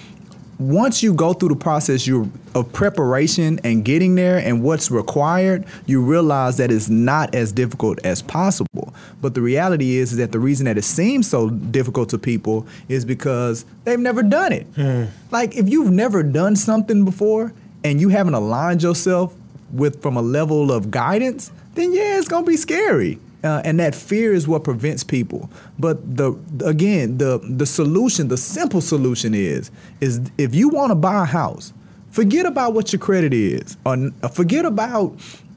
once 0.62 1.02
you 1.02 1.14
go 1.14 1.34
through 1.34 1.50
the 1.50 1.56
process 1.56 2.08
of 2.08 2.72
preparation 2.72 3.60
and 3.64 3.84
getting 3.84 4.14
there 4.16 4.38
and 4.38 4.62
what's 4.62 4.92
required, 4.92 5.66
you 5.88 6.02
realize 6.02 6.58
that 6.58 6.72
it's 6.72 6.88
not 6.90 7.34
as 7.34 7.52
difficult 7.52 7.98
as 8.04 8.22
possible. 8.22 8.94
But 9.22 9.34
the 9.34 9.42
reality 9.42 9.98
is, 9.98 10.12
is 10.12 10.18
that 10.20 10.32
the 10.32 10.40
reason 10.40 10.66
that 10.66 10.78
it 10.78 10.84
seems 10.84 11.28
so 11.28 11.50
difficult 11.50 12.10
to 12.10 12.20
people 12.20 12.68
is 12.90 13.06
because 13.06 13.66
they've 13.86 14.00
never 14.00 14.22
done 14.22 14.54
it. 14.54 14.72
Mm. 14.74 15.10
Like 15.32 15.56
if 15.56 15.68
you've 15.68 15.92
never 15.92 16.22
done 16.22 16.56
something 16.56 17.06
before 17.06 17.54
and 17.84 18.00
you 18.00 18.10
haven't 18.10 18.36
aligned 18.36 18.84
yourself 18.84 19.34
with 19.74 20.02
from 20.02 20.16
a 20.16 20.22
level 20.22 20.72
of 20.72 20.92
guidance, 20.92 21.52
then 21.74 21.92
yeah, 21.92 22.20
it's 22.20 22.28
gonna 22.28 22.46
be 22.46 22.58
scary. 22.58 23.18
Uh, 23.44 23.62
and 23.66 23.80
that 23.80 23.96
fear 23.96 24.34
is 24.34 24.48
what 24.48 24.64
prevents 24.64 25.04
people. 25.04 25.50
But 25.80 26.18
the 26.18 26.38
again, 26.64 27.18
the 27.18 27.40
the 27.44 27.66
solution, 27.66 28.28
the 28.28 28.38
simple 28.38 28.82
solution 28.82 29.34
is 29.34 29.72
is 30.00 30.22
if 30.38 30.54
you 30.54 30.70
want 30.70 30.92
to 30.92 30.96
buy 30.96 31.24
a 31.24 31.26
house, 31.26 31.74
forget 32.12 32.46
about 32.46 32.74
what 32.74 32.94
your 32.94 33.00
credit 33.00 33.34
is, 33.34 33.78
or 33.86 34.12
uh, 34.22 34.28
forget 34.28 34.66
about 34.66 35.16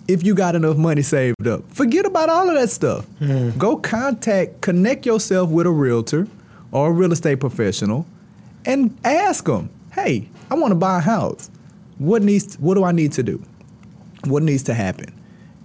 if 0.08 0.22
you 0.22 0.34
got 0.34 0.54
enough 0.54 0.76
money 0.76 1.02
saved 1.02 1.46
up. 1.46 1.62
Forget 1.72 2.06
about 2.06 2.28
all 2.28 2.48
of 2.48 2.54
that 2.54 2.70
stuff. 2.70 3.06
Mm. 3.20 3.56
Go 3.58 3.76
contact, 3.76 4.60
connect 4.60 5.06
yourself 5.06 5.50
with 5.50 5.66
a 5.66 5.70
realtor 5.70 6.26
or 6.72 6.88
a 6.88 6.92
real 6.92 7.12
estate 7.12 7.40
professional, 7.40 8.06
and 8.64 8.96
ask 9.04 9.44
them, 9.44 9.68
"Hey, 9.92 10.28
I 10.50 10.54
want 10.54 10.72
to 10.72 10.76
buy 10.76 10.98
a 10.98 11.00
house. 11.00 11.50
What 11.98 12.22
needs? 12.22 12.56
What 12.56 12.74
do 12.74 12.84
I 12.84 12.92
need 12.92 13.12
to 13.12 13.22
do? 13.22 13.42
What 14.24 14.42
needs 14.42 14.62
to 14.64 14.74
happen?" 14.74 15.13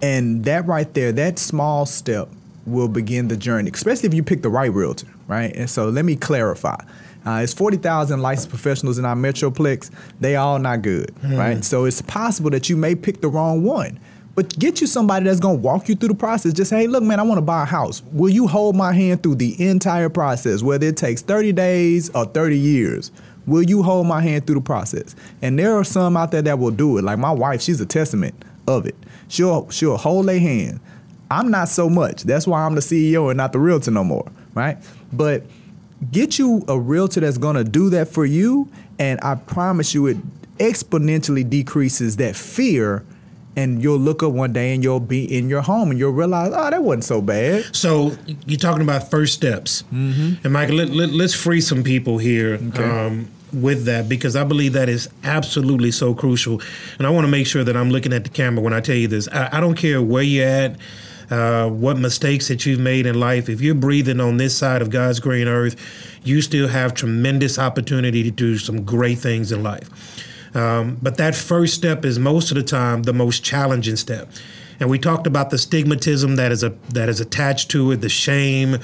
And 0.02 0.44
that 0.44 0.66
right 0.66 0.92
there, 0.94 1.12
that 1.12 1.38
small 1.38 1.86
step 1.86 2.28
will 2.66 2.88
begin 2.88 3.28
the 3.28 3.36
journey, 3.36 3.70
especially 3.72 4.08
if 4.08 4.14
you 4.14 4.22
pick 4.22 4.42
the 4.42 4.48
right 4.48 4.72
realtor, 4.72 5.06
right? 5.26 5.54
And 5.54 5.68
so 5.68 5.88
let 5.88 6.04
me 6.04 6.16
clarify. 6.16 6.76
Uh, 7.26 7.40
it's 7.42 7.52
40,000 7.52 8.22
licensed 8.22 8.48
professionals 8.48 8.98
in 8.98 9.04
our 9.04 9.14
Metroplex. 9.14 9.90
They 10.20 10.36
all 10.36 10.58
not 10.58 10.82
good, 10.82 11.14
mm. 11.22 11.36
right? 11.36 11.62
So 11.64 11.84
it's 11.84 12.00
possible 12.00 12.50
that 12.50 12.70
you 12.70 12.76
may 12.76 12.94
pick 12.94 13.20
the 13.20 13.28
wrong 13.28 13.62
one. 13.62 14.00
But 14.34 14.58
get 14.58 14.80
you 14.80 14.86
somebody 14.86 15.26
that's 15.26 15.40
gonna 15.40 15.56
walk 15.56 15.88
you 15.88 15.94
through 15.94 16.10
the 16.10 16.14
process. 16.14 16.54
Just 16.54 16.70
say, 16.70 16.78
hey, 16.78 16.86
look, 16.86 17.02
man, 17.02 17.20
I 17.20 17.24
wanna 17.24 17.42
buy 17.42 17.64
a 17.64 17.66
house. 17.66 18.02
Will 18.12 18.30
you 18.30 18.46
hold 18.46 18.74
my 18.74 18.92
hand 18.92 19.22
through 19.22 19.34
the 19.34 19.60
entire 19.68 20.08
process, 20.08 20.62
whether 20.62 20.86
it 20.86 20.96
takes 20.96 21.20
30 21.20 21.52
days 21.52 22.08
or 22.10 22.24
30 22.24 22.56
years? 22.56 23.10
Will 23.46 23.62
you 23.62 23.82
hold 23.82 24.06
my 24.06 24.22
hand 24.22 24.46
through 24.46 24.54
the 24.56 24.60
process? 24.62 25.16
And 25.42 25.58
there 25.58 25.76
are 25.76 25.84
some 25.84 26.16
out 26.16 26.30
there 26.30 26.42
that 26.42 26.58
will 26.58 26.70
do 26.70 26.96
it. 26.96 27.02
Like 27.02 27.18
my 27.18 27.32
wife, 27.32 27.60
she's 27.60 27.80
a 27.80 27.86
testament 27.86 28.34
of 28.70 28.86
it. 28.86 28.96
She'll 29.28 29.68
she'll 29.70 29.96
hold 29.96 30.26
their 30.26 30.40
hand 30.40 30.80
I'm 31.30 31.50
not 31.50 31.68
so 31.68 31.88
much. 31.88 32.24
That's 32.24 32.46
why 32.46 32.64
I'm 32.64 32.74
the 32.74 32.80
CEO 32.80 33.30
and 33.30 33.36
not 33.36 33.52
the 33.52 33.60
realtor 33.60 33.92
no 33.92 34.02
more, 34.02 34.30
right? 34.54 34.76
But 35.12 35.44
get 36.10 36.38
you 36.38 36.64
a 36.66 36.78
realtor 36.78 37.20
that's 37.20 37.38
gonna 37.38 37.64
do 37.64 37.90
that 37.90 38.08
for 38.08 38.26
you, 38.26 38.68
and 38.98 39.20
I 39.22 39.36
promise 39.36 39.94
you, 39.94 40.08
it 40.08 40.16
exponentially 40.58 41.48
decreases 41.48 42.16
that 42.16 42.36
fear. 42.36 43.04
And 43.56 43.82
you'll 43.82 43.98
look 43.98 44.22
up 44.22 44.32
one 44.32 44.52
day 44.52 44.72
and 44.72 44.82
you'll 44.82 45.00
be 45.00 45.24
in 45.36 45.48
your 45.48 45.60
home 45.60 45.90
and 45.90 45.98
you'll 45.98 46.12
realize, 46.12 46.52
oh, 46.54 46.70
that 46.70 46.82
wasn't 46.82 47.04
so 47.04 47.20
bad. 47.20 47.74
So 47.74 48.16
you're 48.46 48.58
talking 48.58 48.80
about 48.80 49.10
first 49.10 49.34
steps, 49.34 49.82
mm-hmm. 49.92 50.34
and 50.44 50.52
Michael, 50.52 50.76
let, 50.76 50.90
let, 50.90 51.24
us 51.24 51.34
free 51.34 51.60
some 51.60 51.82
people 51.82 52.18
here. 52.18 52.54
Okay. 52.54 52.84
Um, 52.84 53.28
with 53.52 53.84
that 53.84 54.08
because 54.08 54.36
I 54.36 54.44
believe 54.44 54.72
that 54.74 54.88
is 54.88 55.08
absolutely 55.24 55.90
so 55.90 56.14
crucial. 56.14 56.60
And 56.98 57.06
I 57.06 57.10
want 57.10 57.24
to 57.24 57.30
make 57.30 57.46
sure 57.46 57.64
that 57.64 57.76
I'm 57.76 57.90
looking 57.90 58.12
at 58.12 58.24
the 58.24 58.30
camera 58.30 58.62
when 58.62 58.72
I 58.72 58.80
tell 58.80 58.96
you 58.96 59.08
this. 59.08 59.28
I, 59.28 59.58
I 59.58 59.60
don't 59.60 59.76
care 59.76 60.00
where 60.02 60.22
you're 60.22 60.46
at, 60.46 60.76
uh, 61.30 61.68
what 61.68 61.98
mistakes 61.98 62.48
that 62.48 62.66
you've 62.66 62.80
made 62.80 63.06
in 63.06 63.18
life. 63.18 63.48
If 63.48 63.60
you're 63.60 63.74
breathing 63.74 64.20
on 64.20 64.36
this 64.36 64.56
side 64.56 64.82
of 64.82 64.90
God's 64.90 65.20
green 65.20 65.48
earth, 65.48 65.76
you 66.24 66.42
still 66.42 66.68
have 66.68 66.94
tremendous 66.94 67.58
opportunity 67.58 68.22
to 68.22 68.30
do 68.30 68.58
some 68.58 68.84
great 68.84 69.18
things 69.18 69.52
in 69.52 69.62
life. 69.62 69.88
Um, 70.54 70.98
but 71.00 71.16
that 71.18 71.34
first 71.34 71.74
step 71.74 72.04
is 72.04 72.18
most 72.18 72.50
of 72.50 72.56
the 72.56 72.62
time 72.62 73.04
the 73.04 73.12
most 73.12 73.44
challenging 73.44 73.96
step. 73.96 74.30
And 74.80 74.88
we 74.88 74.98
talked 74.98 75.26
about 75.26 75.50
the 75.50 75.58
stigmatism 75.58 76.36
that 76.36 76.52
is 76.52 76.62
a 76.62 76.70
that 76.90 77.08
is 77.08 77.20
attached 77.20 77.70
to 77.72 77.92
it, 77.92 78.00
the 78.00 78.08
shame, 78.08 78.78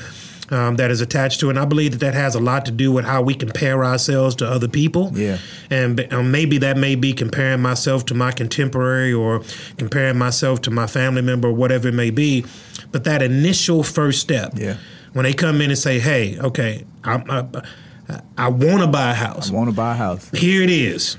um, 0.51 0.77
that 0.77 0.91
is 0.91 1.01
attached 1.01 1.41
to 1.41 1.47
it. 1.47 1.51
And 1.51 1.59
I 1.59 1.65
believe 1.65 1.93
that 1.93 2.01
that 2.01 2.15
has 2.15 2.35
a 2.35 2.41
lot 2.41 2.65
to 2.67 2.73
do 2.73 2.93
with 2.93 3.05
how 3.05 3.23
we 3.23 3.35
compare 3.35 3.85
ourselves 3.85 4.35
to 4.37 4.49
other 4.49 4.69
people. 4.69 5.11
Yeah. 5.15 5.39
And 5.71 6.13
um, 6.13 6.31
maybe 6.31 6.59
that 6.59 6.77
may 6.77 6.95
be 6.95 7.13
comparing 7.13 7.61
myself 7.61 8.07
to 8.07 8.15
my 8.15 8.33
contemporary 8.33 9.13
or 9.13 9.43
comparing 9.77 10.19
myself 10.19 10.63
to 10.63 10.71
my 10.71 10.87
family 10.87 11.23
member 11.23 11.49
or 11.49 11.53
whatever 11.53 11.89
it 11.89 11.95
may 11.95 12.11
be. 12.11 12.45
But 12.93 13.05
that 13.05 13.23
initial 13.23 13.83
first 13.83 14.21
step, 14.21 14.53
yeah. 14.55 14.77
when 15.13 15.25
they 15.25 15.35
come 15.35 15.61
in 15.61 15.71
and 15.71 15.79
say, 15.79 15.99
hey, 15.99 16.39
okay, 16.39 16.85
I, 17.05 17.23
I, 18.09 18.21
I 18.39 18.49
want 18.49 18.83
to 18.83 18.87
buy 18.87 19.11
a 19.11 19.15
house. 19.15 19.51
I 19.51 19.55
want 19.55 19.69
to 19.69 19.75
buy 19.75 19.93
a 19.93 19.97
house. 19.97 20.31
Here 20.31 20.63
it 20.63 20.71
is 20.71 21.17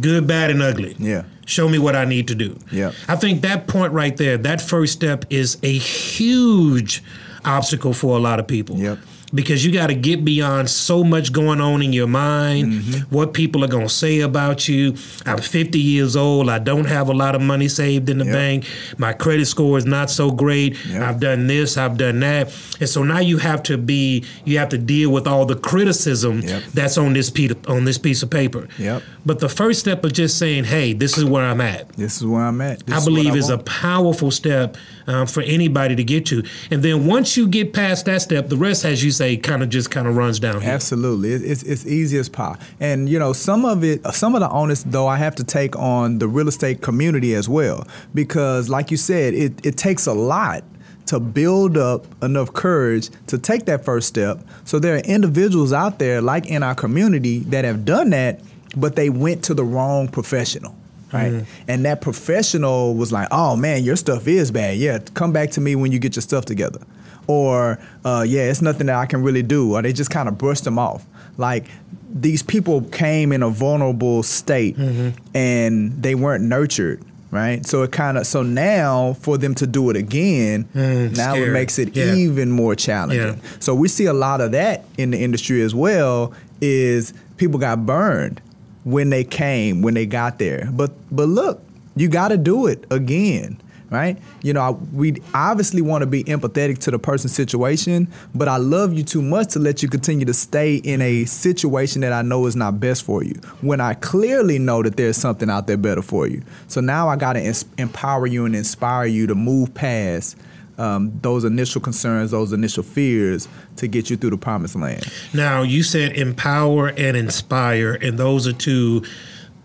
good, 0.00 0.26
bad, 0.26 0.50
and 0.50 0.62
ugly. 0.62 0.94
Yeah. 0.98 1.24
Show 1.46 1.68
me 1.68 1.78
what 1.78 1.94
I 1.94 2.04
need 2.04 2.28
to 2.28 2.34
do. 2.34 2.58
Yeah. 2.70 2.92
I 3.08 3.16
think 3.16 3.42
that 3.42 3.66
point 3.66 3.92
right 3.92 4.16
there, 4.16 4.36
that 4.38 4.60
first 4.60 4.92
step 4.92 5.24
is 5.30 5.58
a 5.62 5.78
huge 5.78 7.02
obstacle 7.46 7.92
for 7.92 8.16
a 8.16 8.20
lot 8.20 8.40
of 8.40 8.46
people. 8.46 8.76
Yep 8.76 8.98
because 9.34 9.64
you 9.64 9.72
got 9.72 9.88
to 9.88 9.94
get 9.94 10.24
beyond 10.24 10.70
so 10.70 11.02
much 11.02 11.32
going 11.32 11.60
on 11.60 11.82
in 11.82 11.92
your 11.92 12.06
mind, 12.06 12.72
mm-hmm. 12.72 13.14
what 13.14 13.34
people 13.34 13.64
are 13.64 13.68
going 13.68 13.86
to 13.86 13.92
say 13.92 14.20
about 14.20 14.68
you. 14.68 14.96
I'm 15.24 15.38
50 15.38 15.78
years 15.78 16.16
old. 16.16 16.48
I 16.48 16.58
don't 16.58 16.84
have 16.84 17.08
a 17.08 17.12
lot 17.12 17.34
of 17.34 17.42
money 17.42 17.68
saved 17.68 18.08
in 18.08 18.18
the 18.18 18.24
yep. 18.24 18.34
bank. 18.34 18.66
My 18.98 19.12
credit 19.12 19.46
score 19.46 19.78
is 19.78 19.84
not 19.84 20.10
so 20.10 20.30
great. 20.30 20.76
Yep. 20.86 21.02
I've 21.02 21.20
done 21.20 21.46
this, 21.46 21.76
I've 21.76 21.96
done 21.96 22.20
that. 22.20 22.54
And 22.80 22.88
so 22.88 23.02
now 23.02 23.18
you 23.18 23.38
have 23.38 23.62
to 23.64 23.76
be 23.76 24.24
you 24.44 24.58
have 24.58 24.68
to 24.70 24.78
deal 24.78 25.10
with 25.10 25.26
all 25.26 25.44
the 25.44 25.56
criticism 25.56 26.42
that's 26.72 26.96
on 26.96 27.12
this 27.12 27.30
piece 27.30 27.52
on 27.68 27.84
this 27.84 27.98
piece 27.98 28.22
of 28.22 28.30
paper. 28.30 28.68
Yep. 28.78 29.02
But 29.24 29.40
the 29.40 29.48
first 29.48 29.80
step 29.80 30.04
of 30.04 30.12
just 30.12 30.38
saying, 30.38 30.64
"Hey, 30.64 30.92
this 30.92 31.18
is 31.18 31.24
where 31.24 31.44
I'm 31.44 31.60
at." 31.60 31.88
This 31.90 32.16
is 32.16 32.26
where 32.26 32.42
I'm 32.42 32.60
at. 32.60 32.86
This 32.86 33.02
I 33.02 33.04
believe 33.04 33.34
is, 33.34 33.46
is 33.46 33.50
a 33.50 33.58
powerful 33.58 34.30
step 34.30 34.76
um, 35.06 35.26
for 35.26 35.42
anybody 35.42 35.96
to 35.96 36.04
get 36.04 36.26
to. 36.26 36.42
And 36.70 36.82
then 36.82 37.06
once 37.06 37.36
you 37.36 37.48
get 37.48 37.72
past 37.72 38.06
that 38.06 38.22
step, 38.22 38.48
the 38.48 38.56
rest, 38.56 38.84
as 38.84 39.04
you 39.04 39.10
say, 39.10 39.36
kind 39.36 39.62
of 39.62 39.68
just 39.68 39.90
kind 39.90 40.06
of 40.06 40.16
runs 40.16 40.40
down. 40.40 40.62
Absolutely, 40.62 41.32
it's, 41.32 41.62
it's 41.62 41.86
easy 41.86 42.18
as 42.18 42.28
pie. 42.28 42.56
And 42.80 43.08
you 43.08 43.18
know, 43.18 43.32
some 43.32 43.64
of 43.64 43.84
it, 43.84 44.04
some 44.12 44.34
of 44.34 44.40
the 44.40 44.50
onus 44.50 44.82
though, 44.84 45.06
I 45.06 45.16
have 45.16 45.34
to 45.36 45.44
take 45.44 45.76
on 45.76 46.18
the 46.18 46.28
real 46.28 46.48
estate 46.48 46.82
community 46.82 47.34
as 47.34 47.48
well, 47.48 47.86
because 48.14 48.68
like 48.68 48.90
you 48.90 48.96
said, 48.96 49.34
it, 49.34 49.64
it 49.64 49.76
takes 49.76 50.06
a 50.06 50.12
lot 50.12 50.64
to 51.06 51.20
build 51.20 51.76
up 51.76 52.04
enough 52.22 52.52
courage 52.52 53.10
to 53.28 53.38
take 53.38 53.66
that 53.66 53.84
first 53.84 54.08
step. 54.08 54.40
So 54.64 54.80
there 54.80 54.96
are 54.96 55.00
individuals 55.00 55.72
out 55.72 56.00
there, 56.00 56.20
like 56.20 56.46
in 56.46 56.64
our 56.64 56.74
community, 56.74 57.40
that 57.40 57.64
have 57.64 57.84
done 57.84 58.10
that, 58.10 58.40
but 58.76 58.96
they 58.96 59.08
went 59.08 59.44
to 59.44 59.54
the 59.54 59.64
wrong 59.64 60.08
professional 60.08 60.74
right? 61.12 61.32
Mm. 61.32 61.46
And 61.68 61.84
that 61.84 62.00
professional 62.00 62.94
was 62.94 63.12
like, 63.12 63.28
"Oh 63.30 63.56
man, 63.56 63.84
your 63.84 63.96
stuff 63.96 64.26
is 64.26 64.50
bad. 64.50 64.78
Yeah, 64.78 64.98
come 65.14 65.32
back 65.32 65.50
to 65.52 65.60
me 65.60 65.76
when 65.76 65.92
you 65.92 65.98
get 65.98 66.16
your 66.16 66.22
stuff 66.22 66.44
together." 66.44 66.80
Or, 67.26 67.78
uh, 68.04 68.24
"Yeah, 68.26 68.42
it's 68.42 68.62
nothing 68.62 68.86
that 68.86 68.96
I 68.96 69.06
can 69.06 69.22
really 69.22 69.42
do." 69.42 69.74
Or 69.74 69.82
they 69.82 69.92
just 69.92 70.10
kind 70.10 70.28
of 70.28 70.38
brushed 70.38 70.64
them 70.64 70.78
off. 70.78 71.04
Like 71.36 71.66
these 72.12 72.42
people 72.42 72.82
came 72.82 73.32
in 73.32 73.42
a 73.42 73.50
vulnerable 73.50 74.22
state 74.22 74.76
mm-hmm. 74.76 75.10
and 75.34 76.02
they 76.02 76.14
weren't 76.14 76.44
nurtured. 76.44 77.02
Right, 77.32 77.66
so 77.66 77.82
it 77.82 77.90
kind 77.90 78.16
of 78.16 78.26
so 78.26 78.42
now 78.42 79.14
for 79.14 79.36
them 79.36 79.54
to 79.56 79.66
do 79.66 79.90
it 79.90 79.96
again, 79.96 80.64
mm, 80.72 81.14
now 81.16 81.32
scary. 81.32 81.48
it 81.48 81.52
makes 81.52 81.78
it 81.78 81.94
yeah. 81.94 82.14
even 82.14 82.52
more 82.52 82.76
challenging. 82.76 83.40
Yeah. 83.42 83.58
So 83.58 83.74
we 83.74 83.88
see 83.88 84.06
a 84.06 84.12
lot 84.12 84.40
of 84.40 84.52
that 84.52 84.84
in 84.96 85.10
the 85.10 85.22
industry 85.22 85.60
as 85.60 85.74
well. 85.74 86.32
Is 86.60 87.12
people 87.36 87.58
got 87.58 87.84
burned 87.84 88.40
when 88.86 89.10
they 89.10 89.24
came, 89.24 89.82
when 89.82 89.94
they 89.94 90.06
got 90.06 90.38
there. 90.38 90.68
But 90.72 90.92
but 91.10 91.28
look, 91.28 91.60
you 91.96 92.08
got 92.08 92.28
to 92.28 92.36
do 92.36 92.68
it 92.68 92.84
again, 92.90 93.60
right? 93.90 94.16
You 94.42 94.52
know, 94.52 94.80
we 94.92 95.20
obviously 95.34 95.82
want 95.82 96.02
to 96.02 96.06
be 96.06 96.22
empathetic 96.22 96.78
to 96.78 96.92
the 96.92 96.98
person's 96.98 97.34
situation, 97.34 98.06
but 98.32 98.46
I 98.46 98.58
love 98.58 98.92
you 98.92 99.02
too 99.02 99.22
much 99.22 99.48
to 99.54 99.58
let 99.58 99.82
you 99.82 99.88
continue 99.88 100.24
to 100.24 100.32
stay 100.32 100.76
in 100.76 101.02
a 101.02 101.24
situation 101.24 102.00
that 102.02 102.12
I 102.12 102.22
know 102.22 102.46
is 102.46 102.54
not 102.54 102.78
best 102.78 103.02
for 103.02 103.24
you. 103.24 103.34
When 103.60 103.80
I 103.80 103.94
clearly 103.94 104.60
know 104.60 104.84
that 104.84 104.96
there's 104.96 105.16
something 105.16 105.50
out 105.50 105.66
there 105.66 105.76
better 105.76 106.02
for 106.02 106.28
you. 106.28 106.42
So 106.68 106.80
now 106.80 107.08
I 107.08 107.16
got 107.16 107.32
to 107.32 107.44
ins- 107.44 107.64
empower 107.78 108.28
you 108.28 108.44
and 108.44 108.54
inspire 108.54 109.06
you 109.06 109.26
to 109.26 109.34
move 109.34 109.74
past 109.74 110.36
um, 110.78 111.18
those 111.22 111.44
initial 111.44 111.80
concerns, 111.80 112.30
those 112.30 112.52
initial 112.52 112.82
fears 112.82 113.48
to 113.76 113.86
get 113.86 114.10
you 114.10 114.16
through 114.16 114.30
the 114.30 114.36
promised 114.36 114.76
land. 114.76 115.04
Now, 115.32 115.62
you 115.62 115.82
said 115.82 116.12
empower 116.12 116.88
and 116.88 117.16
inspire, 117.16 117.94
and 117.94 118.18
those 118.18 118.46
are 118.46 118.52
two 118.52 119.02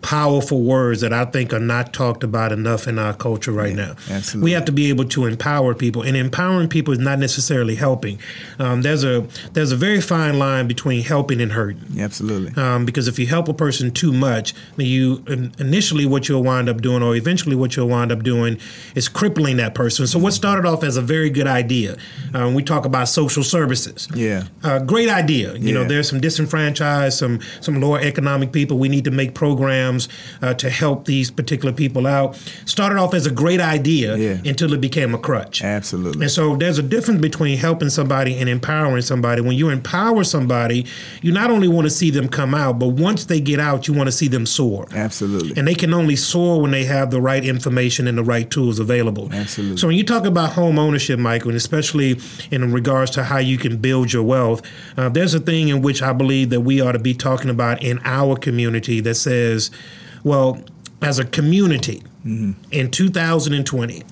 powerful 0.02 0.62
words 0.62 1.02
that 1.02 1.14
I 1.14 1.26
think 1.26 1.54
are 1.54 1.60
not 1.60 1.94
talked 1.94 2.24
about 2.24 2.52
enough 2.52 2.88
in 2.88 2.98
our 2.98 3.14
culture 3.14 3.52
right 3.52 3.76
yeah, 3.76 3.86
now. 3.86 3.96
Absolutely. 4.10 4.50
We 4.50 4.52
have 4.54 4.66
to 4.66 4.72
be 4.72 4.90
able 4.90 5.06
to 5.06 5.26
empower 5.26 5.76
people, 5.76 6.02
and 6.02 6.18
empowering 6.18 6.70
people 6.70 6.94
is 6.94 7.00
not 7.00 7.20
necessarily 7.20 7.76
helping. 7.76 8.20
Um, 8.60 8.82
there's 8.82 9.04
a 9.04 9.28
there's 9.54 9.72
a 9.72 9.76
very 9.76 10.02
fine 10.02 10.40
line 10.40 10.68
between 10.68 11.04
helping 11.04 11.42
and 11.42 11.52
hurting. 11.52 12.00
Absolutely. 12.00 12.62
Um, 12.62 12.86
because 12.86 13.08
if 13.08 13.20
you 13.20 13.28
help 13.28 13.48
a 13.48 13.54
person 13.54 13.92
too 13.92 14.12
much, 14.12 14.54
you 14.78 15.24
initially 15.60 16.06
what 16.06 16.28
you'll 16.28 16.44
wind 16.44 16.68
up 16.70 16.82
doing, 16.82 17.04
or 17.04 17.16
eventually 17.16 17.56
what 17.56 17.76
you'll 17.76 17.90
wind 17.90 18.12
up 18.12 18.24
doing, 18.24 18.58
is 18.96 19.08
crippling 19.08 19.58
that 19.58 19.76
person. 19.76 20.08
So 20.08 20.20
what 20.20 20.34
started 20.34 20.66
off 20.66 20.84
as 20.84 20.98
a 20.98 21.02
very 21.02 21.30
good 21.30 21.48
idea, 21.48 21.98
um, 22.34 22.54
we 22.54 22.64
talk 22.64 22.86
about 22.86 23.08
social 23.08 23.44
services. 23.44 24.08
Yeah. 24.16 24.46
Uh, 24.64 24.80
great 24.80 25.10
idea. 25.10 25.54
You 25.54 25.68
yeah. 25.68 25.74
know, 25.74 25.84
there's 25.84 26.10
some 26.10 26.20
disenfranchised, 26.20 27.18
some 27.18 27.40
some 27.60 27.80
lower 27.80 28.00
economic 28.00 28.52
people. 28.52 28.80
We 28.80 28.90
need 28.90 29.06
to 29.06 29.12
make 29.12 29.36
programs 29.36 29.91
programs 29.92 30.10
uh, 30.42 30.54
to 30.56 30.70
help 30.70 31.06
these 31.06 31.32
particular 31.32 31.74
people 31.74 32.08
out. 32.08 32.36
Started 32.66 32.98
off 32.98 33.14
as 33.14 33.26
a 33.26 33.32
great 33.32 33.60
idea 33.60 34.16
yeah. 34.18 34.50
until 34.50 34.74
it 34.74 34.82
became 34.82 35.14
a 35.14 35.18
crutch. 35.18 35.64
Absolutely. 35.64 36.24
And 36.24 36.32
so 36.32 36.56
there's 36.56 36.78
a 36.78 36.84
difference 36.84 37.22
between 37.22 37.58
helping 37.58 37.90
somebody 37.90 38.38
and 38.38 38.50
empowering 38.50 39.02
somebody. 39.02 39.42
When 39.42 39.56
you 39.56 39.70
empower 39.70 40.24
somebody, 40.24 40.86
you 41.22 41.32
not 41.32 41.52
only 41.52 41.68
want 41.68 41.86
to 41.86 41.90
see 41.90 42.12
them 42.12 42.28
come 42.28 42.54
out, 42.54 42.80
but 42.80 42.90
once 42.90 43.26
they 43.26 43.40
get 43.40 43.60
out, 43.60 43.88
you 43.88 43.94
want 43.94 44.08
to 44.08 44.12
see 44.12 44.28
them 44.28 44.46
soar. 44.46 44.88
Absolutely. 44.94 45.58
And 45.58 45.68
they 45.68 45.76
can 45.76 45.94
only 45.94 46.16
soar 46.16 46.62
when 46.62 46.72
they 46.72 46.86
have 46.86 47.12
the 47.12 47.22
right 47.22 47.44
information 47.44 48.08
and 48.08 48.18
the 48.18 48.24
right 48.24 48.50
tools 48.50 48.80
available. 48.80 49.30
Absolutely. 49.32 49.78
So 49.78 49.88
when 49.88 49.98
you 49.98 50.04
talk 50.04 50.26
about 50.26 50.54
home 50.54 50.80
ownership, 50.80 51.20
Michael, 51.20 51.50
and 51.50 51.58
especially 51.58 52.20
in 52.52 52.72
regards 52.72 53.12
to 53.12 53.24
how 53.24 53.38
you 53.38 53.58
can 53.58 53.78
build 53.78 54.14
your 54.14 54.24
wealth, 54.24 54.62
uh, 54.98 55.10
there's 55.10 55.34
a 55.34 55.40
thing 55.40 55.70
in 55.70 55.82
which 55.82 56.02
I 56.02 56.14
believe 56.14 56.50
that 56.50 56.62
we 56.62 56.82
ought 56.82 56.94
to 56.94 57.00
be 57.00 57.14
talking 57.14 57.50
about 57.50 57.84
in 57.84 58.00
our 58.04 58.36
community 58.36 59.02
that 59.02 59.16
says 59.16 59.72
well, 60.24 60.62
as 61.02 61.20
a 61.20 61.26
community 61.26 62.04
mm-hmm. 62.26 62.52
in 62.72 62.92
2020, 62.92 64.04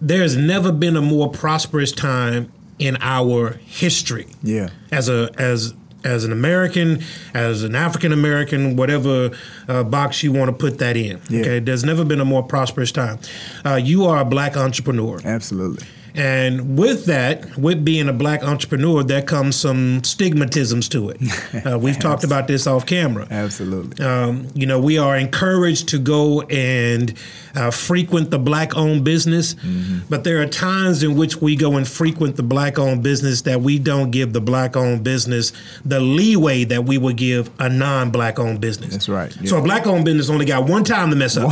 there's 0.00 0.36
never 0.36 0.72
been 0.72 0.96
a 0.96 1.02
more 1.02 1.30
prosperous 1.30 1.92
time 1.92 2.52
in 2.78 2.98
our 3.00 3.52
history. 3.64 4.26
Yeah. 4.42 4.70
As 4.90 5.08
a 5.08 5.30
as 5.38 5.74
as 6.04 6.24
an 6.24 6.32
American, 6.32 7.02
as 7.34 7.64
an 7.64 7.74
African 7.74 8.12
American, 8.12 8.76
whatever 8.76 9.30
uh, 9.68 9.82
box 9.82 10.22
you 10.22 10.32
want 10.32 10.48
to 10.48 10.52
put 10.52 10.78
that 10.78 10.96
in. 10.96 11.20
Yeah. 11.28 11.40
Okay, 11.40 11.58
there's 11.58 11.84
never 11.84 12.04
been 12.04 12.20
a 12.20 12.24
more 12.24 12.42
prosperous 12.42 12.92
time. 12.92 13.18
Uh, 13.64 13.74
you 13.74 14.04
are 14.06 14.20
a 14.20 14.24
black 14.24 14.56
entrepreneur. 14.56 15.18
Absolutely. 15.24 15.86
And 16.16 16.78
with 16.78 17.04
that, 17.06 17.56
with 17.58 17.84
being 17.84 18.08
a 18.08 18.12
black 18.12 18.42
entrepreneur, 18.42 19.02
there 19.02 19.22
comes 19.22 19.56
some 19.56 20.00
stigmatisms 20.02 20.88
to 20.90 21.10
it. 21.10 21.20
Uh, 21.66 21.78
we've 21.78 21.98
talked 21.98 22.22
about 22.22 22.46
this 22.46 22.66
off 22.66 22.86
camera. 22.86 23.26
Absolutely. 23.30 24.04
Um, 24.04 24.46
you 24.54 24.66
know, 24.66 24.78
we 24.78 24.98
are 24.98 25.16
encouraged 25.16 25.88
to 25.88 25.98
go 25.98 26.42
and 26.42 27.14
uh, 27.56 27.70
frequent 27.70 28.30
the 28.30 28.38
black 28.38 28.76
owned 28.76 29.04
business, 29.04 29.54
mm-hmm. 29.54 30.00
but 30.08 30.22
there 30.22 30.40
are 30.40 30.46
times 30.46 31.02
in 31.02 31.16
which 31.16 31.40
we 31.40 31.56
go 31.56 31.76
and 31.76 31.88
frequent 31.88 32.36
the 32.36 32.42
black 32.42 32.78
owned 32.78 33.02
business 33.02 33.42
that 33.42 33.62
we 33.62 33.78
don't 33.78 34.10
give 34.10 34.32
the 34.32 34.40
black 34.40 34.76
owned 34.76 35.02
business 35.02 35.52
the 35.84 35.98
leeway 35.98 36.64
that 36.64 36.84
we 36.84 36.98
would 36.98 37.16
give 37.16 37.50
a 37.58 37.68
non 37.68 38.10
black 38.10 38.38
owned 38.38 38.60
business. 38.60 38.90
That's 38.90 39.08
right. 39.08 39.34
Yeah. 39.40 39.50
So 39.50 39.58
a 39.58 39.62
black 39.62 39.86
owned 39.86 40.04
business 40.04 40.28
only 40.28 40.44
got 40.44 40.68
one 40.68 40.84
time 40.84 41.10
to 41.10 41.16
mess 41.16 41.36
up. 41.36 41.50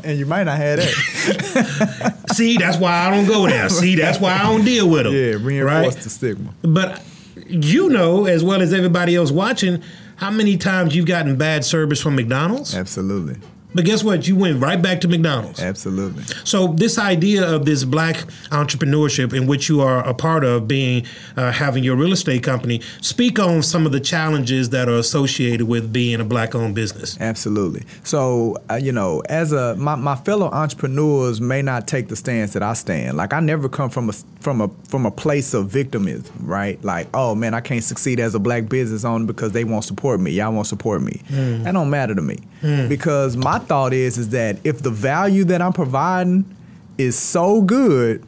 and 0.04 0.18
you 0.18 0.26
might 0.26 0.44
not 0.44 0.58
have 0.58 0.78
that. 0.78 2.16
See, 2.32 2.56
that's 2.56 2.76
why 2.76 2.92
I 2.92 3.10
don't 3.10 3.26
go 3.26 3.46
there. 3.46 3.68
See, 3.68 3.94
that's 3.94 4.18
why 4.18 4.34
I 4.34 4.42
don't 4.42 4.64
deal 4.64 4.88
with 4.88 5.04
them. 5.04 5.14
Yeah, 5.14 5.36
reinforce 5.40 5.94
right? 5.94 6.02
the 6.02 6.10
stigma. 6.10 6.54
But 6.62 7.02
you 7.46 7.88
know, 7.88 8.26
as 8.26 8.44
well 8.44 8.62
as 8.62 8.72
everybody 8.72 9.16
else 9.16 9.30
watching, 9.30 9.82
how 10.16 10.30
many 10.30 10.56
times 10.56 10.94
you've 10.94 11.06
gotten 11.06 11.36
bad 11.36 11.64
service 11.64 12.00
from 12.00 12.16
McDonald's? 12.16 12.74
Absolutely. 12.74 13.36
But 13.74 13.84
guess 13.84 14.02
what? 14.02 14.26
You 14.26 14.36
went 14.36 14.60
right 14.60 14.80
back 14.80 15.00
to 15.02 15.08
McDonald's. 15.08 15.60
Absolutely. 15.60 16.24
So 16.44 16.68
this 16.68 16.98
idea 16.98 17.48
of 17.48 17.64
this 17.64 17.84
black 17.84 18.16
entrepreneurship 18.50 19.32
in 19.32 19.46
which 19.46 19.68
you 19.68 19.80
are 19.80 20.06
a 20.06 20.14
part 20.14 20.44
of, 20.44 20.66
being 20.66 21.06
uh, 21.36 21.52
having 21.52 21.84
your 21.84 21.96
real 21.96 22.12
estate 22.12 22.42
company, 22.42 22.80
speak 23.00 23.38
on 23.38 23.62
some 23.62 23.86
of 23.86 23.92
the 23.92 24.00
challenges 24.00 24.70
that 24.70 24.88
are 24.88 24.98
associated 24.98 25.68
with 25.68 25.92
being 25.92 26.20
a 26.20 26.24
black-owned 26.24 26.74
business. 26.74 27.16
Absolutely. 27.20 27.84
So 28.02 28.56
uh, 28.70 28.74
you 28.74 28.92
know, 28.92 29.22
as 29.28 29.52
a 29.52 29.76
my, 29.76 29.94
my 29.94 30.16
fellow 30.16 30.48
entrepreneurs 30.50 31.40
may 31.40 31.62
not 31.62 31.86
take 31.86 32.08
the 32.08 32.16
stance 32.16 32.52
that 32.54 32.62
I 32.62 32.72
stand. 32.72 33.16
Like 33.16 33.32
I 33.32 33.40
never 33.40 33.68
come 33.68 33.90
from 33.90 34.10
a 34.10 34.12
from 34.40 34.60
a 34.60 34.68
from 34.88 35.06
a 35.06 35.10
place 35.10 35.54
of 35.54 35.68
victimism, 35.68 36.34
right? 36.40 36.82
Like, 36.84 37.08
oh 37.14 37.34
man, 37.34 37.54
I 37.54 37.60
can't 37.60 37.84
succeed 37.84 38.20
as 38.20 38.34
a 38.34 38.38
black 38.38 38.68
business 38.68 39.04
owner 39.04 39.26
because 39.26 39.52
they 39.52 39.64
won't 39.64 39.84
support 39.84 40.20
me. 40.20 40.32
Y'all 40.32 40.52
won't 40.52 40.66
support 40.66 41.02
me. 41.02 41.20
Mm. 41.28 41.64
That 41.64 41.72
don't 41.72 41.90
matter 41.90 42.14
to 42.14 42.22
me 42.22 42.38
mm. 42.62 42.88
because 42.88 43.36
my 43.36 43.59
thought 43.60 43.92
is 43.92 44.18
is 44.18 44.30
that 44.30 44.58
if 44.64 44.82
the 44.82 44.90
value 44.90 45.44
that 45.44 45.62
I'm 45.62 45.72
providing 45.72 46.56
is 46.98 47.18
so 47.18 47.62
good, 47.62 48.24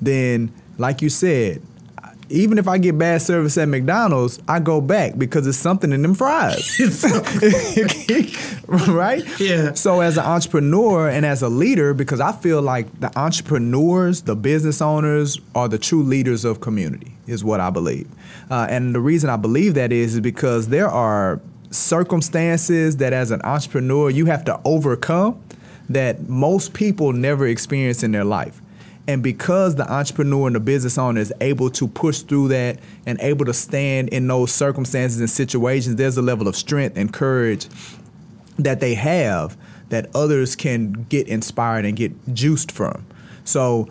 then 0.00 0.52
like 0.78 1.02
you 1.02 1.08
said, 1.08 1.62
even 2.30 2.58
if 2.58 2.66
I 2.66 2.78
get 2.78 2.98
bad 2.98 3.20
service 3.22 3.58
at 3.58 3.68
McDonald's, 3.68 4.40
I 4.48 4.58
go 4.58 4.80
back 4.80 5.18
because 5.18 5.46
it's 5.46 5.58
something 5.58 5.92
in 5.92 6.02
them 6.02 6.14
fries. 6.14 6.78
right? 8.88 9.40
Yeah. 9.40 9.74
So 9.74 10.00
as 10.00 10.16
an 10.16 10.24
entrepreneur 10.24 11.08
and 11.08 11.26
as 11.26 11.42
a 11.42 11.48
leader, 11.48 11.92
because 11.92 12.20
I 12.20 12.32
feel 12.32 12.62
like 12.62 13.00
the 13.00 13.16
entrepreneurs, 13.18 14.22
the 14.22 14.36
business 14.36 14.80
owners 14.80 15.38
are 15.54 15.68
the 15.68 15.78
true 15.78 16.02
leaders 16.02 16.44
of 16.44 16.60
community, 16.60 17.14
is 17.26 17.44
what 17.44 17.60
I 17.60 17.70
believe. 17.70 18.08
Uh, 18.50 18.66
and 18.70 18.94
the 18.94 19.00
reason 19.00 19.28
I 19.28 19.36
believe 19.36 19.74
that 19.74 19.92
is, 19.92 20.14
is 20.14 20.20
because 20.20 20.68
there 20.68 20.88
are 20.88 21.40
circumstances 21.74 22.96
that 22.98 23.12
as 23.12 23.30
an 23.30 23.42
entrepreneur 23.42 24.10
you 24.10 24.26
have 24.26 24.44
to 24.44 24.60
overcome 24.64 25.42
that 25.88 26.28
most 26.28 26.72
people 26.72 27.12
never 27.12 27.46
experience 27.46 28.02
in 28.02 28.12
their 28.12 28.24
life. 28.24 28.60
And 29.06 29.22
because 29.22 29.74
the 29.74 29.90
entrepreneur 29.92 30.46
and 30.46 30.56
the 30.56 30.60
business 30.60 30.96
owner 30.96 31.20
is 31.20 31.32
able 31.42 31.68
to 31.70 31.86
push 31.86 32.20
through 32.20 32.48
that 32.48 32.78
and 33.04 33.20
able 33.20 33.44
to 33.44 33.52
stand 33.52 34.08
in 34.08 34.26
those 34.26 34.50
circumstances 34.50 35.20
and 35.20 35.28
situations, 35.28 35.96
there's 35.96 36.16
a 36.16 36.22
level 36.22 36.48
of 36.48 36.56
strength 36.56 36.96
and 36.96 37.12
courage 37.12 37.68
that 38.58 38.80
they 38.80 38.94
have 38.94 39.58
that 39.90 40.08
others 40.14 40.56
can 40.56 41.04
get 41.10 41.28
inspired 41.28 41.84
and 41.84 41.96
get 41.96 42.12
juiced 42.32 42.72
from. 42.72 43.04
So 43.44 43.88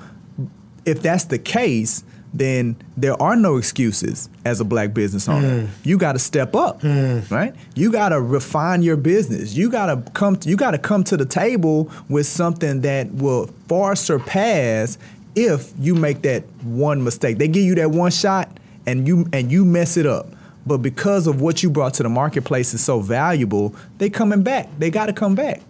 if 0.86 1.04
that's 1.04 1.26
the 1.26 1.38
case, 1.38 2.04
then 2.34 2.76
there 2.98 3.22
are 3.22 3.36
no 3.36 3.58
excuses 3.58 4.28
as 4.44 4.60
a 4.60 4.64
black 4.64 4.94
business 4.94 5.30
owner. 5.30 5.62
Mm. 5.62 5.70
You 5.84 5.98
got 5.98 6.14
to 6.14 6.20
step 6.20 6.56
up, 6.56 6.82
mm. 6.82 7.30
right? 7.30 7.54
You 7.76 7.92
got 7.92 8.10
to 8.10 8.20
refine 8.20 8.82
your 8.82 8.98
business. 8.98 9.54
You 9.54 9.70
got 9.70 9.86
to 9.88 10.12
come. 10.12 10.38
To, 10.38 10.50
you 10.50 10.58
got 10.58 10.72
to 10.72 10.80
come 10.80 11.04
to 11.06 11.18
the 11.18 11.26
table 11.26 11.92
with 12.10 12.26
something 12.26 12.82
that 12.82 13.12
will 13.14 13.48
far 13.68 13.96
surpass 13.96 14.98
if 15.36 15.72
you 15.80 15.94
make 15.94 16.24
that 16.24 16.44
one 16.64 17.04
mistake. 17.04 17.38
They 17.38 17.48
give 17.48 17.64
you 17.64 17.76
that 17.76 17.92
one 17.92 18.12
shot, 18.12 18.50
and 18.88 19.08
you 19.08 19.28
and 19.32 19.52
you 19.52 19.64
mess 19.64 19.96
it 19.96 20.08
up. 20.08 20.28
But 20.66 20.78
because 20.78 21.28
of 21.28 21.42
what 21.42 21.62
you 21.62 21.70
brought 21.70 21.94
to 21.96 22.04
the 22.04 22.10
marketplace 22.10 22.74
is 22.74 22.84
so 22.84 23.00
valuable, 23.00 23.76
they 23.98 24.10
coming 24.10 24.44
back. 24.44 24.70
They 24.80 24.90
got 24.90 25.06
to 25.08 25.14
come 25.14 25.36
back. 25.36 25.62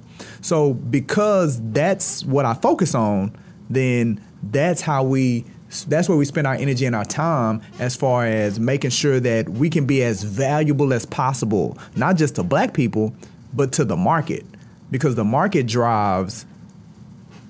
So 0.42 0.74
because 0.74 1.60
that's 1.72 2.24
what 2.24 2.46
I 2.46 2.54
focus 2.54 2.96
on, 2.96 3.36
then 3.70 4.22
that's 4.44 4.82
how 4.82 5.04
we 5.04 5.46
that's 5.88 6.08
where 6.08 6.18
we 6.18 6.26
spend 6.26 6.48
our 6.48 6.56
energy 6.56 6.86
and 6.86 6.96
our 6.96 7.06
time 7.06 7.62
as 7.80 7.96
far 7.96 8.26
as 8.26 8.60
making 8.60 8.92
sure 8.92 9.20
that 9.20 9.50
we 9.50 9.70
can 9.70 9.86
be 9.86 10.04
as 10.04 10.24
valuable 10.24 10.94
as 10.94 11.06
possible, 11.06 11.78
not 11.96 12.16
just 12.16 12.36
to 12.36 12.44
black 12.44 12.74
people, 12.74 13.14
but 13.54 13.72
to 13.74 13.86
the 13.86 13.98
market. 13.98 14.46
Because 14.92 15.16
the 15.16 15.24
market 15.24 15.66
drives 15.66 16.46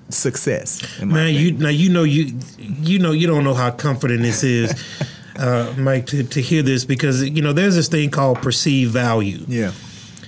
success. 0.09 1.01
Man, 1.01 1.33
you 1.33 1.51
now 1.51 1.69
you 1.69 1.89
know 1.89 2.03
you 2.03 2.37
you 2.57 2.99
know 2.99 3.11
you 3.11 3.27
don't 3.27 3.43
know 3.43 3.53
how 3.53 3.71
comforting 3.71 4.21
this 4.21 4.43
is, 4.43 4.73
uh, 5.37 5.73
Mike, 5.77 6.05
to, 6.07 6.23
to 6.23 6.41
hear 6.41 6.61
this 6.61 6.85
because 6.85 7.27
you 7.27 7.41
know 7.41 7.53
there's 7.53 7.75
this 7.75 7.87
thing 7.87 8.09
called 8.09 8.41
perceived 8.41 8.91
value. 8.91 9.43
Yeah. 9.47 9.71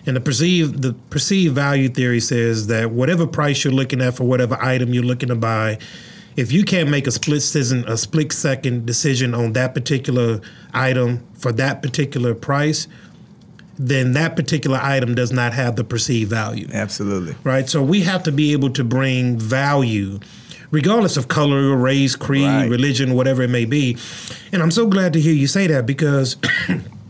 And 0.07 0.15
the 0.15 0.21
perceived 0.21 0.81
the 0.81 0.93
perceived 1.09 1.55
value 1.55 1.89
theory 1.89 2.19
says 2.19 2.67
that 2.67 2.91
whatever 2.91 3.25
price 3.25 3.63
you're 3.63 3.73
looking 3.73 4.01
at 4.01 4.15
for 4.15 4.23
whatever 4.23 4.61
item 4.61 4.93
you're 4.93 5.03
looking 5.03 5.29
to 5.29 5.35
buy, 5.35 5.79
if 6.35 6.51
you 6.51 6.63
can't 6.63 6.89
make 6.89 7.07
a 7.07 7.11
split 7.11 7.39
decision, 7.39 7.85
a 7.87 7.97
split 7.97 8.31
second 8.31 8.85
decision 8.85 9.33
on 9.33 9.53
that 9.53 9.73
particular 9.73 10.41
item 10.73 11.25
for 11.33 11.51
that 11.53 11.81
particular 11.81 12.35
price, 12.35 12.87
then 13.77 14.13
that 14.13 14.35
particular 14.35 14.79
item 14.81 15.15
does 15.15 15.31
not 15.31 15.53
have 15.53 15.75
the 15.75 15.83
perceived 15.83 16.29
value. 16.29 16.67
Absolutely. 16.73 17.35
Right. 17.43 17.69
So 17.69 17.81
we 17.83 18.01
have 18.01 18.23
to 18.23 18.31
be 18.31 18.53
able 18.53 18.69
to 18.71 18.83
bring 18.83 19.37
value, 19.37 20.19
regardless 20.71 21.17
of 21.17 21.27
color, 21.27 21.75
race, 21.75 22.15
creed, 22.15 22.43
right. 22.43 22.69
religion, 22.69 23.13
whatever 23.13 23.43
it 23.43 23.49
may 23.49 23.65
be. 23.65 23.97
And 24.51 24.61
I'm 24.61 24.71
so 24.71 24.87
glad 24.87 25.13
to 25.13 25.21
hear 25.21 25.33
you 25.33 25.47
say 25.47 25.67
that 25.67 25.85
because 25.85 26.37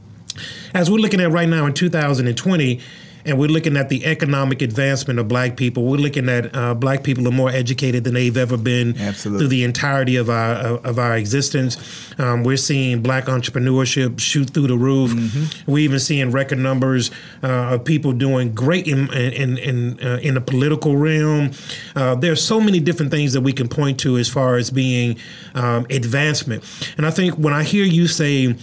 as 0.74 0.90
we're 0.90 0.98
looking 0.98 1.22
at 1.22 1.32
right 1.32 1.50
now 1.50 1.66
in 1.66 1.74
2020, 1.74 2.80
and 3.26 3.40
we're 3.40 3.50
looking 3.50 3.76
at 3.78 3.90
the 3.90 4.06
economic 4.06 4.62
advancement 4.62 5.20
of 5.20 5.28
black 5.28 5.58
people. 5.58 5.86
We're 5.86 5.98
looking 5.98 6.30
at 6.30 6.56
uh, 6.56 6.74
black 6.76 7.04
people 7.04 7.28
are 7.28 7.32
more 7.32 7.50
educated 7.50 8.04
than 8.04 8.14
they've 8.14 8.38
ever 8.38 8.58
been 8.58 8.98
Absolutely. 8.98 9.40
through 9.40 9.48
the 9.50 9.64
entirety 9.64 10.16
of 10.16 10.30
our 10.30 10.56
of 10.56 11.00
our 11.00 11.18
existence. 11.18 11.78
Um, 12.20 12.44
we're 12.44 12.58
seeing 12.58 13.02
black 13.02 13.26
entrepreneurship 13.26 14.20
shoot 14.20 14.52
through 14.52 14.68
the 14.68 14.78
roof. 14.78 15.12
Mm-hmm. 15.12 15.72
We're 15.72 15.80
even 15.80 16.00
seeing 16.00 16.32
record 16.32 16.60
numbers 16.60 17.12
uh, 17.44 17.76
of 17.76 17.86
people 17.86 18.14
doing 18.14 18.54
great 18.54 18.88
in 18.88 19.12
in 19.14 19.58
in, 19.58 20.00
uh, 20.02 20.20
in 20.22 20.36
the 20.36 20.42
political 20.42 20.96
realm. 20.98 21.52
Uh, 21.96 22.16
there's 22.16 22.44
so 22.44 22.60
many 22.62 22.80
different 22.80 23.12
things 23.12 23.34
that 23.34 23.42
we 23.42 23.54
can 23.54 23.68
point 23.68 24.00
to 24.02 24.18
as 24.18 24.30
far 24.30 24.56
as 24.58 24.70
being 24.70 25.18
um, 25.56 25.86
advancement. 25.90 26.64
And 26.98 27.06
I 27.06 27.12
think 27.12 27.36
when 27.36 27.54
I 27.54 27.64
hear 27.64 27.86
you 27.86 28.08
say 28.08 28.56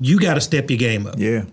you 0.00 0.18
got 0.18 0.34
to 0.34 0.40
step 0.40 0.70
your 0.70 0.78
game 0.78 1.06
up. 1.06 1.14
Yeah. 1.18 1.44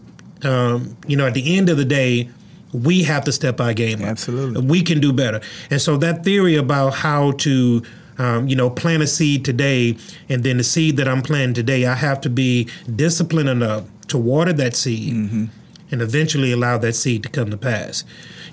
Um, 0.43 0.97
you 1.07 1.17
know, 1.17 1.25
at 1.25 1.33
the 1.33 1.57
end 1.57 1.69
of 1.69 1.77
the 1.77 1.85
day, 1.85 2.29
we 2.75 3.03
have 3.03 3.23
to 3.25 3.31
step 3.31 3.59
our 3.61 3.73
game 3.73 4.01
up. 4.01 4.09
Absolutely. 4.09 4.61
We 4.65 4.81
can 4.81 4.99
do 4.99 5.13
better. 5.13 5.41
And 5.69 5.81
so 5.81 5.97
that 5.97 6.23
theory 6.23 6.55
about 6.55 6.95
how 6.95 7.31
to 7.31 7.83
um, 8.17 8.47
you 8.47 8.55
know, 8.55 8.69
plant 8.69 9.03
a 9.03 9.07
seed 9.07 9.43
today, 9.43 9.97
and 10.29 10.43
then 10.43 10.57
the 10.57 10.63
seed 10.63 10.97
that 10.97 11.07
I'm 11.07 11.21
planting 11.21 11.53
today, 11.53 11.85
I 11.85 11.95
have 11.95 12.21
to 12.21 12.29
be 12.29 12.69
disciplined 12.95 13.49
enough 13.49 13.85
to 14.07 14.17
water 14.17 14.53
that 14.53 14.75
seed 14.75 15.13
mm-hmm. 15.13 15.45
and 15.91 16.01
eventually 16.01 16.51
allow 16.51 16.77
that 16.77 16.93
seed 16.93 17.23
to 17.23 17.29
come 17.29 17.49
to 17.51 17.57
pass. 17.57 18.03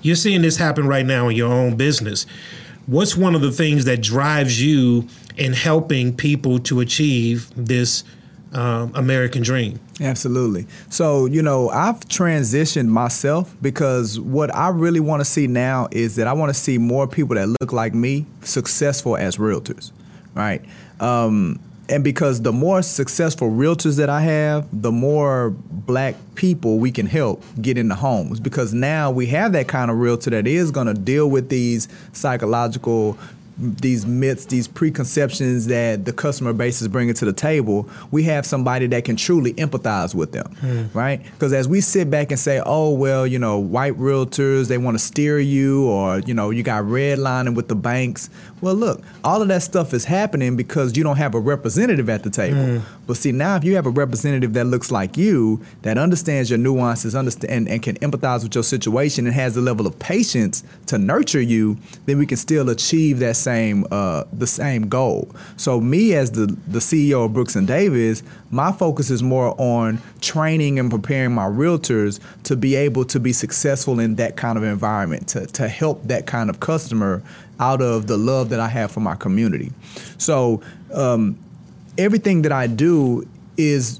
You're 0.01 0.15
seeing 0.15 0.41
this 0.41 0.57
happen 0.57 0.87
right 0.87 1.05
now 1.05 1.29
in 1.29 1.35
your 1.35 1.51
own 1.51 1.77
business. 1.77 2.25
What's 2.85 3.15
one 3.15 3.35
of 3.35 3.41
the 3.41 3.51
things 3.51 3.85
that 3.85 4.01
drives 4.01 4.61
you 4.61 5.07
in 5.37 5.53
helping 5.53 6.13
people 6.13 6.59
to 6.59 6.81
achieve 6.81 7.49
this 7.55 8.03
um, 8.53 8.91
American 8.95 9.43
dream. 9.43 9.79
Absolutely. 9.99 10.67
So, 10.89 11.25
you 11.25 11.41
know, 11.41 11.69
I've 11.69 11.99
transitioned 12.01 12.87
myself 12.87 13.55
because 13.61 14.19
what 14.19 14.53
I 14.55 14.69
really 14.69 14.99
want 14.99 15.21
to 15.21 15.25
see 15.25 15.47
now 15.47 15.87
is 15.91 16.15
that 16.15 16.27
I 16.27 16.33
want 16.33 16.49
to 16.49 16.53
see 16.53 16.77
more 16.77 17.07
people 17.07 17.35
that 17.35 17.47
look 17.61 17.73
like 17.73 17.93
me 17.93 18.25
successful 18.41 19.17
as 19.17 19.37
realtors, 19.37 19.91
right? 20.35 20.61
Um, 20.99 21.59
and 21.89 22.03
because 22.03 22.41
the 22.41 22.53
more 22.53 22.81
successful 22.81 23.49
realtors 23.49 23.97
that 23.97 24.09
I 24.09 24.21
have, 24.21 24.67
the 24.71 24.91
more 24.91 25.49
black 25.49 26.15
people 26.35 26.77
we 26.79 26.91
can 26.91 27.05
help 27.05 27.43
get 27.61 27.77
into 27.77 27.95
homes. 27.95 28.39
Because 28.39 28.73
now 28.73 29.11
we 29.11 29.27
have 29.27 29.51
that 29.51 29.67
kind 29.67 29.91
of 29.91 29.97
realtor 29.97 30.29
that 30.29 30.47
is 30.47 30.71
going 30.71 30.87
to 30.87 30.93
deal 30.93 31.29
with 31.29 31.49
these 31.49 31.87
psychological 32.13 33.17
these 33.57 34.05
myths, 34.05 34.45
these 34.45 34.67
preconceptions 34.67 35.67
that 35.67 36.05
the 36.05 36.13
customer 36.13 36.53
base 36.53 36.81
is 36.81 36.87
bringing 36.87 37.13
to 37.13 37.25
the 37.25 37.33
table, 37.33 37.87
we 38.11 38.23
have 38.23 38.45
somebody 38.45 38.87
that 38.87 39.05
can 39.05 39.15
truly 39.15 39.53
empathize 39.53 40.15
with 40.15 40.31
them, 40.31 40.47
mm. 40.61 40.93
right? 40.95 41.23
Because 41.23 41.53
as 41.53 41.67
we 41.67 41.81
sit 41.81 42.09
back 42.09 42.31
and 42.31 42.39
say, 42.39 42.61
oh, 42.65 42.91
well, 42.93 43.27
you 43.27 43.39
know, 43.39 43.59
white 43.59 43.93
realtors, 43.93 44.67
they 44.67 44.77
want 44.77 44.95
to 44.95 45.03
steer 45.03 45.39
you, 45.39 45.87
or, 45.87 46.19
you 46.19 46.33
know, 46.33 46.49
you 46.49 46.63
got 46.63 46.83
redlining 46.83 47.55
with 47.55 47.67
the 47.67 47.75
banks. 47.75 48.29
Well, 48.63 48.75
look, 48.75 49.01
all 49.25 49.41
of 49.41 49.49
that 49.49 49.61
stuff 49.61 49.93
is 49.93 50.05
happening 50.05 50.55
because 50.55 50.95
you 50.95 51.03
don't 51.03 51.17
have 51.17 51.35
a 51.35 51.39
representative 51.39 52.09
at 52.09 52.23
the 52.23 52.29
table. 52.29 52.59
Mm. 52.59 52.81
But 53.05 53.17
see, 53.17 53.33
now 53.33 53.57
if 53.57 53.65
you 53.65 53.75
have 53.75 53.85
a 53.85 53.89
representative 53.89 54.53
that 54.53 54.63
looks 54.63 54.89
like 54.89 55.17
you, 55.17 55.61
that 55.81 55.97
understands 55.97 56.49
your 56.49 56.57
nuances, 56.59 57.13
understand 57.13 57.51
and, 57.51 57.67
and 57.67 57.83
can 57.83 57.97
empathize 57.97 58.41
with 58.41 58.55
your 58.55 58.63
situation 58.63 59.25
and 59.25 59.35
has 59.35 59.55
the 59.55 59.59
level 59.59 59.85
of 59.85 59.99
patience 59.99 60.63
to 60.85 60.97
nurture 60.97 61.41
you, 61.41 61.77
then 62.05 62.17
we 62.17 62.25
can 62.25 62.37
still 62.37 62.69
achieve 62.69 63.19
that 63.19 63.35
same 63.35 63.85
uh, 63.91 64.23
the 64.31 64.47
same 64.47 64.87
goal. 64.87 65.29
So 65.57 65.81
me 65.81 66.13
as 66.13 66.31
the 66.31 66.45
the 66.69 66.79
CEO 66.79 67.25
of 67.25 67.33
Brooks 67.33 67.57
and 67.57 67.67
Davis, 67.67 68.23
my 68.53 68.71
focus 68.71 69.09
is 69.09 69.23
more 69.23 69.55
on 69.57 69.99
training 70.21 70.77
and 70.77 70.91
preparing 70.91 71.33
my 71.33 71.45
realtors 71.45 72.19
to 72.43 72.55
be 72.55 72.75
able 72.75 73.03
to 73.03 73.19
be 73.19 73.33
successful 73.33 73.99
in 73.99 74.15
that 74.15 74.37
kind 74.37 74.59
of 74.59 74.63
environment, 74.63 75.27
to 75.29 75.47
to 75.47 75.67
help 75.67 76.03
that 76.03 76.27
kind 76.27 76.51
of 76.51 76.59
customer 76.59 77.23
out 77.59 77.81
of 77.81 78.05
the 78.05 78.15
love 78.15 78.49
that 78.49 78.59
I 78.59 78.67
have 78.67 78.91
for 78.91 78.99
my 78.99 79.15
community. 79.15 79.71
So 80.19 80.61
um, 80.93 81.35
everything 81.97 82.43
that 82.43 82.51
I 82.51 82.67
do 82.67 83.27
is 83.57 83.99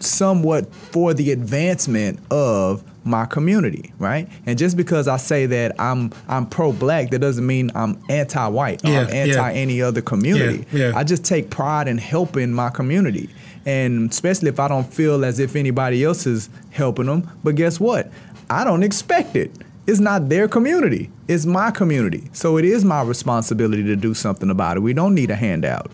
somewhat 0.00 0.72
for 0.74 1.14
the 1.14 1.32
advancement 1.32 2.20
of 2.30 2.84
my 3.06 3.24
community, 3.26 3.92
right? 3.98 4.28
And 4.44 4.58
just 4.58 4.76
because 4.76 5.08
I 5.08 5.16
say 5.16 5.46
that 5.46 5.78
I'm 5.80 6.12
I'm 6.28 6.46
pro-black, 6.46 7.10
that 7.10 7.20
doesn't 7.20 7.46
mean 7.46 7.70
I'm 7.74 8.02
anti-white. 8.08 8.82
Yeah, 8.84 9.00
I'm 9.00 9.14
anti 9.14 9.50
yeah. 9.50 9.56
any 9.56 9.80
other 9.80 10.02
community. 10.02 10.66
Yeah. 10.72 10.92
I 10.94 11.04
just 11.04 11.24
take 11.24 11.50
pride 11.50 11.88
in 11.88 11.98
helping 11.98 12.52
my 12.52 12.70
community, 12.70 13.30
and 13.64 14.10
especially 14.10 14.48
if 14.48 14.60
I 14.60 14.68
don't 14.68 14.92
feel 14.92 15.24
as 15.24 15.38
if 15.38 15.56
anybody 15.56 16.04
else 16.04 16.26
is 16.26 16.48
helping 16.70 17.06
them. 17.06 17.30
But 17.42 17.54
guess 17.54 17.80
what? 17.80 18.10
I 18.50 18.64
don't 18.64 18.82
expect 18.82 19.36
it. 19.36 19.50
It's 19.86 20.00
not 20.00 20.28
their 20.28 20.48
community. 20.48 21.10
It's 21.28 21.46
my 21.46 21.70
community. 21.70 22.28
So 22.32 22.56
it 22.56 22.64
is 22.64 22.84
my 22.84 23.02
responsibility 23.02 23.84
to 23.84 23.94
do 23.94 24.14
something 24.14 24.50
about 24.50 24.76
it. 24.76 24.80
We 24.80 24.92
don't 24.92 25.14
need 25.14 25.30
a 25.30 25.36
handout. 25.36 25.90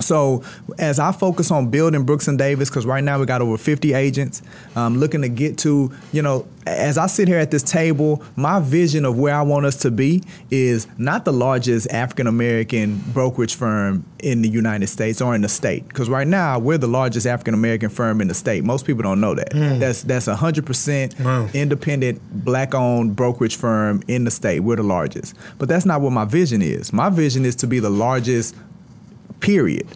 So 0.00 0.42
as 0.78 0.98
I 0.98 1.12
focus 1.12 1.50
on 1.50 1.70
building 1.70 2.04
Brooks 2.04 2.28
and 2.28 2.38
Davis, 2.38 2.70
because 2.70 2.86
right 2.86 3.02
now 3.02 3.18
we 3.18 3.26
got 3.26 3.42
over 3.42 3.58
50 3.58 3.94
agents, 3.94 4.42
um, 4.76 4.96
looking 4.98 5.22
to 5.22 5.28
get 5.28 5.58
to, 5.58 5.92
you 6.12 6.22
know, 6.22 6.46
as 6.66 6.98
I 6.98 7.06
sit 7.06 7.28
here 7.28 7.38
at 7.38 7.50
this 7.50 7.62
table, 7.62 8.22
my 8.36 8.60
vision 8.60 9.04
of 9.04 9.18
where 9.18 9.34
I 9.34 9.42
want 9.42 9.66
us 9.66 9.76
to 9.78 9.90
be 9.90 10.22
is 10.50 10.86
not 10.98 11.24
the 11.24 11.32
largest 11.32 11.90
African 11.90 12.26
American 12.26 12.98
brokerage 13.12 13.54
firm 13.54 14.04
in 14.18 14.42
the 14.42 14.48
United 14.48 14.88
States 14.88 15.20
or 15.20 15.34
in 15.34 15.40
the 15.40 15.48
state. 15.48 15.88
Because 15.88 16.08
right 16.08 16.26
now 16.26 16.58
we're 16.58 16.78
the 16.78 16.88
largest 16.88 17.26
African 17.26 17.54
American 17.54 17.88
firm 17.88 18.20
in 18.20 18.28
the 18.28 18.34
state. 18.34 18.64
Most 18.64 18.84
people 18.84 19.02
don't 19.02 19.20
know 19.20 19.34
that. 19.34 19.52
Mm. 19.52 19.78
That's 19.78 20.02
that's 20.02 20.26
100% 20.26 21.24
wow. 21.24 21.48
independent, 21.54 22.20
black-owned 22.44 23.16
brokerage 23.16 23.56
firm 23.56 24.02
in 24.08 24.24
the 24.24 24.30
state. 24.30 24.60
We're 24.60 24.76
the 24.76 24.82
largest. 24.82 25.34
But 25.58 25.68
that's 25.68 25.86
not 25.86 26.00
what 26.00 26.12
my 26.12 26.24
vision 26.24 26.62
is. 26.62 26.92
My 26.92 27.08
vision 27.08 27.44
is 27.44 27.56
to 27.56 27.66
be 27.66 27.80
the 27.80 27.90
largest 27.90 28.54
period, 29.40 29.86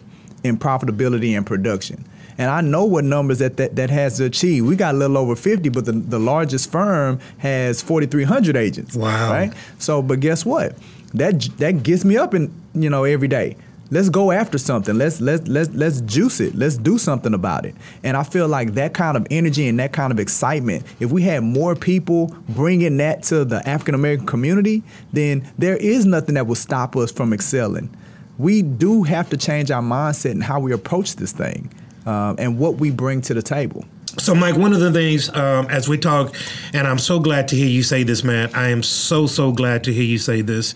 in 0.43 0.57
profitability 0.57 1.35
and 1.35 1.45
production. 1.45 2.05
And 2.37 2.49
I 2.49 2.61
know 2.61 2.85
what 2.85 3.03
numbers 3.03 3.39
that, 3.39 3.57
that, 3.57 3.75
that 3.75 3.89
has 3.89 4.17
to 4.17 4.25
achieve. 4.25 4.65
We 4.65 4.75
got 4.75 4.95
a 4.95 4.97
little 4.97 5.17
over 5.17 5.35
50, 5.35 5.69
but 5.69 5.85
the, 5.85 5.91
the 5.91 6.19
largest 6.19 6.71
firm 6.71 7.19
has 7.37 7.81
4,300 7.81 8.55
agents. 8.55 8.95
Wow. 8.95 9.31
Right? 9.31 9.53
So, 9.77 10.01
but 10.01 10.19
guess 10.19 10.45
what? 10.45 10.75
That 11.13 11.41
that 11.57 11.83
gets 11.83 12.03
me 12.03 12.17
up 12.17 12.33
in, 12.33 12.51
you 12.73 12.89
know, 12.89 13.03
every 13.03 13.27
day. 13.27 13.55
Let's 13.91 14.09
go 14.09 14.31
after 14.31 14.57
something. 14.57 14.97
Let's 14.97 15.21
let's 15.21 15.47
let's 15.47 15.69
let's 15.69 16.01
juice 16.01 16.39
it. 16.39 16.55
Let's 16.55 16.75
do 16.75 16.97
something 16.97 17.35
about 17.35 17.67
it. 17.67 17.75
And 18.03 18.17
I 18.17 18.23
feel 18.23 18.47
like 18.47 18.73
that 18.73 18.95
kind 18.95 19.15
of 19.15 19.27
energy 19.29 19.67
and 19.67 19.77
that 19.79 19.93
kind 19.93 20.11
of 20.11 20.19
excitement, 20.19 20.83
if 20.99 21.11
we 21.11 21.21
had 21.21 21.43
more 21.43 21.75
people 21.75 22.35
bringing 22.49 22.97
that 22.97 23.21
to 23.23 23.45
the 23.45 23.57
African 23.69 23.93
American 23.93 24.25
community, 24.25 24.81
then 25.11 25.47
there 25.59 25.77
is 25.77 26.07
nothing 26.07 26.33
that 26.33 26.47
will 26.47 26.55
stop 26.55 26.95
us 26.95 27.11
from 27.11 27.31
excelling 27.31 27.95
we 28.37 28.61
do 28.61 29.03
have 29.03 29.29
to 29.29 29.37
change 29.37 29.71
our 29.71 29.81
mindset 29.81 30.31
and 30.31 30.43
how 30.43 30.59
we 30.59 30.73
approach 30.73 31.15
this 31.15 31.31
thing 31.31 31.71
um, 32.05 32.35
and 32.39 32.57
what 32.57 32.75
we 32.75 32.91
bring 32.91 33.21
to 33.21 33.33
the 33.33 33.41
table. 33.41 33.85
So, 34.19 34.35
Mike, 34.35 34.57
one 34.57 34.73
of 34.73 34.79
the 34.79 34.91
things 34.91 35.29
um, 35.29 35.67
as 35.69 35.89
we 35.89 35.97
talk, 35.97 36.35
and 36.73 36.87
I'm 36.87 36.99
so 36.99 37.19
glad 37.19 37.47
to 37.49 37.55
hear 37.55 37.67
you 37.67 37.81
say 37.81 38.03
this, 38.03 38.23
man. 38.23 38.51
I 38.53 38.69
am 38.69 38.83
so 38.83 39.25
so 39.25 39.51
glad 39.51 39.83
to 39.85 39.93
hear 39.93 40.03
you 40.03 40.19
say 40.19 40.41
this 40.41 40.75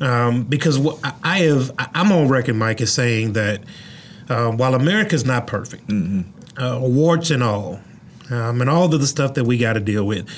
um, 0.00 0.42
because 0.44 0.80
I 1.22 1.40
have 1.40 1.70
I'm 1.78 2.10
on 2.10 2.28
record, 2.28 2.56
Mike, 2.56 2.80
as 2.80 2.92
saying 2.92 3.34
that 3.34 3.62
uh, 4.28 4.50
while 4.50 4.74
America 4.74 5.14
is 5.14 5.24
not 5.24 5.46
perfect, 5.46 5.86
mm-hmm. 5.86 6.22
uh, 6.60 6.80
warts 6.80 7.30
and 7.30 7.44
all, 7.44 7.80
um, 8.30 8.60
and 8.60 8.68
all 8.68 8.92
of 8.92 9.00
the 9.00 9.06
stuff 9.06 9.34
that 9.34 9.44
we 9.44 9.56
got 9.56 9.74
to 9.74 9.80
deal 9.80 10.04
with 10.04 10.28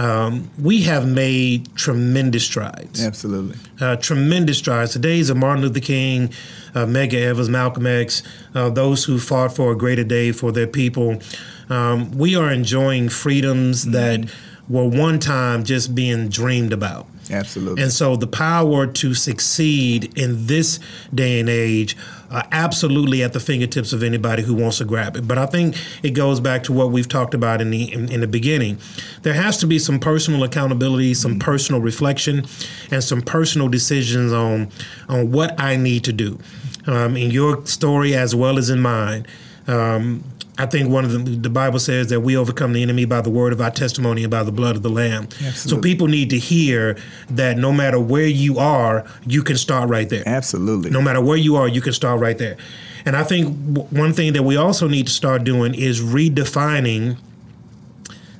um, 0.00 0.50
we 0.58 0.80
have 0.82 1.06
made 1.06 1.76
tremendous 1.76 2.42
strides. 2.42 3.04
Absolutely. 3.04 3.58
Uh, 3.78 3.96
tremendous 3.96 4.56
strides. 4.56 4.94
The 4.94 4.98
days 4.98 5.28
of 5.28 5.36
Martin 5.36 5.62
Luther 5.62 5.80
King, 5.80 6.32
uh, 6.74 6.86
Medgar 6.86 7.20
Evers, 7.20 7.50
Malcolm 7.50 7.86
X, 7.86 8.22
uh, 8.54 8.70
those 8.70 9.04
who 9.04 9.18
fought 9.18 9.54
for 9.54 9.72
a 9.72 9.76
greater 9.76 10.02
day 10.02 10.32
for 10.32 10.52
their 10.52 10.66
people. 10.66 11.20
Um, 11.68 12.10
we 12.16 12.34
are 12.34 12.50
enjoying 12.50 13.10
freedoms 13.10 13.82
mm-hmm. 13.82 13.92
that 13.92 14.34
were 14.70 14.88
one 14.88 15.18
time 15.18 15.64
just 15.64 15.94
being 15.94 16.30
dreamed 16.30 16.72
about. 16.72 17.06
Absolutely. 17.30 17.82
And 17.82 17.92
so 17.92 18.16
the 18.16 18.26
power 18.26 18.86
to 18.86 19.12
succeed 19.12 20.16
in 20.18 20.46
this 20.46 20.80
day 21.14 21.40
and 21.40 21.48
age 21.50 21.94
uh, 22.30 22.42
absolutely 22.52 23.22
at 23.22 23.32
the 23.32 23.40
fingertips 23.40 23.92
of 23.92 24.02
anybody 24.02 24.42
who 24.42 24.54
wants 24.54 24.78
to 24.78 24.84
grab 24.84 25.16
it. 25.16 25.26
But 25.26 25.38
I 25.38 25.46
think 25.46 25.76
it 26.02 26.10
goes 26.10 26.40
back 26.40 26.62
to 26.64 26.72
what 26.72 26.90
we've 26.90 27.08
talked 27.08 27.34
about 27.34 27.60
in 27.60 27.70
the 27.70 27.92
in, 27.92 28.10
in 28.10 28.20
the 28.20 28.26
beginning. 28.26 28.78
There 29.22 29.34
has 29.34 29.58
to 29.58 29.66
be 29.66 29.78
some 29.78 29.98
personal 29.98 30.44
accountability, 30.44 31.14
some 31.14 31.32
mm-hmm. 31.32 31.40
personal 31.40 31.80
reflection, 31.80 32.46
and 32.90 33.02
some 33.02 33.22
personal 33.22 33.68
decisions 33.68 34.32
on 34.32 34.70
on 35.08 35.32
what 35.32 35.60
I 35.60 35.76
need 35.76 36.04
to 36.04 36.12
do. 36.12 36.38
Um, 36.86 37.16
in 37.16 37.30
your 37.30 37.64
story 37.66 38.14
as 38.14 38.34
well 38.34 38.58
as 38.58 38.70
in 38.70 38.80
mine. 38.80 39.26
Um, 39.66 40.24
I 40.60 40.66
think 40.66 40.90
one 40.90 41.06
of 41.06 41.12
the 41.12 41.18
the 41.18 41.48
Bible 41.48 41.78
says 41.78 42.08
that 42.08 42.20
we 42.20 42.36
overcome 42.36 42.74
the 42.74 42.82
enemy 42.82 43.06
by 43.06 43.22
the 43.22 43.30
word 43.30 43.54
of 43.54 43.62
our 43.62 43.70
testimony 43.70 44.24
and 44.24 44.30
by 44.30 44.42
the 44.42 44.52
blood 44.52 44.76
of 44.76 44.82
the 44.82 44.90
lamb. 44.90 45.24
Absolutely. 45.24 45.70
So 45.70 45.80
people 45.80 46.06
need 46.06 46.28
to 46.30 46.38
hear 46.38 46.98
that 47.30 47.56
no 47.56 47.72
matter 47.72 47.98
where 47.98 48.26
you 48.26 48.58
are, 48.58 49.06
you 49.26 49.42
can 49.42 49.56
start 49.56 49.88
right 49.88 50.08
there. 50.08 50.22
Absolutely. 50.26 50.90
No 50.90 51.00
matter 51.00 51.22
where 51.22 51.38
you 51.38 51.56
are, 51.56 51.66
you 51.66 51.80
can 51.80 51.94
start 51.94 52.20
right 52.20 52.36
there. 52.36 52.58
And 53.06 53.16
I 53.16 53.24
think 53.24 53.56
one 53.90 54.12
thing 54.12 54.34
that 54.34 54.42
we 54.42 54.58
also 54.58 54.86
need 54.86 55.06
to 55.06 55.12
start 55.12 55.44
doing 55.44 55.74
is 55.74 56.02
redefining 56.02 57.16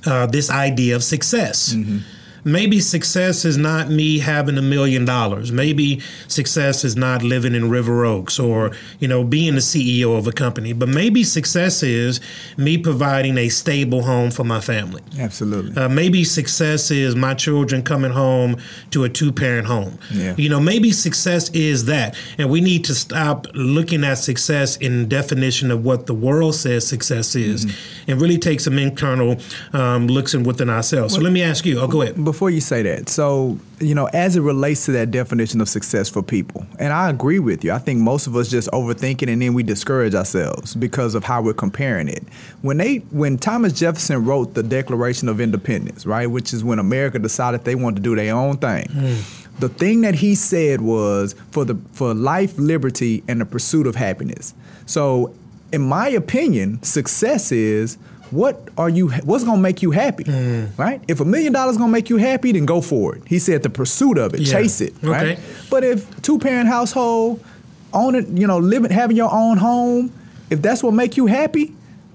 uh, 0.05 0.27
this 0.27 0.51
idea 0.51 0.97
of 0.97 1.03
success. 1.03 1.73
Mm-hmm 1.73 1.99
maybe 2.45 2.81
success 2.81 3.45
is 3.45 3.57
not 3.57 3.91
me 3.91 4.19
having 4.19 4.57
a 4.59 4.63
million 4.63 5.05
dollars. 5.05 5.53
Maybe 5.53 6.01
success 6.29 6.85
is 6.85 6.97
not 6.97 7.23
living 7.23 7.55
in 7.55 7.71
River 7.71 8.05
Oaks 8.05 8.39
or, 8.39 8.73
you 8.99 9.09
know, 9.09 9.25
being 9.25 9.55
the 9.55 9.61
CEO 9.61 10.17
of 10.17 10.27
a 10.27 10.33
company. 10.33 10.73
But 10.73 10.89
maybe 10.89 11.25
success 11.25 11.83
is 11.83 12.21
me 12.57 12.79
providing 12.79 13.39
a 13.39 13.49
stable 13.49 14.03
home 14.03 14.31
for 14.31 14.45
my 14.45 14.61
family. 14.61 15.03
Absolutely. 15.19 15.77
Uh, 15.77 15.89
maybe 15.89 16.25
success 16.25 16.91
is 16.91 17.15
my 17.15 17.35
children 17.35 17.83
coming 17.83 18.13
home 18.13 18.57
to 18.91 19.05
a 19.05 19.09
two 19.09 19.33
parent 19.33 19.67
home. 19.67 19.99
Yeah. 20.11 20.35
You 20.37 20.49
know, 20.49 20.61
maybe 20.61 20.93
success 20.93 21.51
is 21.51 21.87
that. 21.87 22.17
And 22.39 22.51
we 22.51 22.61
need 22.61 22.85
to 22.87 22.95
stop 22.95 23.47
looking 23.55 24.05
at 24.05 24.15
success 24.15 24.77
in 24.77 25.09
definition 25.09 25.71
of 25.71 25.85
what 25.85 26.07
the 26.07 26.15
world 26.15 26.55
says 26.55 26.87
success 26.87 27.35
is 27.35 27.67
mm-hmm. 27.67 28.11
and 28.11 28.21
really 28.21 28.39
take 28.39 28.61
some 28.61 28.79
internal 28.79 29.37
um, 29.73 30.07
looks 30.07 30.35
in 30.35 30.43
within 30.45 30.71
ourselves. 30.71 31.15
So 31.15 31.21
let 31.21 31.33
me 31.33 31.43
ask 31.43 31.65
you, 31.67 31.81
oh, 31.81 31.87
go 31.87 32.03
ahead 32.03 32.17
before 32.31 32.51
you 32.51 32.61
say 32.61 32.83
that, 32.83 33.09
so 33.09 33.59
you 33.81 33.95
know, 33.95 34.07
as 34.13 34.37
it 34.37 34.41
relates 34.43 34.85
to 34.85 34.93
that 34.93 35.11
definition 35.11 35.61
of 35.61 35.69
success 35.69 36.09
for 36.09 36.23
people, 36.23 36.65
and 36.79 36.93
I 36.93 37.11
agree 37.11 37.41
with 37.41 37.65
you. 37.65 37.73
I 37.73 37.79
think 37.79 38.01
most 38.01 38.29
of 38.29 38.37
us 38.37 38.49
just 38.49 38.71
overthink 38.71 39.23
it, 39.23 39.29
and 39.29 39.43
then 39.43 39.53
we 39.53 39.65
discourage 39.65 40.15
ourselves 40.15 40.77
because 40.77 41.17
of 41.17 41.25
how 41.25 41.43
we're 41.43 41.55
comparing 41.55 42.09
it. 42.09 42.23
When 42.63 42.77
they, 42.77 42.99
when 43.11 43.37
Thomas 43.37 43.73
Jefferson 43.73 44.25
wrote 44.25 44.55
the 44.55 44.63
Declaration 44.63 45.29
of 45.29 45.41
Independence, 45.41 46.07
right, 46.07 46.27
which 46.29 46.53
is 46.53 46.63
when 46.63 46.79
America 46.79 47.19
decided 47.19 47.65
they 47.65 47.75
wanted 47.75 47.97
to 47.97 48.03
do 48.03 48.15
their 48.15 48.35
own 48.35 48.59
thing. 48.59 48.87
Mm. 48.87 49.59
The 49.59 49.69
thing 49.69 50.03
that 50.03 50.15
he 50.15 50.37
said 50.37 50.81
was 50.81 51.35
for 51.51 51.65
the 51.65 51.75
for 51.93 52.15
life, 52.15 52.57
liberty, 52.59 53.25
and 53.27 53.41
the 53.41 53.47
pursuit 53.47 53.87
of 53.89 53.97
happiness. 53.97 54.55
So, 54.87 55.35
in 55.73 55.83
my 55.83 56.09
opinion, 56.09 56.83
success 56.83 57.51
is 57.51 57.99
what 58.31 58.69
are 58.79 58.89
you 58.89 59.11
what's 59.11 59.45
gonna 59.45 59.61
make 59.61 59.83
you 59.83 59.91
happy 59.91 60.25
mm. 60.25 60.79
right? 60.79 61.03
If 61.09 61.21
a 61.21 61.25
million 61.25 61.53
dollars 61.53 61.77
gonna 61.77 61.93
make 61.93 62.11
you 62.11 62.17
happy 62.17 62.53
then 62.53 62.67
go 62.67 62.81
for 62.81 63.17
it. 63.17 63.23
He 63.27 63.39
said 63.39 63.63
the 63.63 63.71
pursuit 63.71 64.19
of 64.19 64.35
it 64.35 64.41
yeah. 64.41 64.53
chase 64.53 64.81
it 64.81 64.95
right? 65.03 65.39
But 65.71 65.85
if 65.85 66.23
two 66.23 66.39
parent 66.39 66.69
household 66.69 67.45
owning 67.93 68.37
you 68.37 68.47
know 68.47 68.59
living 68.59 68.91
having 68.91 69.17
your 69.17 69.33
own 69.33 69.57
home 69.57 70.13
if 70.49 70.63
that's 70.63 70.83
what 70.83 70.95
make 70.95 71.17
you 71.17 71.27
happy 71.27 71.75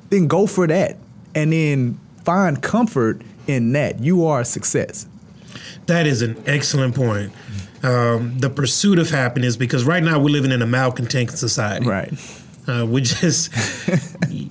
then 0.10 0.28
go 0.28 0.48
for 0.48 0.68
that. 0.68 0.98
And 1.34 1.52
then 1.52 2.00
find 2.24 2.62
comfort 2.62 3.22
in 3.48 3.74
that. 3.74 4.00
You 4.00 4.26
are 4.26 4.42
a 4.42 4.46
success. 4.46 5.08
That 5.88 6.08
is 6.08 6.22
an 6.22 6.42
excellent 6.46 6.96
point. 6.96 7.32
Um, 7.84 8.40
the 8.40 8.50
pursuit 8.50 8.98
of 8.98 9.10
happiness 9.10 9.58
because 9.58 9.84
right 9.84 10.02
now 10.02 10.18
we're 10.18 10.32
living 10.32 10.52
in 10.52 10.62
a 10.62 10.66
malcontent 10.66 11.32
society. 11.32 11.86
Right 11.86 12.14
uh, 12.68 12.86
we 12.88 13.02
just, 13.02 13.52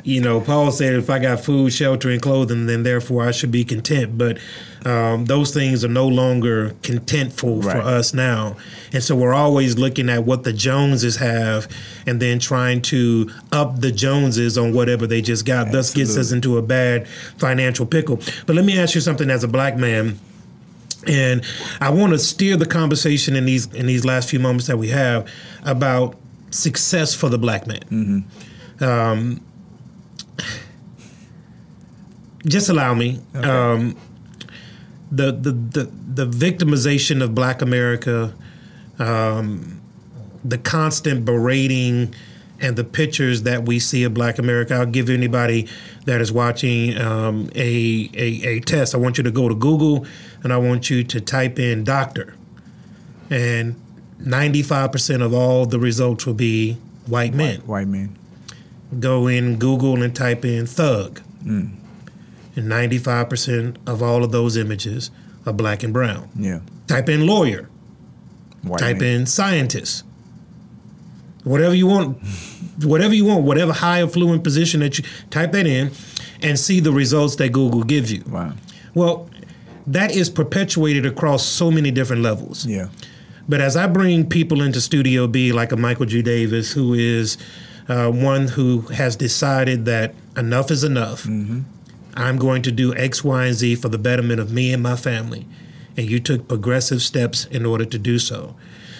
you 0.05 0.21
know, 0.21 0.41
Paul 0.41 0.71
said, 0.71 0.95
if 0.95 1.11
I 1.11 1.19
got 1.19 1.41
food, 1.41 1.73
shelter, 1.73 2.11
and 2.11 2.23
clothing, 2.23 2.67
then 2.67 2.83
therefore 2.83 3.25
I 3.25 3.31
should 3.31 3.51
be 3.51 3.65
content. 3.65 4.17
But 4.17 4.39
um, 4.85 5.25
those 5.25 5.53
things 5.53 5.85
are 5.85 5.89
no 5.89 6.07
longer 6.07 6.71
contentful 6.83 7.65
right. 7.65 7.77
for 7.77 7.83
us 7.83 8.15
now. 8.15 8.57
And 8.93 9.03
so 9.03 9.17
we're 9.17 9.35
always 9.35 9.79
looking 9.79 10.09
at 10.09 10.25
what 10.25 10.45
the 10.45 10.53
Joneses 10.53 11.17
have 11.17 11.69
and 12.07 12.21
then 12.21 12.39
trying 12.39 12.83
to 12.83 13.31
up 13.51 13.81
the 13.81 13.91
Joneses 13.91 14.59
on 14.59 14.73
whatever 14.75 15.07
they 15.07 15.23
just 15.23 15.45
got. 15.47 15.69
Absolutely. 15.69 15.79
Thus 15.79 15.95
gets 15.95 16.17
us 16.17 16.33
into 16.33 16.59
a 16.59 16.62
bad 16.62 17.09
financial 17.39 17.87
pickle. 17.87 18.21
But 18.47 18.57
let 18.57 18.65
me 18.65 18.79
ask 18.79 18.95
you 18.95 19.01
something 19.01 19.31
as 19.31 19.43
a 19.43 19.49
black 19.49 19.77
man 19.77 20.21
And 21.07 21.45
I 21.81 21.91
want 21.91 22.12
to 22.12 22.19
steer 22.19 22.57
the 22.57 22.67
conversation 22.67 23.37
in 23.37 23.45
these 23.45 23.73
in 23.75 23.87
these 23.87 24.05
last 24.05 24.31
few 24.31 24.39
moments 24.39 24.67
that 24.67 24.79
we 24.79 24.89
have 24.89 25.31
about 25.65 26.17
success 26.55 27.15
for 27.15 27.29
the 27.29 27.39
black 27.39 27.67
man. 27.67 27.81
Mm-hmm. 27.91 28.85
Um, 28.85 29.45
just 32.47 32.69
allow 32.69 32.95
me. 32.95 33.21
Okay. 33.35 33.49
Um, 33.49 33.97
the, 35.11 35.33
the 35.33 35.53
the 35.53 35.85
the 35.85 36.27
victimization 36.27 37.23
of 37.23 37.35
Black 37.35 37.63
America, 37.63 38.35
um, 38.99 39.81
the 40.45 40.59
constant 40.59 41.25
berating, 41.25 42.15
and 42.61 42.77
the 42.77 42.85
pictures 42.85 43.43
that 43.43 43.65
we 43.65 43.79
see 43.79 44.03
of 44.05 44.15
Black 44.15 44.39
America. 44.39 44.75
I'll 44.75 44.87
give 44.87 45.11
anybody 45.11 45.69
that 46.07 46.21
is 46.21 46.33
watching 46.33 46.99
um, 46.99 47.49
a, 47.55 48.11
a 48.15 48.47
a 48.47 48.61
test. 48.61 48.95
I 48.95 48.99
want 48.99 49.19
you 49.19 49.25
to 49.25 49.31
go 49.31 49.49
to 49.49 49.55
Google 49.55 50.07
and 50.43 50.53
I 50.53 50.57
want 50.57 50.91
you 50.91 51.05
to 51.05 51.21
type 51.21 51.59
in 51.59 51.85
doctor, 51.85 52.35
and 53.31 53.81
ninety 54.25 54.62
five 54.62 54.93
percent 54.93 55.22
of 55.22 55.33
all 55.33 55.66
the 55.66 55.79
results 55.79 56.27
will 56.27 56.35
be 56.35 56.79
white 57.07 57.35
men. 57.35 57.61
White 57.61 57.89
men. 57.89 58.16
Go 58.99 59.27
in 59.27 59.59
Google 59.59 60.03
and 60.03 60.14
type 60.14 60.45
in 60.45 60.66
thug. 60.66 61.20
Mm. 61.45 61.75
And 62.57 62.70
95% 62.70 63.77
of 63.87 64.03
all 64.03 64.22
of 64.22 64.31
those 64.31 64.57
images 64.57 65.11
are 65.47 65.53
black 65.53 65.83
and 65.83 65.93
brown. 65.93 66.29
Yeah. 66.37 66.61
Type 66.87 67.09
in 67.09 67.27
lawyer. 67.27 67.68
White 68.62 68.79
type 68.79 68.99
man. 68.99 69.20
in 69.20 69.27
scientist. 69.27 70.05
Whatever 71.43 71.75
you 71.75 71.87
want, 71.87 72.18
whatever 72.83 73.14
you 73.14 73.25
want, 73.25 73.45
whatever 73.45 73.72
high 73.72 74.03
affluent 74.03 74.45
position 74.45 74.81
that 74.81 74.99
you 74.99 75.05
type 75.31 75.53
that 75.53 75.66
in 75.66 75.91
and 76.43 76.59
see 76.59 76.81
the 76.81 76.93
results 76.93 77.37
that 77.37 77.51
Google 77.51 77.83
gives 77.83 78.11
you. 78.12 78.22
Wow. 78.29 78.53
Well, 78.95 79.29
that 79.87 80.12
is 80.12 80.31
perpetuated 80.31 81.05
across 81.05 81.45
so 81.45 81.70
many 81.70 81.91
different 81.91 82.22
levels. 82.22 82.64
Yeah. 82.64 82.89
But 83.49 83.61
as 83.61 83.76
I 83.76 83.86
bring 83.86 84.28
people 84.28 84.62
into 84.62 84.80
Studio 84.80 85.26
B, 85.26 85.53
like 85.53 85.72
a 85.72 85.76
Michael 85.76 86.07
G. 86.07 86.22
Davis, 86.22 86.72
who 86.72 86.95
is 86.95 87.36
uh, 87.88 88.11
one 88.11 88.49
who 88.49 88.80
has 88.80 89.16
decided 89.16 89.84
that 89.84 90.14
enough 90.36 90.70
is 90.70 90.84
enough, 90.84 91.26
I'm 92.14 92.38
going 92.38 92.62
to 92.62 92.72
do 92.72 92.95
X, 92.95 93.22
Y, 93.22 93.47
and 93.47 93.55
Z 93.55 93.76
for 93.76 93.88
the 93.88 93.99
betterment 93.99 94.40
of 94.40 94.53
me 94.53 94.72
and 94.72 94.82
my 94.82 94.97
family. 94.97 95.47
And 95.97 96.09
you 96.09 96.20
took 96.20 96.49
progressive 96.49 97.03
steps 97.03 97.45
in 97.47 97.66
order 97.66 97.84
to 97.84 97.99
do 97.99 98.18
so. 98.18 98.57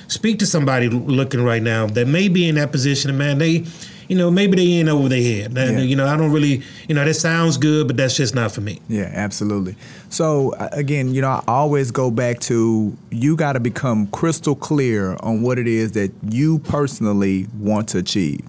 Speak 0.09 0.39
to 0.41 0.47
somebody 0.47 0.89
looking 0.89 1.43
right 1.43 1.63
now 1.63 1.87
that 1.87 2.07
may 2.07 2.29
be 2.29 2.47
in 2.49 2.57
that 2.57 2.71
position, 2.71 3.09
and 3.11 3.19
man, 3.19 3.39
they, 3.39 3.65
you 4.09 4.17
know, 4.17 4.31
maybe 4.31 4.57
they 4.57 4.79
ain't 4.79 4.89
over 4.89 5.09
their 5.09 5.23
head. 5.23 5.53
Yeah. 5.55 5.79
You 5.79 5.97
know, 5.97 6.07
I 6.07 6.17
don't 6.17 6.33
really, 6.33 6.63
you 6.89 6.95
know, 6.95 7.05
that 7.05 7.15
sounds 7.15 7.57
good, 7.57 7.87
but 7.87 7.97
that's 7.97 8.17
just 8.17 8.35
not 8.35 8.53
for 8.53 8.61
me. 8.61 8.81
Yeah, 8.89 9.11
absolutely. 9.13 9.77
So 10.09 10.55
uh, 10.55 10.69
again, 10.73 11.15
you 11.15 11.23
know, 11.23 11.29
I 11.29 11.43
always 11.47 11.91
go 11.91 12.11
back 12.11 12.41
to 12.41 12.97
you 13.11 13.37
got 13.37 13.55
to 13.55 13.61
become 13.61 14.07
crystal 14.09 14.55
clear 14.55 15.17
on 15.21 15.43
what 15.43 15.59
it 15.59 15.67
is 15.67 15.93
that 15.93 16.13
you 16.29 16.59
personally 16.61 17.47
want 17.59 17.89
to 17.91 17.99
achieve. 17.99 18.47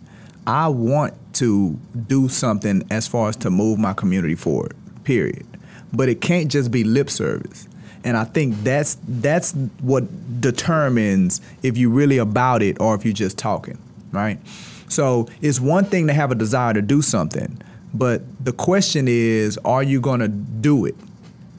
I 0.48 0.68
want 0.68 1.14
to 1.36 1.80
do 2.08 2.30
something 2.30 2.86
as 2.92 3.08
far 3.08 3.30
as 3.30 3.36
to 3.38 3.50
move 3.50 3.80
my 3.80 3.94
community 3.94 4.36
forward. 4.36 4.76
Period. 5.04 5.46
But 5.92 6.10
it 6.10 6.22
can't 6.22 6.52
just 6.52 6.72
be 6.72 6.84
lip 6.84 7.10
service. 7.10 7.68
And 8.04 8.16
I 8.16 8.24
think 8.24 8.56
that's 8.64 8.98
that's 9.08 9.54
what 9.82 10.04
determines 10.40 11.42
if 11.64 11.76
you're 11.76 11.90
really 11.90 12.20
about 12.20 12.62
it 12.62 12.80
or 12.80 12.94
if 12.94 13.04
you're 13.04 13.14
just 13.14 13.38
talking, 13.38 13.80
right? 14.12 14.40
So 14.88 15.28
it's 15.42 15.60
one 15.60 15.86
thing 15.86 16.08
to 16.08 16.14
have 16.14 16.32
a 16.32 16.36
desire 16.36 16.74
to 16.74 16.82
do 16.82 17.02
something, 17.02 17.62
but 17.94 18.22
the 18.44 18.54
question 18.54 19.08
is, 19.08 19.58
are 19.66 19.84
you 19.84 20.00
going 20.02 20.20
to 20.20 20.28
do 20.28 20.86
it? 20.86 20.96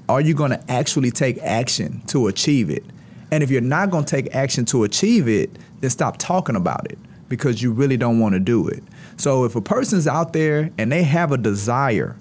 Are 0.08 0.20
you 0.20 0.34
going 0.34 0.52
to 0.52 0.70
actually 0.70 1.10
take 1.10 1.38
action 1.38 2.00
to 2.08 2.28
achieve 2.28 2.70
it? 2.70 2.84
And 3.30 3.42
if 3.42 3.50
you're 3.50 3.60
not 3.60 3.90
going 3.90 4.04
to 4.04 4.10
take 4.10 4.34
action 4.34 4.64
to 4.66 4.84
achieve 4.84 5.28
it, 5.28 5.50
then 5.80 5.90
stop 5.90 6.16
talking 6.18 6.54
about 6.54 6.90
it 6.90 6.98
because 7.28 7.60
you 7.62 7.72
really 7.72 7.96
don't 7.96 8.20
want 8.20 8.34
to 8.34 8.40
do 8.40 8.68
it. 8.68 8.82
So 9.16 9.44
if 9.44 9.56
a 9.56 9.60
person's 9.60 10.06
out 10.06 10.32
there 10.32 10.70
and 10.78 10.92
they 10.92 11.02
have 11.02 11.32
a 11.32 11.36
desire, 11.36 12.16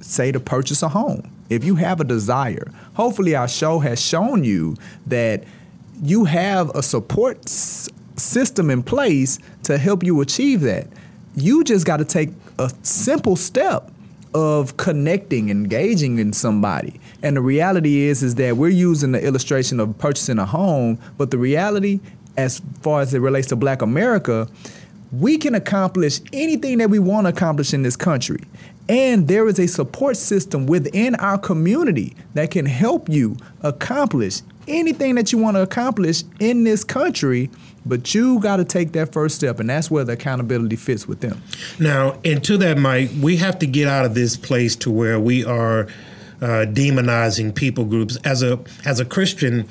say 0.00 0.32
to 0.32 0.40
purchase 0.40 0.82
a 0.82 0.88
home, 0.88 1.30
if 1.50 1.64
you 1.64 1.76
have 1.76 2.00
a 2.00 2.04
desire, 2.04 2.70
hopefully 2.94 3.34
our 3.34 3.48
show 3.48 3.78
has 3.80 4.00
shown 4.00 4.44
you 4.44 4.76
that 5.06 5.44
you 6.02 6.24
have 6.24 6.70
a 6.70 6.82
support 6.82 7.48
system 8.18 8.70
in 8.70 8.82
place 8.82 9.38
to 9.64 9.78
help 9.78 10.02
you 10.02 10.20
achieve 10.20 10.60
that. 10.62 10.86
You 11.36 11.64
just 11.64 11.86
got 11.86 11.98
to 11.98 12.04
take 12.04 12.30
a 12.58 12.70
simple 12.82 13.36
step 13.36 13.90
of 14.34 14.76
connecting, 14.76 15.50
engaging 15.50 16.18
in 16.18 16.32
somebody. 16.32 17.00
And 17.22 17.36
the 17.36 17.40
reality 17.40 18.02
is 18.02 18.22
is 18.22 18.34
that 18.36 18.56
we're 18.56 18.68
using 18.68 19.12
the 19.12 19.24
illustration 19.24 19.80
of 19.80 19.96
purchasing 19.98 20.38
a 20.38 20.46
home, 20.46 20.98
but 21.16 21.30
the 21.30 21.38
reality 21.38 22.00
as 22.36 22.62
far 22.80 23.00
as 23.00 23.12
it 23.12 23.18
relates 23.18 23.48
to 23.48 23.56
black 23.56 23.82
America, 23.82 24.48
we 25.10 25.38
can 25.38 25.54
accomplish 25.54 26.20
anything 26.32 26.78
that 26.78 26.88
we 26.88 26.98
want 26.98 27.26
to 27.26 27.30
accomplish 27.30 27.74
in 27.74 27.82
this 27.82 27.96
country. 27.96 28.40
And 28.88 29.28
there 29.28 29.46
is 29.48 29.58
a 29.58 29.66
support 29.66 30.16
system 30.16 30.66
within 30.66 31.14
our 31.16 31.36
community 31.36 32.14
that 32.34 32.50
can 32.50 32.64
help 32.64 33.08
you 33.08 33.36
accomplish 33.62 34.40
anything 34.66 35.16
that 35.16 35.32
you 35.32 35.38
want 35.38 35.56
to 35.56 35.62
accomplish 35.62 36.22
in 36.40 36.64
this 36.64 36.84
country, 36.84 37.50
but 37.86 38.14
you 38.14 38.40
got 38.40 38.56
to 38.56 38.64
take 38.64 38.92
that 38.92 39.12
first 39.12 39.36
step, 39.36 39.60
and 39.60 39.68
that's 39.68 39.90
where 39.90 40.04
the 40.04 40.12
accountability 40.12 40.76
fits 40.76 41.06
with 41.06 41.20
them. 41.20 41.42
Now, 41.78 42.18
and 42.24 42.42
to 42.44 42.56
that, 42.58 42.78
Mike, 42.78 43.10
we 43.20 43.36
have 43.36 43.58
to 43.60 43.66
get 43.66 43.88
out 43.88 44.04
of 44.04 44.14
this 44.14 44.36
place 44.36 44.76
to 44.76 44.90
where 44.90 45.18
we 45.18 45.44
are 45.44 45.88
uh, 46.40 46.66
demonizing 46.66 47.54
people 47.54 47.84
groups. 47.84 48.16
As 48.24 48.42
a 48.42 48.60
as 48.84 49.00
a 49.00 49.04
Christian, 49.04 49.68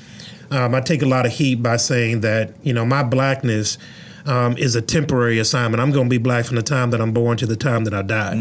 um, 0.51 0.75
I 0.75 0.81
take 0.81 1.01
a 1.01 1.05
lot 1.07 1.25
of 1.25 1.31
heat 1.31 1.55
by 1.55 1.77
saying 1.77 2.21
that 2.21 2.53
you 2.63 2.73
know 2.73 2.85
my 2.85 3.03
blackness 3.03 3.77
um, 4.25 4.57
is 4.57 4.75
a 4.75 4.81
temporary 4.81 5.39
assignment. 5.39 5.81
I'm 5.81 5.91
going 5.91 6.05
to 6.05 6.09
be 6.09 6.17
black 6.17 6.45
from 6.45 6.57
the 6.57 6.63
time 6.63 6.91
that 6.91 7.01
I'm 7.01 7.13
born 7.13 7.37
to 7.37 7.45
the 7.45 7.55
time 7.55 7.85
that 7.85 7.93
I 7.93 8.01
die. 8.01 8.35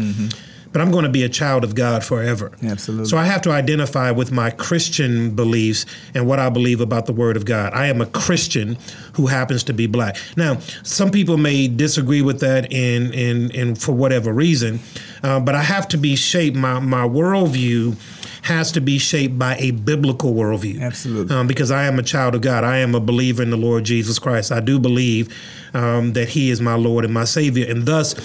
But 0.71 0.81
I'm 0.81 0.91
going 0.91 1.03
to 1.03 1.09
be 1.09 1.23
a 1.23 1.29
child 1.29 1.63
of 1.63 1.75
God 1.75 2.03
forever. 2.03 2.51
Absolutely. 2.63 3.07
So 3.07 3.17
I 3.17 3.25
have 3.25 3.41
to 3.43 3.51
identify 3.51 4.11
with 4.11 4.31
my 4.31 4.49
Christian 4.49 5.35
beliefs 5.35 5.85
and 6.13 6.27
what 6.27 6.39
I 6.39 6.49
believe 6.49 6.81
about 6.81 7.05
the 7.05 7.13
Word 7.13 7.37
of 7.37 7.45
God. 7.45 7.73
I 7.73 7.87
am 7.87 8.01
a 8.01 8.05
Christian 8.05 8.77
who 9.13 9.27
happens 9.27 9.63
to 9.65 9.73
be 9.73 9.87
black. 9.87 10.17
Now, 10.35 10.59
some 10.83 11.11
people 11.11 11.37
may 11.37 11.67
disagree 11.67 12.21
with 12.21 12.39
that 12.41 12.71
in 12.71 13.13
in, 13.13 13.75
for 13.75 13.91
whatever 13.91 14.33
reason, 14.33 14.79
uh, 15.23 15.39
but 15.39 15.55
I 15.55 15.61
have 15.61 15.87
to 15.89 15.97
be 15.97 16.15
shaped. 16.15 16.55
My 16.55 16.79
my 16.79 17.07
worldview 17.07 17.95
has 18.43 18.71
to 18.71 18.79
be 18.79 18.97
shaped 18.97 19.37
by 19.37 19.57
a 19.57 19.71
biblical 19.71 20.33
worldview. 20.33 20.81
Absolutely. 20.81 21.35
Um, 21.35 21.47
because 21.47 21.69
I 21.69 21.83
am 21.83 21.99
a 21.99 22.03
child 22.03 22.33
of 22.33 22.41
God. 22.41 22.63
I 22.63 22.77
am 22.77 22.95
a 22.95 22.99
believer 22.99 23.43
in 23.43 23.49
the 23.49 23.57
Lord 23.57 23.83
Jesus 23.83 24.19
Christ. 24.19 24.51
I 24.53 24.61
do 24.61 24.79
believe 24.79 25.35
um, 25.73 26.13
that 26.13 26.29
He 26.29 26.49
is 26.49 26.61
my 26.61 26.75
Lord 26.75 27.03
and 27.03 27.13
my 27.13 27.25
Savior, 27.25 27.69
and 27.69 27.85
thus 27.85 28.15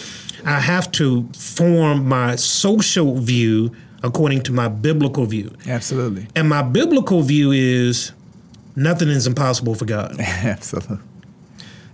I 0.44 0.60
have 0.60 0.90
to 0.92 1.28
form 1.34 2.08
my 2.08 2.36
social 2.36 3.18
view 3.18 3.74
according 4.02 4.42
to 4.42 4.52
my 4.52 4.68
biblical 4.68 5.26
view. 5.26 5.54
Absolutely. 5.66 6.26
And 6.34 6.48
my 6.48 6.62
biblical 6.62 7.22
view 7.22 7.52
is 7.52 8.12
nothing 8.74 9.08
is 9.08 9.26
impossible 9.26 9.74
for 9.74 9.84
God. 9.84 10.16
Absolutely. 10.20 10.98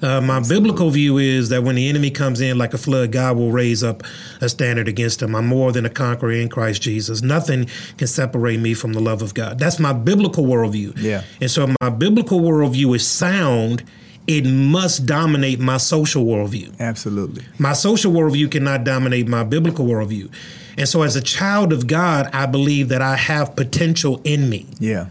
Uh, 0.01 0.20
my 0.20 0.40
biblical 0.40 0.90
view 0.90 1.18
is 1.18 1.49
that 1.49 1.64
when 1.64 1.74
the 1.74 1.88
enemy 1.88 2.11
comes 2.11 2.40
in 2.40 2.57
like 2.57 2.72
a 2.72 2.78
flood, 2.78 3.11
God 3.11 3.36
will 3.36 3.51
raise 3.51 3.82
up 3.82 4.05
a 4.40 4.49
standard 4.49 4.86
against 4.86 5.20
him. 5.20 5.34
I'm 5.34 5.46
more 5.46 5.72
than 5.72 5.84
a 5.84 5.90
conqueror 5.90 6.30
in 6.30 6.49
Christ 6.49 6.82
Jesus. 6.82 7.20
Nothing 7.20 7.68
can 7.96 8.07
separate 8.07 8.61
me 8.61 8.74
from 8.74 8.92
the 8.92 9.01
love 9.01 9.22
of 9.22 9.34
God. 9.34 9.59
That's 9.59 9.80
my 9.80 9.92
biblical 9.92 10.44
worldview. 10.44 10.96
Yeah. 10.99 11.24
And 11.40 11.51
so 11.51 11.74
my 11.80 11.90
biblical 11.90 12.40
worldview 12.40 12.94
is 12.94 13.07
sound. 13.07 13.82
It 14.28 14.44
must 14.44 15.06
dominate 15.06 15.58
my 15.58 15.78
social 15.78 16.24
worldview. 16.24 16.78
Absolutely. 16.78 17.44
My 17.58 17.72
social 17.72 18.12
worldview 18.12 18.50
cannot 18.50 18.84
dominate 18.84 19.26
my 19.26 19.42
biblical 19.42 19.86
worldview. 19.86 20.30
And 20.76 20.88
so, 20.88 21.02
as 21.02 21.16
a 21.16 21.22
child 21.22 21.72
of 21.72 21.86
God, 21.86 22.28
I 22.32 22.46
believe 22.46 22.90
that 22.90 23.02
I 23.02 23.16
have 23.16 23.56
potential 23.56 24.20
in 24.24 24.48
me. 24.48 24.66
Yeah. 24.78 25.06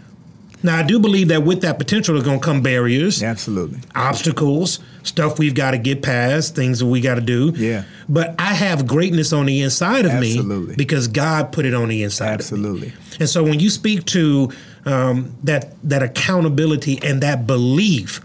Now, 0.64 0.78
I 0.78 0.84
do 0.84 1.00
believe 1.00 1.28
that 1.28 1.44
with 1.44 1.62
that 1.62 1.78
potential, 1.78 2.16
there's 2.16 2.26
going 2.26 2.40
to 2.40 2.46
come 2.46 2.62
barriers, 2.62 3.22
Absolutely. 3.22 3.80
obstacles, 3.96 4.80
stuff 5.04 5.38
we've 5.38 5.54
got 5.54 5.72
to 5.72 5.78
get 5.78 6.02
past, 6.02 6.56
things 6.56 6.80
that 6.80 6.88
we 6.88 7.00
got 7.00 7.16
to 7.16 7.22
do. 7.22 7.54
Yeah. 7.56 7.84
But 8.10 8.34
I 8.40 8.54
have 8.54 8.88
greatness 8.88 9.34
on 9.34 9.46
the 9.46 9.62
inside 9.62 10.06
of 10.06 10.12
Absolutely. 10.12 10.70
me 10.70 10.76
because 10.76 11.08
God 11.08 11.52
put 11.52 11.66
it 11.66 11.74
on 11.74 11.90
the 11.90 12.04
inside 12.04 12.34
Absolutely. 12.34 12.90
of 12.90 12.94
me. 12.94 13.18
And 13.20 13.30
so, 13.30 13.44
when 13.44 13.60
you 13.60 13.70
speak 13.70 14.06
to 14.06 14.52
um, 14.86 15.36
that 15.44 15.76
that 15.84 16.02
accountability 16.04 17.00
and 17.04 17.22
that 17.22 17.46
belief, 17.46 18.22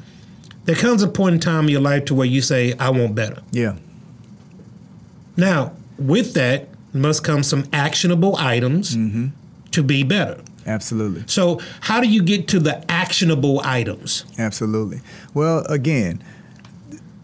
there 0.65 0.77
comes 0.77 1.03
a 1.03 1.09
point 1.09 1.35
in 1.35 1.41
time 1.41 1.65
in 1.65 1.71
your 1.71 1.81
life 1.81 2.05
to 2.07 2.15
where 2.15 2.27
you 2.27 2.41
say, 2.43 2.75
"I 2.79 2.91
want 2.91 3.15
better." 3.15 3.43
Yeah. 3.51 3.77
Now, 5.37 5.73
with 5.99 6.35
that 6.35 6.69
must 6.93 7.25
come 7.25 7.43
some 7.43 7.65
actionable 7.73 8.37
items 8.37 8.97
Mm-hmm. 8.97 9.29
to 9.73 9.83
be 9.83 10.03
better. 10.03 10.39
Absolutely. 10.67 11.25
So, 11.27 11.61
how 11.81 12.01
do 12.01 12.07
you 12.09 12.23
get 12.23 12.47
to 12.49 12.61
the 12.61 12.89
actionable 12.91 13.61
items? 13.65 14.25
Absolutely. 14.39 15.01
Well, 15.35 15.65
again, 15.69 16.23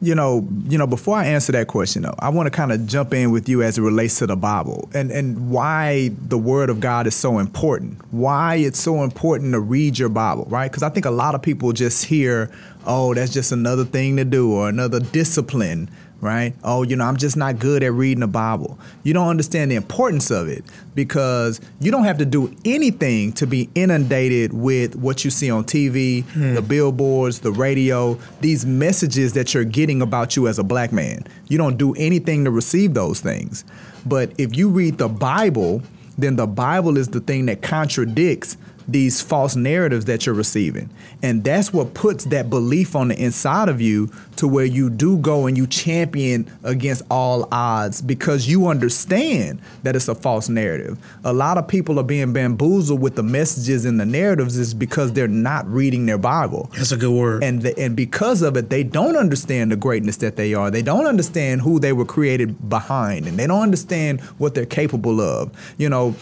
you 0.01 0.15
know, 0.15 0.47
you 0.69 0.79
know, 0.79 0.87
before 0.87 1.17
I 1.17 1.27
answer 1.27 1.51
that 1.53 1.67
question 1.67 2.03
though, 2.03 2.15
I 2.19 2.29
want 2.29 2.47
to 2.47 2.51
kind 2.51 2.71
of 2.71 2.87
jump 2.87 3.13
in 3.13 3.31
with 3.33 3.49
you 3.49 3.63
as 3.63 3.79
it 3.79 3.83
relates 3.83 4.19
to 4.19 4.27
the 4.27 4.37
Bible 4.37 4.89
and 4.95 5.11
and 5.11 5.51
why 5.51 6.13
the 6.29 6.39
word 6.39 6.71
of 6.71 6.81
God 6.81 7.07
is 7.07 7.17
so 7.17 7.39
important. 7.39 8.01
Why 8.13 8.57
it's 8.57 8.79
so 8.79 9.03
important 9.03 9.53
to 9.53 9.61
read 9.61 9.99
your 9.99 10.09
Bible, 10.09 10.47
right? 10.49 10.71
Cuz 10.71 10.83
I 10.83 10.89
think 10.91 11.05
a 11.05 11.11
lot 11.11 11.35
of 11.35 11.43
people 11.43 11.73
just 11.73 12.05
hear, 12.05 12.51
"Oh, 12.87 13.13
that's 13.13 13.33
just 13.33 13.51
another 13.51 13.85
thing 13.85 14.17
to 14.17 14.25
do 14.25 14.53
or 14.53 14.69
another 14.69 15.01
discipline." 15.01 15.91
Right? 16.21 16.55
Oh, 16.65 16.83
you 16.83 16.97
know, 16.97 17.05
I'm 17.05 17.17
just 17.17 17.37
not 17.37 17.59
good 17.59 17.83
at 17.83 17.93
reading 17.93 18.21
the 18.21 18.27
Bible. 18.27 18.79
You 19.05 19.15
don't 19.15 19.29
understand 19.29 19.71
the 19.71 19.77
importance 19.77 20.31
of 20.31 20.49
it 20.49 20.65
because 20.95 21.61
you 21.81 21.91
don't 21.91 22.05
have 22.05 22.19
to 22.19 22.25
do 22.25 22.55
anything 22.65 23.33
to 23.35 23.47
be 23.47 23.69
inundated 23.75 24.53
with 24.53 24.97
what 24.97 25.25
you 25.25 25.31
see 25.31 25.51
on 25.51 25.65
TV, 25.65 26.25
hmm. 26.25 26.55
the 26.55 26.63
billboards, 26.63 27.41
the 27.41 27.53
radio, 27.53 28.19
these 28.41 28.67
messages 28.67 29.35
that 29.35 29.55
you're 29.55 29.65
getting 29.65 30.03
about 30.03 30.37
you 30.37 30.49
as 30.49 30.59
a 30.59 30.65
black 30.65 30.93
man. 30.93 31.25
You 31.49 31.59
don't 31.59 31.77
do 31.77 31.95
anything 31.95 32.45
to 32.45 32.51
receive 32.51 32.95
those 32.95 33.21
things. 33.21 33.65
But 34.05 34.33
if 34.39 34.57
you 34.57 34.69
read 34.69 34.99
the 34.99 35.09
Bible, 35.09 35.83
then 36.17 36.37
the 36.37 36.47
Bible 36.47 36.97
is 36.97 37.09
the 37.09 37.21
thing 37.21 37.47
that 37.47 37.63
contradicts 37.63 38.57
these 38.89 39.21
false 39.21 39.55
narratives 39.55 40.07
that 40.07 40.25
you're 40.25 40.35
receiving. 40.35 40.89
And 41.23 41.45
that's 41.45 41.73
what 41.73 41.93
puts 41.95 42.25
that 42.27 42.49
belief 42.49 42.97
on 42.97 43.09
the 43.09 43.23
inside 43.23 43.69
of 43.69 43.81
you 43.81 44.11
to 44.37 44.49
where 44.49 44.65
you 44.65 44.89
do 44.89 45.19
go 45.19 45.47
and 45.47 45.57
you 45.57 45.67
champion 45.67 46.51
against 46.65 47.03
all 47.11 47.47
odds 47.53 48.01
because 48.01 48.49
you 48.49 48.69
understand 48.69 49.61
that 49.83 49.95
it's 49.95 50.09
a 50.09 50.15
false 50.15 50.49
narrative. 50.49 50.97
A 51.25 51.33
lot 51.33 51.59
of 51.59 51.69
people 51.69 51.99
are 52.01 52.05
being 52.05 52.33
bamboozled 52.33 53.01
with 53.01 53.17
the 53.17 53.23
messages 53.23 53.85
and 53.85 54.01
the 54.01 54.07
narratives 54.07 54.57
is 54.57 54.73
because 54.73 55.13
they're 55.13 55.29
not 55.29 55.69
reading 55.69 56.07
their 56.07 56.19
Bible. 56.19 56.71
That's 56.75 56.93
a 56.93 56.97
good 56.97 57.13
word. 57.13 57.45
And 57.45 57.63
the, 57.63 57.79
and 57.79 57.95
because 57.95 58.43
of 58.43 58.57
it, 58.57 58.71
they 58.71 58.85
don't 58.85 59.17
understand 59.17 59.71
the 59.71 59.77
greatness 59.77 60.17
that 60.19 60.37
they 60.37 60.55
are. 60.55 60.71
They 60.71 60.83
don't 60.83 61.07
understand 61.07 61.61
who 61.61 61.79
they 61.79 61.93
were 61.93 62.05
created 62.05 62.69
behind, 62.69 63.27
and 63.27 63.39
they 63.39 63.47
don't 63.47 63.63
understand 63.63 64.21
what 64.39 64.55
they're 64.55 64.67
capable 64.67 65.21
of. 65.21 65.51
You 65.77 65.89
know, 65.89 66.15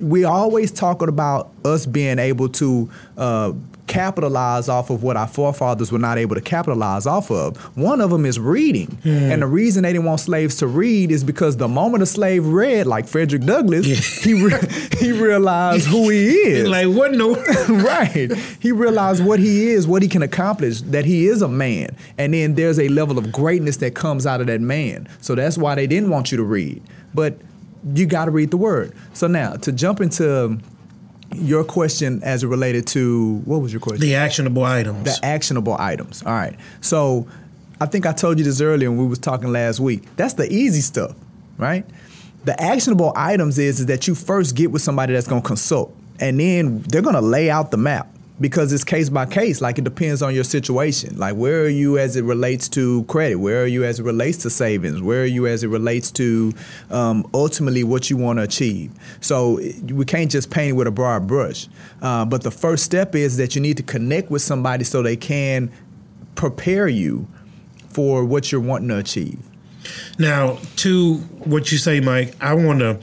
we 0.00 0.24
always 0.24 0.70
talking 0.70 1.08
about 1.08 1.50
us 1.64 1.86
being 1.86 2.18
able 2.18 2.48
to 2.48 2.90
uh, 3.16 3.52
capitalize 3.90 4.68
off 4.68 4.88
of 4.88 5.02
what 5.02 5.16
our 5.16 5.26
forefathers 5.26 5.90
were 5.90 5.98
not 5.98 6.16
able 6.16 6.36
to 6.36 6.40
capitalize 6.40 7.06
off 7.06 7.28
of. 7.30 7.56
One 7.76 8.00
of 8.00 8.10
them 8.10 8.24
is 8.24 8.38
reading. 8.38 8.86
Mm. 9.04 9.32
And 9.32 9.42
the 9.42 9.48
reason 9.48 9.82
they 9.82 9.92
didn't 9.92 10.04
want 10.04 10.20
slaves 10.20 10.56
to 10.58 10.68
read 10.68 11.10
is 11.10 11.24
because 11.24 11.56
the 11.56 11.66
moment 11.66 12.04
a 12.04 12.06
slave 12.06 12.46
read, 12.46 12.86
like 12.86 13.08
Frederick 13.08 13.42
Douglass, 13.42 13.86
yeah. 13.86 13.96
he 14.22 14.42
re- 14.44 14.60
he 14.98 15.10
realized 15.10 15.86
who 15.88 16.08
he 16.08 16.28
is. 16.34 16.68
like 16.68 16.86
what 16.86 17.12
no 17.12 17.34
right. 17.68 18.32
He 18.60 18.70
realized 18.70 19.24
what 19.24 19.40
he 19.40 19.70
is, 19.70 19.88
what 19.88 20.02
he 20.02 20.08
can 20.08 20.22
accomplish, 20.22 20.82
that 20.82 21.04
he 21.04 21.26
is 21.26 21.42
a 21.42 21.48
man. 21.48 21.96
And 22.16 22.32
then 22.32 22.54
there's 22.54 22.78
a 22.78 22.88
level 22.88 23.18
of 23.18 23.32
greatness 23.32 23.78
that 23.78 23.96
comes 23.96 24.24
out 24.24 24.40
of 24.40 24.46
that 24.46 24.60
man. 24.60 25.08
So 25.20 25.34
that's 25.34 25.58
why 25.58 25.74
they 25.74 25.88
didn't 25.88 26.10
want 26.10 26.30
you 26.30 26.36
to 26.38 26.44
read. 26.44 26.80
But 27.12 27.38
you 27.94 28.06
got 28.06 28.26
to 28.26 28.30
read 28.30 28.50
the 28.50 28.56
word. 28.56 28.94
So 29.14 29.26
now 29.26 29.54
to 29.54 29.72
jump 29.72 30.00
into 30.00 30.58
your 31.32 31.64
question 31.64 32.22
as 32.22 32.42
it 32.42 32.48
related 32.48 32.86
to 32.88 33.36
what 33.44 33.60
was 33.60 33.72
your 33.72 33.80
question? 33.80 34.00
The 34.00 34.16
actionable 34.16 34.64
items. 34.64 35.04
The 35.04 35.24
actionable 35.24 35.76
items. 35.78 36.22
All 36.22 36.32
right. 36.32 36.56
So 36.80 37.28
I 37.80 37.86
think 37.86 38.06
I 38.06 38.12
told 38.12 38.38
you 38.38 38.44
this 38.44 38.60
earlier 38.60 38.90
when 38.90 39.00
we 39.00 39.06
was 39.06 39.18
talking 39.18 39.52
last 39.52 39.80
week. 39.80 40.04
That's 40.16 40.34
the 40.34 40.52
easy 40.52 40.80
stuff, 40.80 41.14
right? 41.56 41.86
The 42.44 42.60
actionable 42.60 43.12
items 43.16 43.58
is, 43.58 43.80
is 43.80 43.86
that 43.86 44.06
you 44.08 44.14
first 44.14 44.56
get 44.56 44.70
with 44.70 44.82
somebody 44.82 45.12
that's 45.12 45.26
going 45.26 45.42
to 45.42 45.46
consult, 45.46 45.94
and 46.18 46.40
then 46.40 46.80
they're 46.82 47.02
going 47.02 47.14
to 47.14 47.20
lay 47.20 47.50
out 47.50 47.70
the 47.70 47.76
map 47.76 48.08
because 48.40 48.72
it's 48.72 48.84
case 48.84 49.10
by 49.10 49.26
case. 49.26 49.60
Like 49.60 49.78
it 49.78 49.84
depends 49.84 50.22
on 50.22 50.34
your 50.34 50.44
situation. 50.44 51.18
Like 51.18 51.36
where 51.36 51.62
are 51.62 51.68
you 51.68 51.98
as 51.98 52.16
it 52.16 52.24
relates 52.24 52.68
to 52.70 53.04
credit? 53.04 53.36
Where 53.36 53.62
are 53.62 53.66
you 53.66 53.84
as 53.84 54.00
it 54.00 54.04
relates 54.04 54.38
to 54.38 54.50
savings? 54.50 55.02
Where 55.02 55.22
are 55.22 55.26
you 55.26 55.46
as 55.46 55.62
it 55.62 55.68
relates 55.68 56.10
to 56.12 56.52
um, 56.90 57.28
ultimately 57.34 57.84
what 57.84 58.08
you 58.08 58.16
want 58.16 58.38
to 58.38 58.42
achieve? 58.42 58.92
So 59.20 59.60
we 59.84 60.04
can't 60.04 60.30
just 60.30 60.50
paint 60.50 60.70
it 60.70 60.72
with 60.72 60.86
a 60.86 60.90
broad 60.90 61.26
brush. 61.26 61.68
Uh, 62.00 62.24
but 62.24 62.42
the 62.42 62.50
first 62.50 62.84
step 62.84 63.14
is 63.14 63.36
that 63.36 63.54
you 63.54 63.60
need 63.60 63.76
to 63.76 63.82
connect 63.82 64.30
with 64.30 64.42
somebody 64.42 64.84
so 64.84 65.02
they 65.02 65.16
can 65.16 65.70
prepare 66.34 66.88
you 66.88 67.28
for 67.90 68.24
what 68.24 68.50
you're 68.50 68.60
wanting 68.60 68.88
to 68.88 68.98
achieve. 68.98 69.38
Now, 70.18 70.58
to 70.76 71.14
what 71.44 71.72
you 71.72 71.78
say, 71.78 72.00
Mike, 72.00 72.34
I 72.40 72.54
want 72.54 72.80
to. 72.80 72.98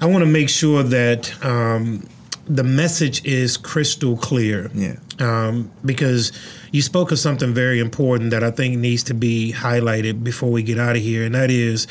I 0.00 0.06
want 0.06 0.22
to 0.22 0.26
make 0.26 0.48
sure 0.48 0.82
that 0.82 1.44
um, 1.44 2.08
the 2.46 2.64
message 2.64 3.24
is 3.24 3.56
crystal 3.56 4.16
clear. 4.16 4.70
Yeah. 4.74 4.96
Um, 5.18 5.70
because 5.84 6.32
you 6.72 6.82
spoke 6.82 7.12
of 7.12 7.18
something 7.18 7.54
very 7.54 7.78
important 7.78 8.30
that 8.30 8.42
I 8.42 8.50
think 8.50 8.78
needs 8.78 9.02
to 9.04 9.14
be 9.14 9.52
highlighted 9.56 10.24
before 10.24 10.50
we 10.50 10.62
get 10.62 10.78
out 10.78 10.96
of 10.96 11.02
here, 11.02 11.24
and 11.24 11.34
that 11.34 11.50
is 11.50 11.86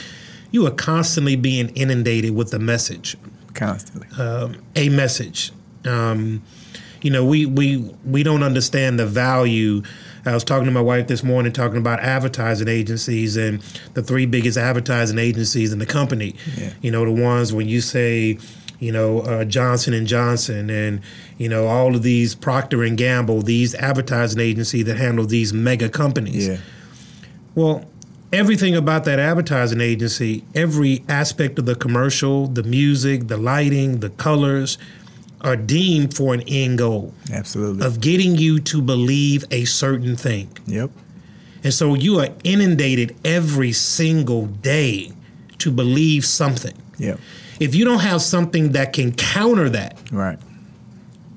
you 0.52 0.66
are 0.68 0.72
constantly 0.72 1.36
being 1.36 1.70
inundated 1.70 2.36
with 2.36 2.52
the 2.52 2.60
message. 2.60 3.16
Constantly. 3.54 4.08
Um, 4.22 4.62
a 4.76 4.90
message. 4.90 5.52
Um, 5.86 6.44
you 7.02 7.10
know, 7.10 7.26
we 7.26 7.46
we 7.46 7.78
we 8.06 8.24
don't 8.24 8.44
understand 8.44 9.00
the 9.00 9.08
value. 9.08 9.82
I 10.26 10.34
was 10.34 10.44
talking 10.44 10.66
to 10.66 10.72
my 10.72 10.82
wife 10.82 11.08
this 11.08 11.24
morning, 11.24 11.52
talking 11.52 11.78
about 11.78 12.00
advertising 12.00 12.68
agencies 12.68 13.38
and 13.38 13.60
the 13.96 14.04
three 14.04 14.28
biggest 14.28 14.58
advertising 14.58 15.18
agencies 15.18 15.74
in 15.74 15.80
the 15.80 15.86
company. 15.88 16.36
Yeah. 16.58 16.74
You 16.82 16.92
know, 16.92 17.06
the 17.06 17.12
ones 17.12 17.54
when 17.54 17.68
you 17.68 17.82
say 17.82 18.38
you 18.82 18.92
know 18.92 19.20
uh, 19.20 19.46
Johnson 19.46 19.94
and 19.94 20.06
Johnson, 20.08 20.70
and 20.70 21.00
you 21.38 21.48
know 21.48 21.68
all 21.68 21.96
of 21.96 22.04
these 22.04 22.36
Procter 22.36 22.84
and 22.84 22.98
Gamble, 22.98 23.44
these 23.44 23.74
advertising 23.76 24.42
agency 24.42 24.84
that 24.84 24.98
handle 24.98 25.26
these 25.26 25.54
mega 25.54 25.88
companies. 25.88 26.50
Yeah. 26.50 26.58
Well, 27.56 27.86
everything 28.34 28.76
about 28.76 29.06
that 29.06 29.20
advertising 29.20 29.82
agency, 29.82 30.44
every 30.56 31.04
aspect 31.08 31.60
of 31.60 31.66
the 31.66 31.76
commercial, 31.76 32.48
the 32.48 32.64
music, 32.64 33.28
the 33.28 33.38
lighting, 33.38 34.00
the 34.00 34.10
colors, 34.10 34.78
are 35.42 35.56
deemed 35.56 36.16
for 36.16 36.34
an 36.34 36.42
end 36.48 36.80
goal. 36.80 37.14
Absolutely. 37.32 37.86
Of 37.86 38.02
getting 38.02 38.36
you 38.36 38.60
to 38.62 38.82
believe 38.82 39.46
a 39.52 39.66
certain 39.66 40.16
thing. 40.16 40.50
Yep. 40.66 40.90
And 41.64 41.74
so 41.74 41.94
you 41.94 42.20
are 42.20 42.30
inundated 42.44 43.16
every 43.24 43.74
single 43.74 44.48
day 44.48 45.12
to 45.60 45.72
believe 45.72 46.26
something. 46.26 46.74
Yep. 46.98 47.20
If 47.62 47.76
you 47.76 47.86
don't 47.86 48.00
have 48.00 48.24
something 48.24 48.72
that 48.72 48.92
can 48.92 49.14
counter 49.14 49.70
that, 49.70 49.98
right. 50.12 50.40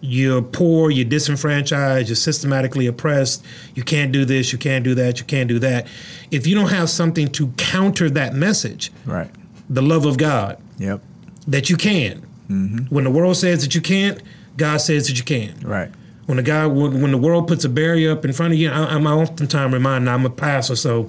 You're 0.00 0.42
poor, 0.42 0.90
you're 0.90 1.04
disenfranchised, 1.04 2.08
you're 2.08 2.16
systematically 2.16 2.86
oppressed, 2.86 3.44
you 3.74 3.82
can't 3.82 4.10
do 4.10 4.24
this, 4.24 4.52
you 4.52 4.58
can't 4.58 4.84
do 4.84 4.94
that, 4.94 5.18
you 5.18 5.24
can't 5.24 5.48
do 5.48 5.58
that. 5.60 5.86
If 6.30 6.46
you 6.46 6.54
don't 6.54 6.68
have 6.68 6.90
something 6.90 7.28
to 7.28 7.48
counter 7.56 8.10
that 8.10 8.34
message, 8.34 8.90
right. 9.06 9.30
The 9.68 9.80
love 9.82 10.04
of 10.04 10.18
God. 10.18 10.60
Yep. 10.78 11.00
That 11.46 11.70
you 11.70 11.76
can. 11.76 12.20
Mm-hmm. 12.48 12.94
When 12.94 13.04
the 13.04 13.10
world 13.10 13.36
says 13.36 13.62
that 13.62 13.74
you 13.74 13.80
can't, 13.80 14.22
God 14.56 14.78
says 14.78 15.08
that 15.08 15.18
you 15.18 15.24
can. 15.24 15.58
Right. 15.60 15.90
When 16.26 16.36
the 16.36 16.42
guy, 16.42 16.66
when, 16.66 17.02
when 17.02 17.10
the 17.10 17.18
world 17.18 17.48
puts 17.48 17.64
a 17.64 17.68
barrier 17.68 18.12
up 18.12 18.24
in 18.24 18.32
front 18.32 18.54
of 18.54 18.58
you, 18.58 18.70
I, 18.70 18.94
am 18.94 19.06
oftentimes 19.06 19.72
reminded. 19.72 20.10
I'm 20.10 20.24
a 20.24 20.30
pastor, 20.30 20.76
so 20.76 21.08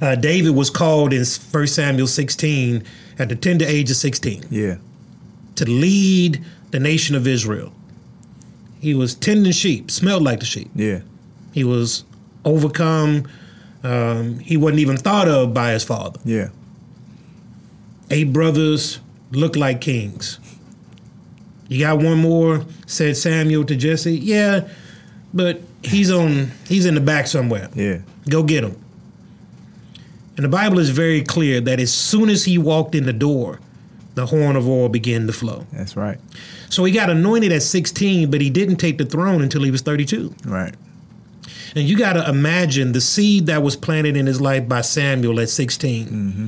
uh, 0.00 0.14
David 0.14 0.54
was 0.54 0.70
called 0.70 1.12
in 1.12 1.24
1 1.24 1.66
Samuel 1.66 2.06
16 2.06 2.84
at 3.18 3.28
the 3.28 3.36
tender 3.36 3.64
age 3.64 3.90
of 3.90 3.96
16. 3.96 4.44
Yeah. 4.50 4.76
To 5.56 5.64
lead 5.64 6.44
the 6.70 6.78
nation 6.78 7.16
of 7.16 7.26
Israel. 7.26 7.72
He 8.80 8.94
was 8.94 9.14
tending 9.14 9.52
sheep, 9.52 9.90
smelled 9.90 10.22
like 10.22 10.40
the 10.40 10.46
sheep. 10.46 10.70
Yeah. 10.74 11.00
He 11.52 11.64
was 11.64 12.04
overcome. 12.44 13.28
Um, 13.82 14.38
he 14.38 14.56
wasn't 14.56 14.80
even 14.80 14.96
thought 14.96 15.28
of 15.28 15.52
by 15.52 15.72
his 15.72 15.84
father. 15.84 16.20
Yeah. 16.24 16.48
Eight 18.10 18.32
brothers 18.32 19.00
looked 19.32 19.56
like 19.56 19.80
kings. 19.80 20.38
You 21.68 21.80
got 21.80 21.98
one 21.98 22.18
more, 22.18 22.64
said 22.86 23.16
Samuel 23.16 23.64
to 23.64 23.76
Jesse. 23.76 24.16
Yeah, 24.16 24.68
but 25.34 25.60
he's 25.82 26.10
on 26.10 26.50
he's 26.66 26.86
in 26.86 26.94
the 26.94 27.00
back 27.00 27.26
somewhere. 27.26 27.68
Yeah. 27.74 27.98
Go 28.28 28.42
get 28.42 28.64
him. 28.64 28.82
And 30.38 30.44
the 30.44 30.48
Bible 30.48 30.78
is 30.78 30.90
very 30.90 31.22
clear 31.22 31.60
that 31.62 31.80
as 31.80 31.92
soon 31.92 32.30
as 32.30 32.44
he 32.44 32.58
walked 32.58 32.94
in 32.94 33.04
the 33.04 33.12
door, 33.12 33.58
the 34.14 34.24
horn 34.24 34.54
of 34.54 34.68
oil 34.68 34.88
began 34.88 35.26
to 35.26 35.32
flow. 35.32 35.66
That's 35.72 35.96
right. 35.96 36.16
So 36.70 36.84
he 36.84 36.92
got 36.92 37.10
anointed 37.10 37.50
at 37.50 37.62
16, 37.62 38.30
but 38.30 38.40
he 38.40 38.48
didn't 38.48 38.76
take 38.76 38.98
the 38.98 39.04
throne 39.04 39.42
until 39.42 39.64
he 39.64 39.72
was 39.72 39.82
32. 39.82 40.32
Right. 40.44 40.74
And 41.74 41.88
you 41.88 41.98
got 41.98 42.12
to 42.12 42.28
imagine 42.28 42.92
the 42.92 43.00
seed 43.00 43.46
that 43.46 43.64
was 43.64 43.74
planted 43.74 44.16
in 44.16 44.26
his 44.26 44.40
life 44.40 44.68
by 44.68 44.80
Samuel 44.82 45.40
at 45.40 45.48
16. 45.48 46.06
Mm-hmm. 46.06 46.46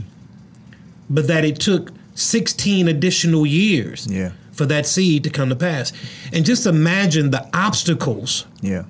But 1.11 1.26
that 1.26 1.45
it 1.45 1.59
took 1.59 1.91
16 2.14 2.86
additional 2.86 3.45
years 3.45 4.07
yeah. 4.09 4.30
for 4.53 4.66
that 4.66 4.86
seed 4.86 5.24
to 5.24 5.30
come 5.30 5.49
to 5.49 5.57
pass. 5.57 5.93
And 6.32 6.47
just 6.47 6.64
imagine 6.64 7.32
the 7.32 7.45
obstacles. 7.53 8.47
Yeah. 8.61 8.84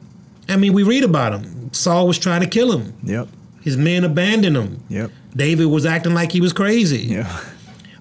I 0.47 0.57
mean, 0.57 0.75
we 0.75 0.83
read 0.83 1.05
about 1.05 1.33
him. 1.33 1.73
Saul 1.73 2.07
was 2.07 2.19
trying 2.19 2.43
to 2.43 2.47
kill 2.47 2.77
him. 2.77 2.93
Yep. 3.03 3.29
His 3.63 3.77
men 3.77 4.05
abandoned 4.05 4.57
him. 4.57 4.83
Yep. 4.89 5.11
David 5.37 5.67
was 5.67 5.87
acting 5.87 6.15
like 6.15 6.33
he 6.33 6.41
was 6.41 6.53
crazy. 6.53 7.01
Yeah. 7.01 7.41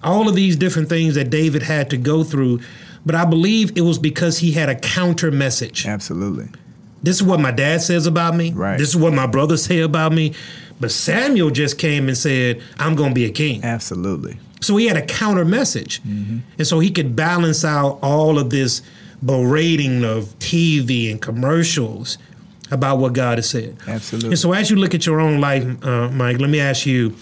All 0.02 0.28
of 0.28 0.34
these 0.34 0.56
different 0.56 0.88
things 0.88 1.14
that 1.14 1.30
David 1.30 1.62
had 1.62 1.90
to 1.90 1.96
go 1.96 2.24
through, 2.24 2.60
but 3.04 3.14
I 3.14 3.24
believe 3.24 3.76
it 3.76 3.82
was 3.82 3.98
because 3.98 4.38
he 4.38 4.52
had 4.52 4.68
a 4.68 4.74
counter 4.74 5.30
message. 5.30 5.86
Absolutely. 5.86 6.48
This 7.02 7.16
is 7.16 7.22
what 7.22 7.40
my 7.40 7.50
dad 7.50 7.82
says 7.82 8.06
about 8.06 8.34
me. 8.34 8.52
Right. 8.52 8.78
This 8.78 8.88
is 8.88 8.96
what 8.96 9.12
my 9.12 9.26
brothers 9.26 9.62
say 9.64 9.80
about 9.80 10.12
me. 10.12 10.34
But 10.80 10.90
Samuel 10.90 11.50
just 11.50 11.78
came 11.78 12.08
and 12.08 12.16
said, 12.16 12.62
I'm 12.78 12.94
going 12.94 13.10
to 13.10 13.14
be 13.14 13.26
a 13.26 13.30
king. 13.30 13.62
Absolutely. 13.64 14.38
So 14.62 14.76
he 14.76 14.86
had 14.86 14.96
a 14.96 15.04
counter 15.04 15.44
message. 15.44 16.02
Mm-hmm. 16.02 16.38
And 16.58 16.66
so 16.66 16.78
he 16.78 16.90
could 16.90 17.14
balance 17.16 17.64
out 17.64 17.98
all 18.02 18.38
of 18.38 18.50
this 18.50 18.82
berating 19.24 20.04
of 20.04 20.38
TV 20.38 21.10
and 21.10 21.20
commercials 21.20 22.18
about 22.70 22.98
what 22.98 23.12
God 23.12 23.38
has 23.38 23.48
said. 23.48 23.76
Absolutely. 23.86 24.30
And 24.30 24.38
so 24.38 24.52
as 24.52 24.70
you 24.70 24.76
look 24.76 24.94
at 24.94 25.06
your 25.06 25.20
own 25.20 25.40
life, 25.40 25.64
uh, 25.84 26.08
Mike, 26.10 26.38
let 26.38 26.50
me 26.50 26.60
ask 26.60 26.86
you 26.86 27.14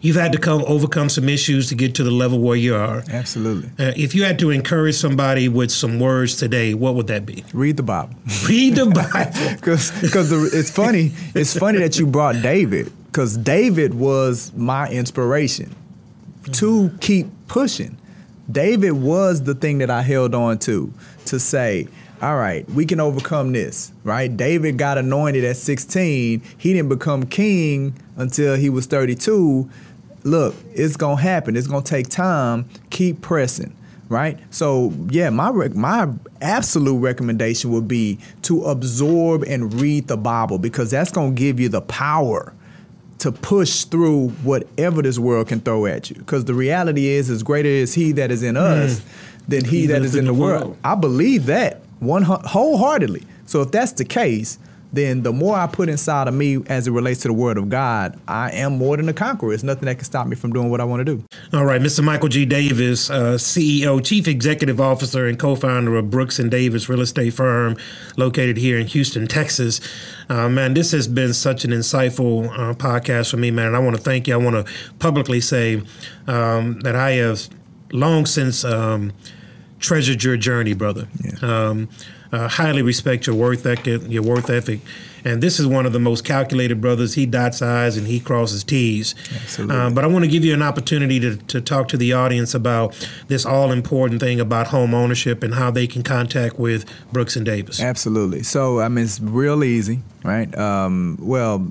you've 0.00 0.16
had 0.16 0.32
to 0.32 0.38
come 0.38 0.64
overcome 0.66 1.08
some 1.08 1.28
issues 1.28 1.68
to 1.68 1.74
get 1.74 1.94
to 1.94 2.04
the 2.04 2.10
level 2.10 2.38
where 2.40 2.56
you 2.56 2.74
are. 2.74 3.02
Absolutely. 3.10 3.70
Uh, 3.78 3.92
if 3.96 4.14
you 4.14 4.24
had 4.24 4.38
to 4.40 4.50
encourage 4.50 4.96
somebody 4.96 5.48
with 5.48 5.70
some 5.70 5.98
words 5.98 6.36
today, 6.36 6.74
what 6.74 6.94
would 6.94 7.06
that 7.06 7.24
be? 7.24 7.44
Read 7.54 7.76
the 7.76 7.82
Bible. 7.82 8.14
Read 8.46 8.74
the 8.74 8.86
Bible. 9.12 9.56
Because 9.60 10.32
it's 10.54 10.70
funny. 10.70 11.12
It's 11.34 11.56
funny 11.56 11.78
that 11.78 11.98
you 11.98 12.06
brought 12.06 12.42
David 12.42 12.92
because 13.06 13.36
David 13.36 13.94
was 13.94 14.52
my 14.54 14.88
inspiration 14.88 15.74
to 16.52 16.90
keep 17.00 17.26
pushing. 17.46 17.96
David 18.50 18.92
was 18.92 19.44
the 19.44 19.54
thing 19.54 19.78
that 19.78 19.90
I 19.90 20.02
held 20.02 20.34
on 20.34 20.58
to 20.60 20.92
to 21.26 21.38
say, 21.38 21.88
all 22.22 22.36
right, 22.36 22.68
we 22.70 22.86
can 22.86 23.00
overcome 23.00 23.52
this, 23.52 23.92
right? 24.04 24.34
David 24.34 24.78
got 24.78 24.96
anointed 24.96 25.44
at 25.44 25.56
16. 25.56 26.40
He 26.56 26.72
didn't 26.72 26.88
become 26.88 27.26
king 27.26 27.94
until 28.16 28.54
he 28.54 28.70
was 28.70 28.86
32. 28.86 29.68
Look, 30.22 30.54
it's 30.72 30.96
going 30.96 31.16
to 31.16 31.22
happen. 31.22 31.56
It's 31.56 31.66
going 31.66 31.82
to 31.82 31.90
take 31.90 32.08
time. 32.08 32.68
Keep 32.90 33.20
pressing 33.20 33.76
right? 34.08 34.38
So 34.50 34.92
yeah, 35.08 35.30
my 35.30 35.48
rec- 35.48 35.74
my 35.74 36.06
absolute 36.42 36.98
recommendation 36.98 37.70
would 37.70 37.88
be 37.88 38.18
to 38.42 38.62
absorb 38.64 39.42
and 39.44 39.72
read 39.80 40.06
the 40.06 40.18
Bible 40.18 40.58
because 40.58 40.90
that's 40.90 41.10
going 41.10 41.34
to 41.34 41.38
give 41.38 41.58
you 41.58 41.70
the 41.70 41.80
power 41.80 42.52
to 43.20 43.32
push 43.32 43.84
through 43.84 44.28
whatever 44.42 45.00
this 45.00 45.18
world 45.18 45.48
can 45.48 45.60
throw 45.60 45.86
at 45.86 46.10
you. 46.10 46.16
Because 46.16 46.44
the 46.44 46.52
reality 46.52 47.06
is, 47.06 47.30
as 47.30 47.42
greater 47.42 47.68
is 47.68 47.94
He 47.94 48.12
that 48.12 48.30
is 48.30 48.42
in 48.42 48.56
us 48.58 48.98
hmm. 48.98 49.08
than 49.48 49.64
He, 49.64 49.82
He 49.82 49.86
that's 49.86 50.14
in 50.14 50.26
the 50.26 50.34
world. 50.34 50.62
world. 50.62 50.78
I 50.84 50.94
believe 50.94 51.46
that 51.46 51.71
one 52.02 52.22
wholeheartedly. 52.22 53.22
So 53.46 53.62
if 53.62 53.70
that's 53.70 53.92
the 53.92 54.04
case, 54.04 54.58
then 54.92 55.22
the 55.22 55.32
more 55.32 55.56
I 55.56 55.66
put 55.66 55.88
inside 55.88 56.28
of 56.28 56.34
me 56.34 56.58
as 56.66 56.86
it 56.86 56.90
relates 56.90 57.22
to 57.22 57.28
the 57.28 57.34
Word 57.34 57.56
of 57.56 57.70
God, 57.70 58.20
I 58.28 58.50
am 58.50 58.76
more 58.76 58.96
than 58.98 59.08
a 59.08 59.14
conqueror. 59.14 59.48
There's 59.48 59.64
nothing 59.64 59.86
that 59.86 59.94
can 59.94 60.04
stop 60.04 60.26
me 60.26 60.36
from 60.36 60.52
doing 60.52 60.68
what 60.68 60.82
I 60.82 60.84
want 60.84 61.00
to 61.00 61.04
do. 61.04 61.24
All 61.54 61.64
right, 61.64 61.80
Mr. 61.80 62.04
Michael 62.04 62.28
G. 62.28 62.44
Davis, 62.44 63.08
uh, 63.08 63.34
CEO, 63.34 64.04
Chief 64.04 64.28
Executive 64.28 64.80
Officer, 64.80 65.26
and 65.26 65.38
co-founder 65.38 65.96
of 65.96 66.10
Brooks 66.10 66.38
and 66.38 66.50
Davis 66.50 66.90
Real 66.90 67.00
Estate 67.00 67.32
Firm, 67.32 67.76
located 68.18 68.58
here 68.58 68.78
in 68.78 68.86
Houston, 68.86 69.26
Texas. 69.26 69.80
Uh, 70.28 70.48
man, 70.50 70.74
this 70.74 70.92
has 70.92 71.08
been 71.08 71.32
such 71.32 71.64
an 71.64 71.70
insightful 71.70 72.50
uh, 72.50 72.74
podcast 72.74 73.30
for 73.30 73.38
me, 73.38 73.50
man. 73.50 73.68
And 73.68 73.76
I 73.76 73.78
want 73.78 73.96
to 73.96 74.02
thank 74.02 74.28
you. 74.28 74.34
I 74.34 74.36
want 74.36 74.66
to 74.66 74.72
publicly 74.98 75.40
say 75.40 75.82
um, 76.26 76.80
that 76.80 76.96
I 76.96 77.12
have 77.12 77.48
long 77.92 78.26
since 78.26 78.62
um, 78.62 79.12
treasured 79.82 80.24
your 80.24 80.36
journey, 80.36 80.72
brother. 80.72 81.08
Um, 81.42 81.88
uh, 82.32 82.48
highly 82.48 82.80
respect 82.80 83.26
your 83.26 83.36
worth 83.36 83.66
ethic, 83.66 84.02
your 84.08 84.22
worth 84.22 84.48
ethic, 84.48 84.80
and 85.24 85.42
this 85.42 85.60
is 85.60 85.66
one 85.66 85.86
of 85.86 85.92
the 85.92 85.98
most 85.98 86.24
calculated 86.24 86.80
brothers. 86.80 87.14
He 87.14 87.26
dots 87.26 87.60
I's 87.62 87.96
and 87.96 88.06
he 88.06 88.18
crosses 88.18 88.64
T's. 88.64 89.14
Absolutely. 89.34 89.76
Um, 89.76 89.94
but 89.94 90.04
I 90.04 90.06
want 90.06 90.24
to 90.24 90.30
give 90.30 90.44
you 90.44 90.54
an 90.54 90.62
opportunity 90.62 91.20
to, 91.20 91.36
to 91.36 91.60
talk 91.60 91.88
to 91.88 91.96
the 91.96 92.14
audience 92.14 92.54
about 92.54 93.08
this 93.28 93.44
all 93.44 93.70
important 93.70 94.20
thing 94.20 94.40
about 94.40 94.68
home 94.68 94.94
ownership 94.94 95.42
and 95.42 95.54
how 95.54 95.70
they 95.70 95.86
can 95.86 96.02
contact 96.02 96.58
with 96.58 96.86
Brooks 97.12 97.36
and 97.36 97.44
Davis. 97.44 97.80
Absolutely. 97.80 98.42
So 98.42 98.80
I 98.80 98.88
mean, 98.88 99.04
it's 99.04 99.20
real 99.20 99.62
easy, 99.62 100.00
right? 100.24 100.56
Um, 100.56 101.18
well, 101.20 101.70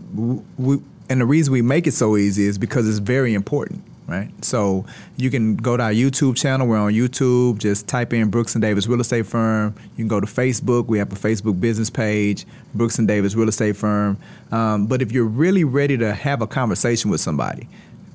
we, 0.57 0.79
and 1.09 1.19
the 1.19 1.25
reason 1.25 1.51
we 1.51 1.61
make 1.61 1.87
it 1.87 1.93
so 1.93 2.15
easy 2.15 2.45
is 2.45 2.57
because 2.57 2.87
it's 2.87 2.99
very 2.99 3.33
important, 3.33 3.83
right? 4.11 4.29
So 4.43 4.85
you 5.17 5.31
can 5.31 5.55
go 5.55 5.77
to 5.77 5.83
our 5.83 5.91
YouTube 5.91 6.35
channel. 6.35 6.67
We're 6.67 6.77
on 6.77 6.93
YouTube. 6.93 7.57
Just 7.57 7.87
type 7.87 8.13
in 8.13 8.29
Brooks 8.29 8.53
and 8.53 8.61
Davis 8.61 8.87
Real 8.87 9.01
Estate 9.01 9.25
Firm. 9.25 9.73
You 9.95 9.97
can 9.97 10.07
go 10.07 10.19
to 10.19 10.27
Facebook. 10.27 10.87
We 10.87 10.99
have 10.99 11.11
a 11.11 11.15
Facebook 11.15 11.59
business 11.59 11.89
page, 11.89 12.45
Brooks 12.75 12.99
and 12.99 13.07
Davis 13.07 13.33
Real 13.33 13.49
Estate 13.49 13.77
Firm. 13.77 14.17
Um, 14.51 14.87
but 14.87 15.01
if 15.01 15.11
you're 15.11 15.25
really 15.25 15.63
ready 15.63 15.97
to 15.97 16.13
have 16.13 16.41
a 16.41 16.47
conversation 16.47 17.09
with 17.09 17.21
somebody, 17.21 17.67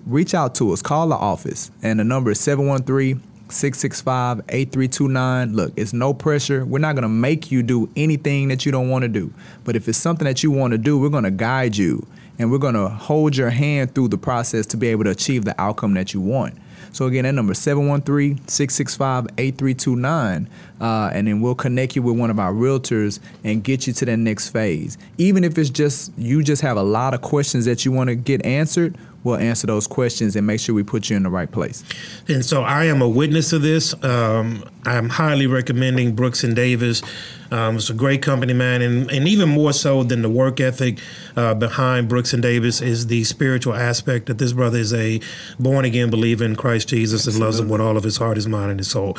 reach 0.07 0.34
out 0.34 0.55
to 0.57 0.72
us. 0.72 0.82
Call 0.82 1.09
the 1.09 1.16
office, 1.16 1.70
and 1.82 1.99
the 1.99 2.05
number 2.05 2.30
is 2.30 2.40
713 2.40 3.22
665 3.49 4.40
8329. 4.49 5.55
Look, 5.55 5.72
it's 5.76 5.92
no 5.92 6.12
pressure. 6.12 6.64
We're 6.64 6.78
not 6.78 6.94
going 6.94 7.03
to 7.05 7.09
make 7.09 7.51
you 7.51 7.62
do 7.62 7.88
anything 7.97 8.49
that 8.49 8.66
you 8.66 8.72
don't 8.72 8.90
want 8.90 9.03
to 9.03 9.09
do. 9.09 9.32
But 9.64 9.76
if 9.76 9.88
it's 9.88 9.99
something 9.99 10.26
that 10.26 10.42
you 10.42 10.51
want 10.51 10.72
to 10.72 10.78
do, 10.78 10.99
we're 10.99 11.09
going 11.09 11.24
to 11.24 11.30
guide 11.30 11.76
you 11.76 12.07
and 12.39 12.51
we're 12.51 12.59
going 12.59 12.74
to 12.74 12.89
hold 12.89 13.37
your 13.37 13.51
hand 13.51 13.95
through 13.95 14.09
the 14.09 14.18
process 14.18 14.66
to 14.66 14.76
be 14.76 14.89
able 14.89 15.05
to 15.05 15.11
achieve 15.11 15.45
the 15.45 15.61
outcome 15.61 15.95
that 15.95 16.14
you 16.14 16.20
want. 16.20 16.55
So 16.97 17.07
again, 17.07 17.24
that 17.24 17.32
number 17.32 17.53
is 17.53 17.59
713-665-8329, 17.59 20.47
uh, 20.80 21.11
and 21.12 21.28
then 21.28 21.43
we'll 21.43 21.55
connect 21.55 21.95
you 21.95 22.01
with 22.01 22.18
one 22.18 22.30
of 22.30 22.39
our 22.39 22.55
realtors 22.55 23.20
and 23.45 23.62
get 23.62 23.87
you 23.87 23.93
to 23.93 24.07
that 24.07 24.16
next 24.16 24.49
phase. 24.49 24.97
Even 25.18 25.45
if 25.45 25.59
it's 25.59 25.68
just 25.68 26.11
you 26.16 26.43
just 26.43 26.62
have 26.62 26.78
a 26.78 26.82
lot 26.82 27.12
of 27.12 27.20
questions 27.20 27.66
that 27.66 27.84
you 27.84 27.93
want 27.93 28.09
to 28.09 28.14
get 28.14 28.43
answered, 28.47 28.97
we'll 29.24 29.37
answer 29.37 29.66
those 29.66 29.87
questions 29.87 30.37
and 30.37 30.47
make 30.47 30.59
sure 30.59 30.74
we 30.74 30.82
put 30.82 31.11
you 31.11 31.16
in 31.16 31.24
the 31.24 31.28
right 31.28 31.53
place. 31.53 31.84
And 32.28 32.43
so 32.43 32.62
I 32.62 32.84
am 32.84 33.03
a 33.03 33.09
witness 33.09 33.51
to 33.51 33.59
this. 33.59 33.93
Um, 34.03 34.64
I'm 34.87 35.11
highly 35.11 35.47
recommending 35.47 36.14
Brooks 36.14 36.45
and 36.45 36.57
Davis. 36.57 37.03
Um, 37.51 37.76
it's 37.76 37.90
a 37.90 37.94
great 37.94 38.22
company, 38.22 38.53
man, 38.53 38.82
and, 38.82 39.11
and 39.11 39.28
even 39.28 39.49
more 39.49 39.72
so 39.72 40.03
than 40.03 40.22
the 40.22 40.30
work 40.30 40.61
ethic 40.61 40.99
uh, 41.36 41.55
behind 41.55 42.09
Brooks 42.09 42.32
and 42.32 42.42
Davis 42.42 42.80
is 42.80 43.07
the 43.07 43.24
spiritual 43.24 43.74
aspect 43.74 44.26
that 44.26 44.38
this 44.38 44.53
brother 44.53 44.78
is 44.78 44.92
a 44.92 45.20
born 45.59 45.84
again 45.84 46.11
believer 46.11 46.44
in 46.44 46.57
Christ 46.57 46.88
Jesus 46.88 47.26
and 47.26 47.38
loves 47.38 47.61
him 47.61 47.68
with 47.68 47.80
all 47.80 47.97
of 47.97 48.05
his 48.05 48.16
heart, 48.16 48.36
his 48.36 48.49
mind, 48.49 48.70
and 48.70 48.80
his 48.80 48.90
soul. 48.90 49.16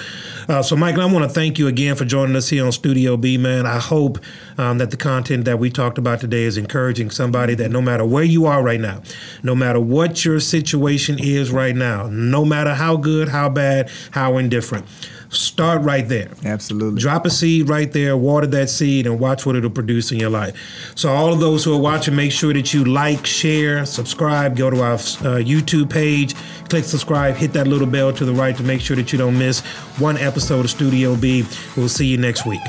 Uh, 0.48 0.62
so, 0.62 0.76
Michael, 0.76 1.02
I 1.02 1.06
want 1.06 1.24
to 1.24 1.30
thank 1.30 1.58
you 1.58 1.68
again 1.68 1.96
for 1.96 2.06
joining 2.06 2.36
us 2.36 2.50
here 2.50 2.66
on 2.66 2.72
Studio 2.72 3.18
B, 3.18 3.38
man. 3.38 3.66
I 3.66 3.80
hope 3.80 4.20
um, 4.58 4.78
that 4.80 4.92
the 4.92 4.98
content 4.98 5.46
that 5.46 5.60
we 5.60 5.70
talked 5.70 5.98
about 5.98 6.20
today 6.20 6.44
is 6.44 6.58
encouraging 6.58 7.12
somebody 7.12 7.56
that 7.56 7.72
no 7.72 7.82
matter 7.82 8.06
where 8.06 8.24
you 8.24 8.46
are 8.46 8.64
right 8.64 8.80
now, 8.80 9.02
no 9.44 9.56
matter 9.56 9.80
what 9.80 10.26
your 10.26 10.40
situation 10.40 11.18
is 11.20 11.52
right 11.52 11.76
now, 11.76 12.08
no 12.08 12.44
matter 12.44 12.74
how 12.74 12.98
good, 12.98 13.30
how 13.30 13.50
bad, 13.50 13.90
how 14.12 14.38
indifferent, 14.38 14.86
start 15.30 15.82
right 15.82 16.08
there. 16.08 16.30
Absolutely. 16.46 17.00
Drop 17.00 17.26
a 17.26 17.30
seed 17.30 17.70
right 17.70 17.92
there, 17.92 18.16
water 18.18 18.48
that 18.48 18.70
seed, 18.70 19.08
and 19.08 19.20
watch 19.20 19.46
what 19.46 19.56
it'll 19.56 19.70
produce 19.70 20.12
in 20.12 20.20
your 20.20 20.30
life. 20.30 20.56
So, 20.96 21.10
all 21.10 21.34
of 21.34 21.40
those 21.40 21.64
who 21.64 21.74
are 21.74 21.82
watching, 21.82 22.16
make 22.16 22.32
sure 22.32 22.54
that 22.54 22.74
you 22.74 22.86
like, 22.86 23.26
share, 23.26 23.86
subscribe, 23.86 24.56
go 24.56 24.70
to 24.70 24.82
our 24.82 24.94
uh, 24.94 25.40
YouTube 25.44 25.90
page, 25.90 26.36
click 26.70 26.84
subscribe, 26.84 27.36
hit 27.36 27.54
that 27.54 27.68
little 27.68 27.88
bell 27.88 28.14
to 28.14 28.26
the 28.26 28.34
right 28.34 28.56
to 28.58 28.64
make 28.64 28.82
sure 28.82 28.96
that 28.96 29.12
you 29.12 29.18
don't 29.18 29.38
miss 29.38 29.62
one 30.00 30.18
episode 30.18 30.66
of 30.66 30.72
Studio 30.72 31.16
B. 31.16 31.46
We'll 31.76 31.90
see 31.90 32.06
you 32.08 32.18
next 32.18 32.46
week. 32.46 32.62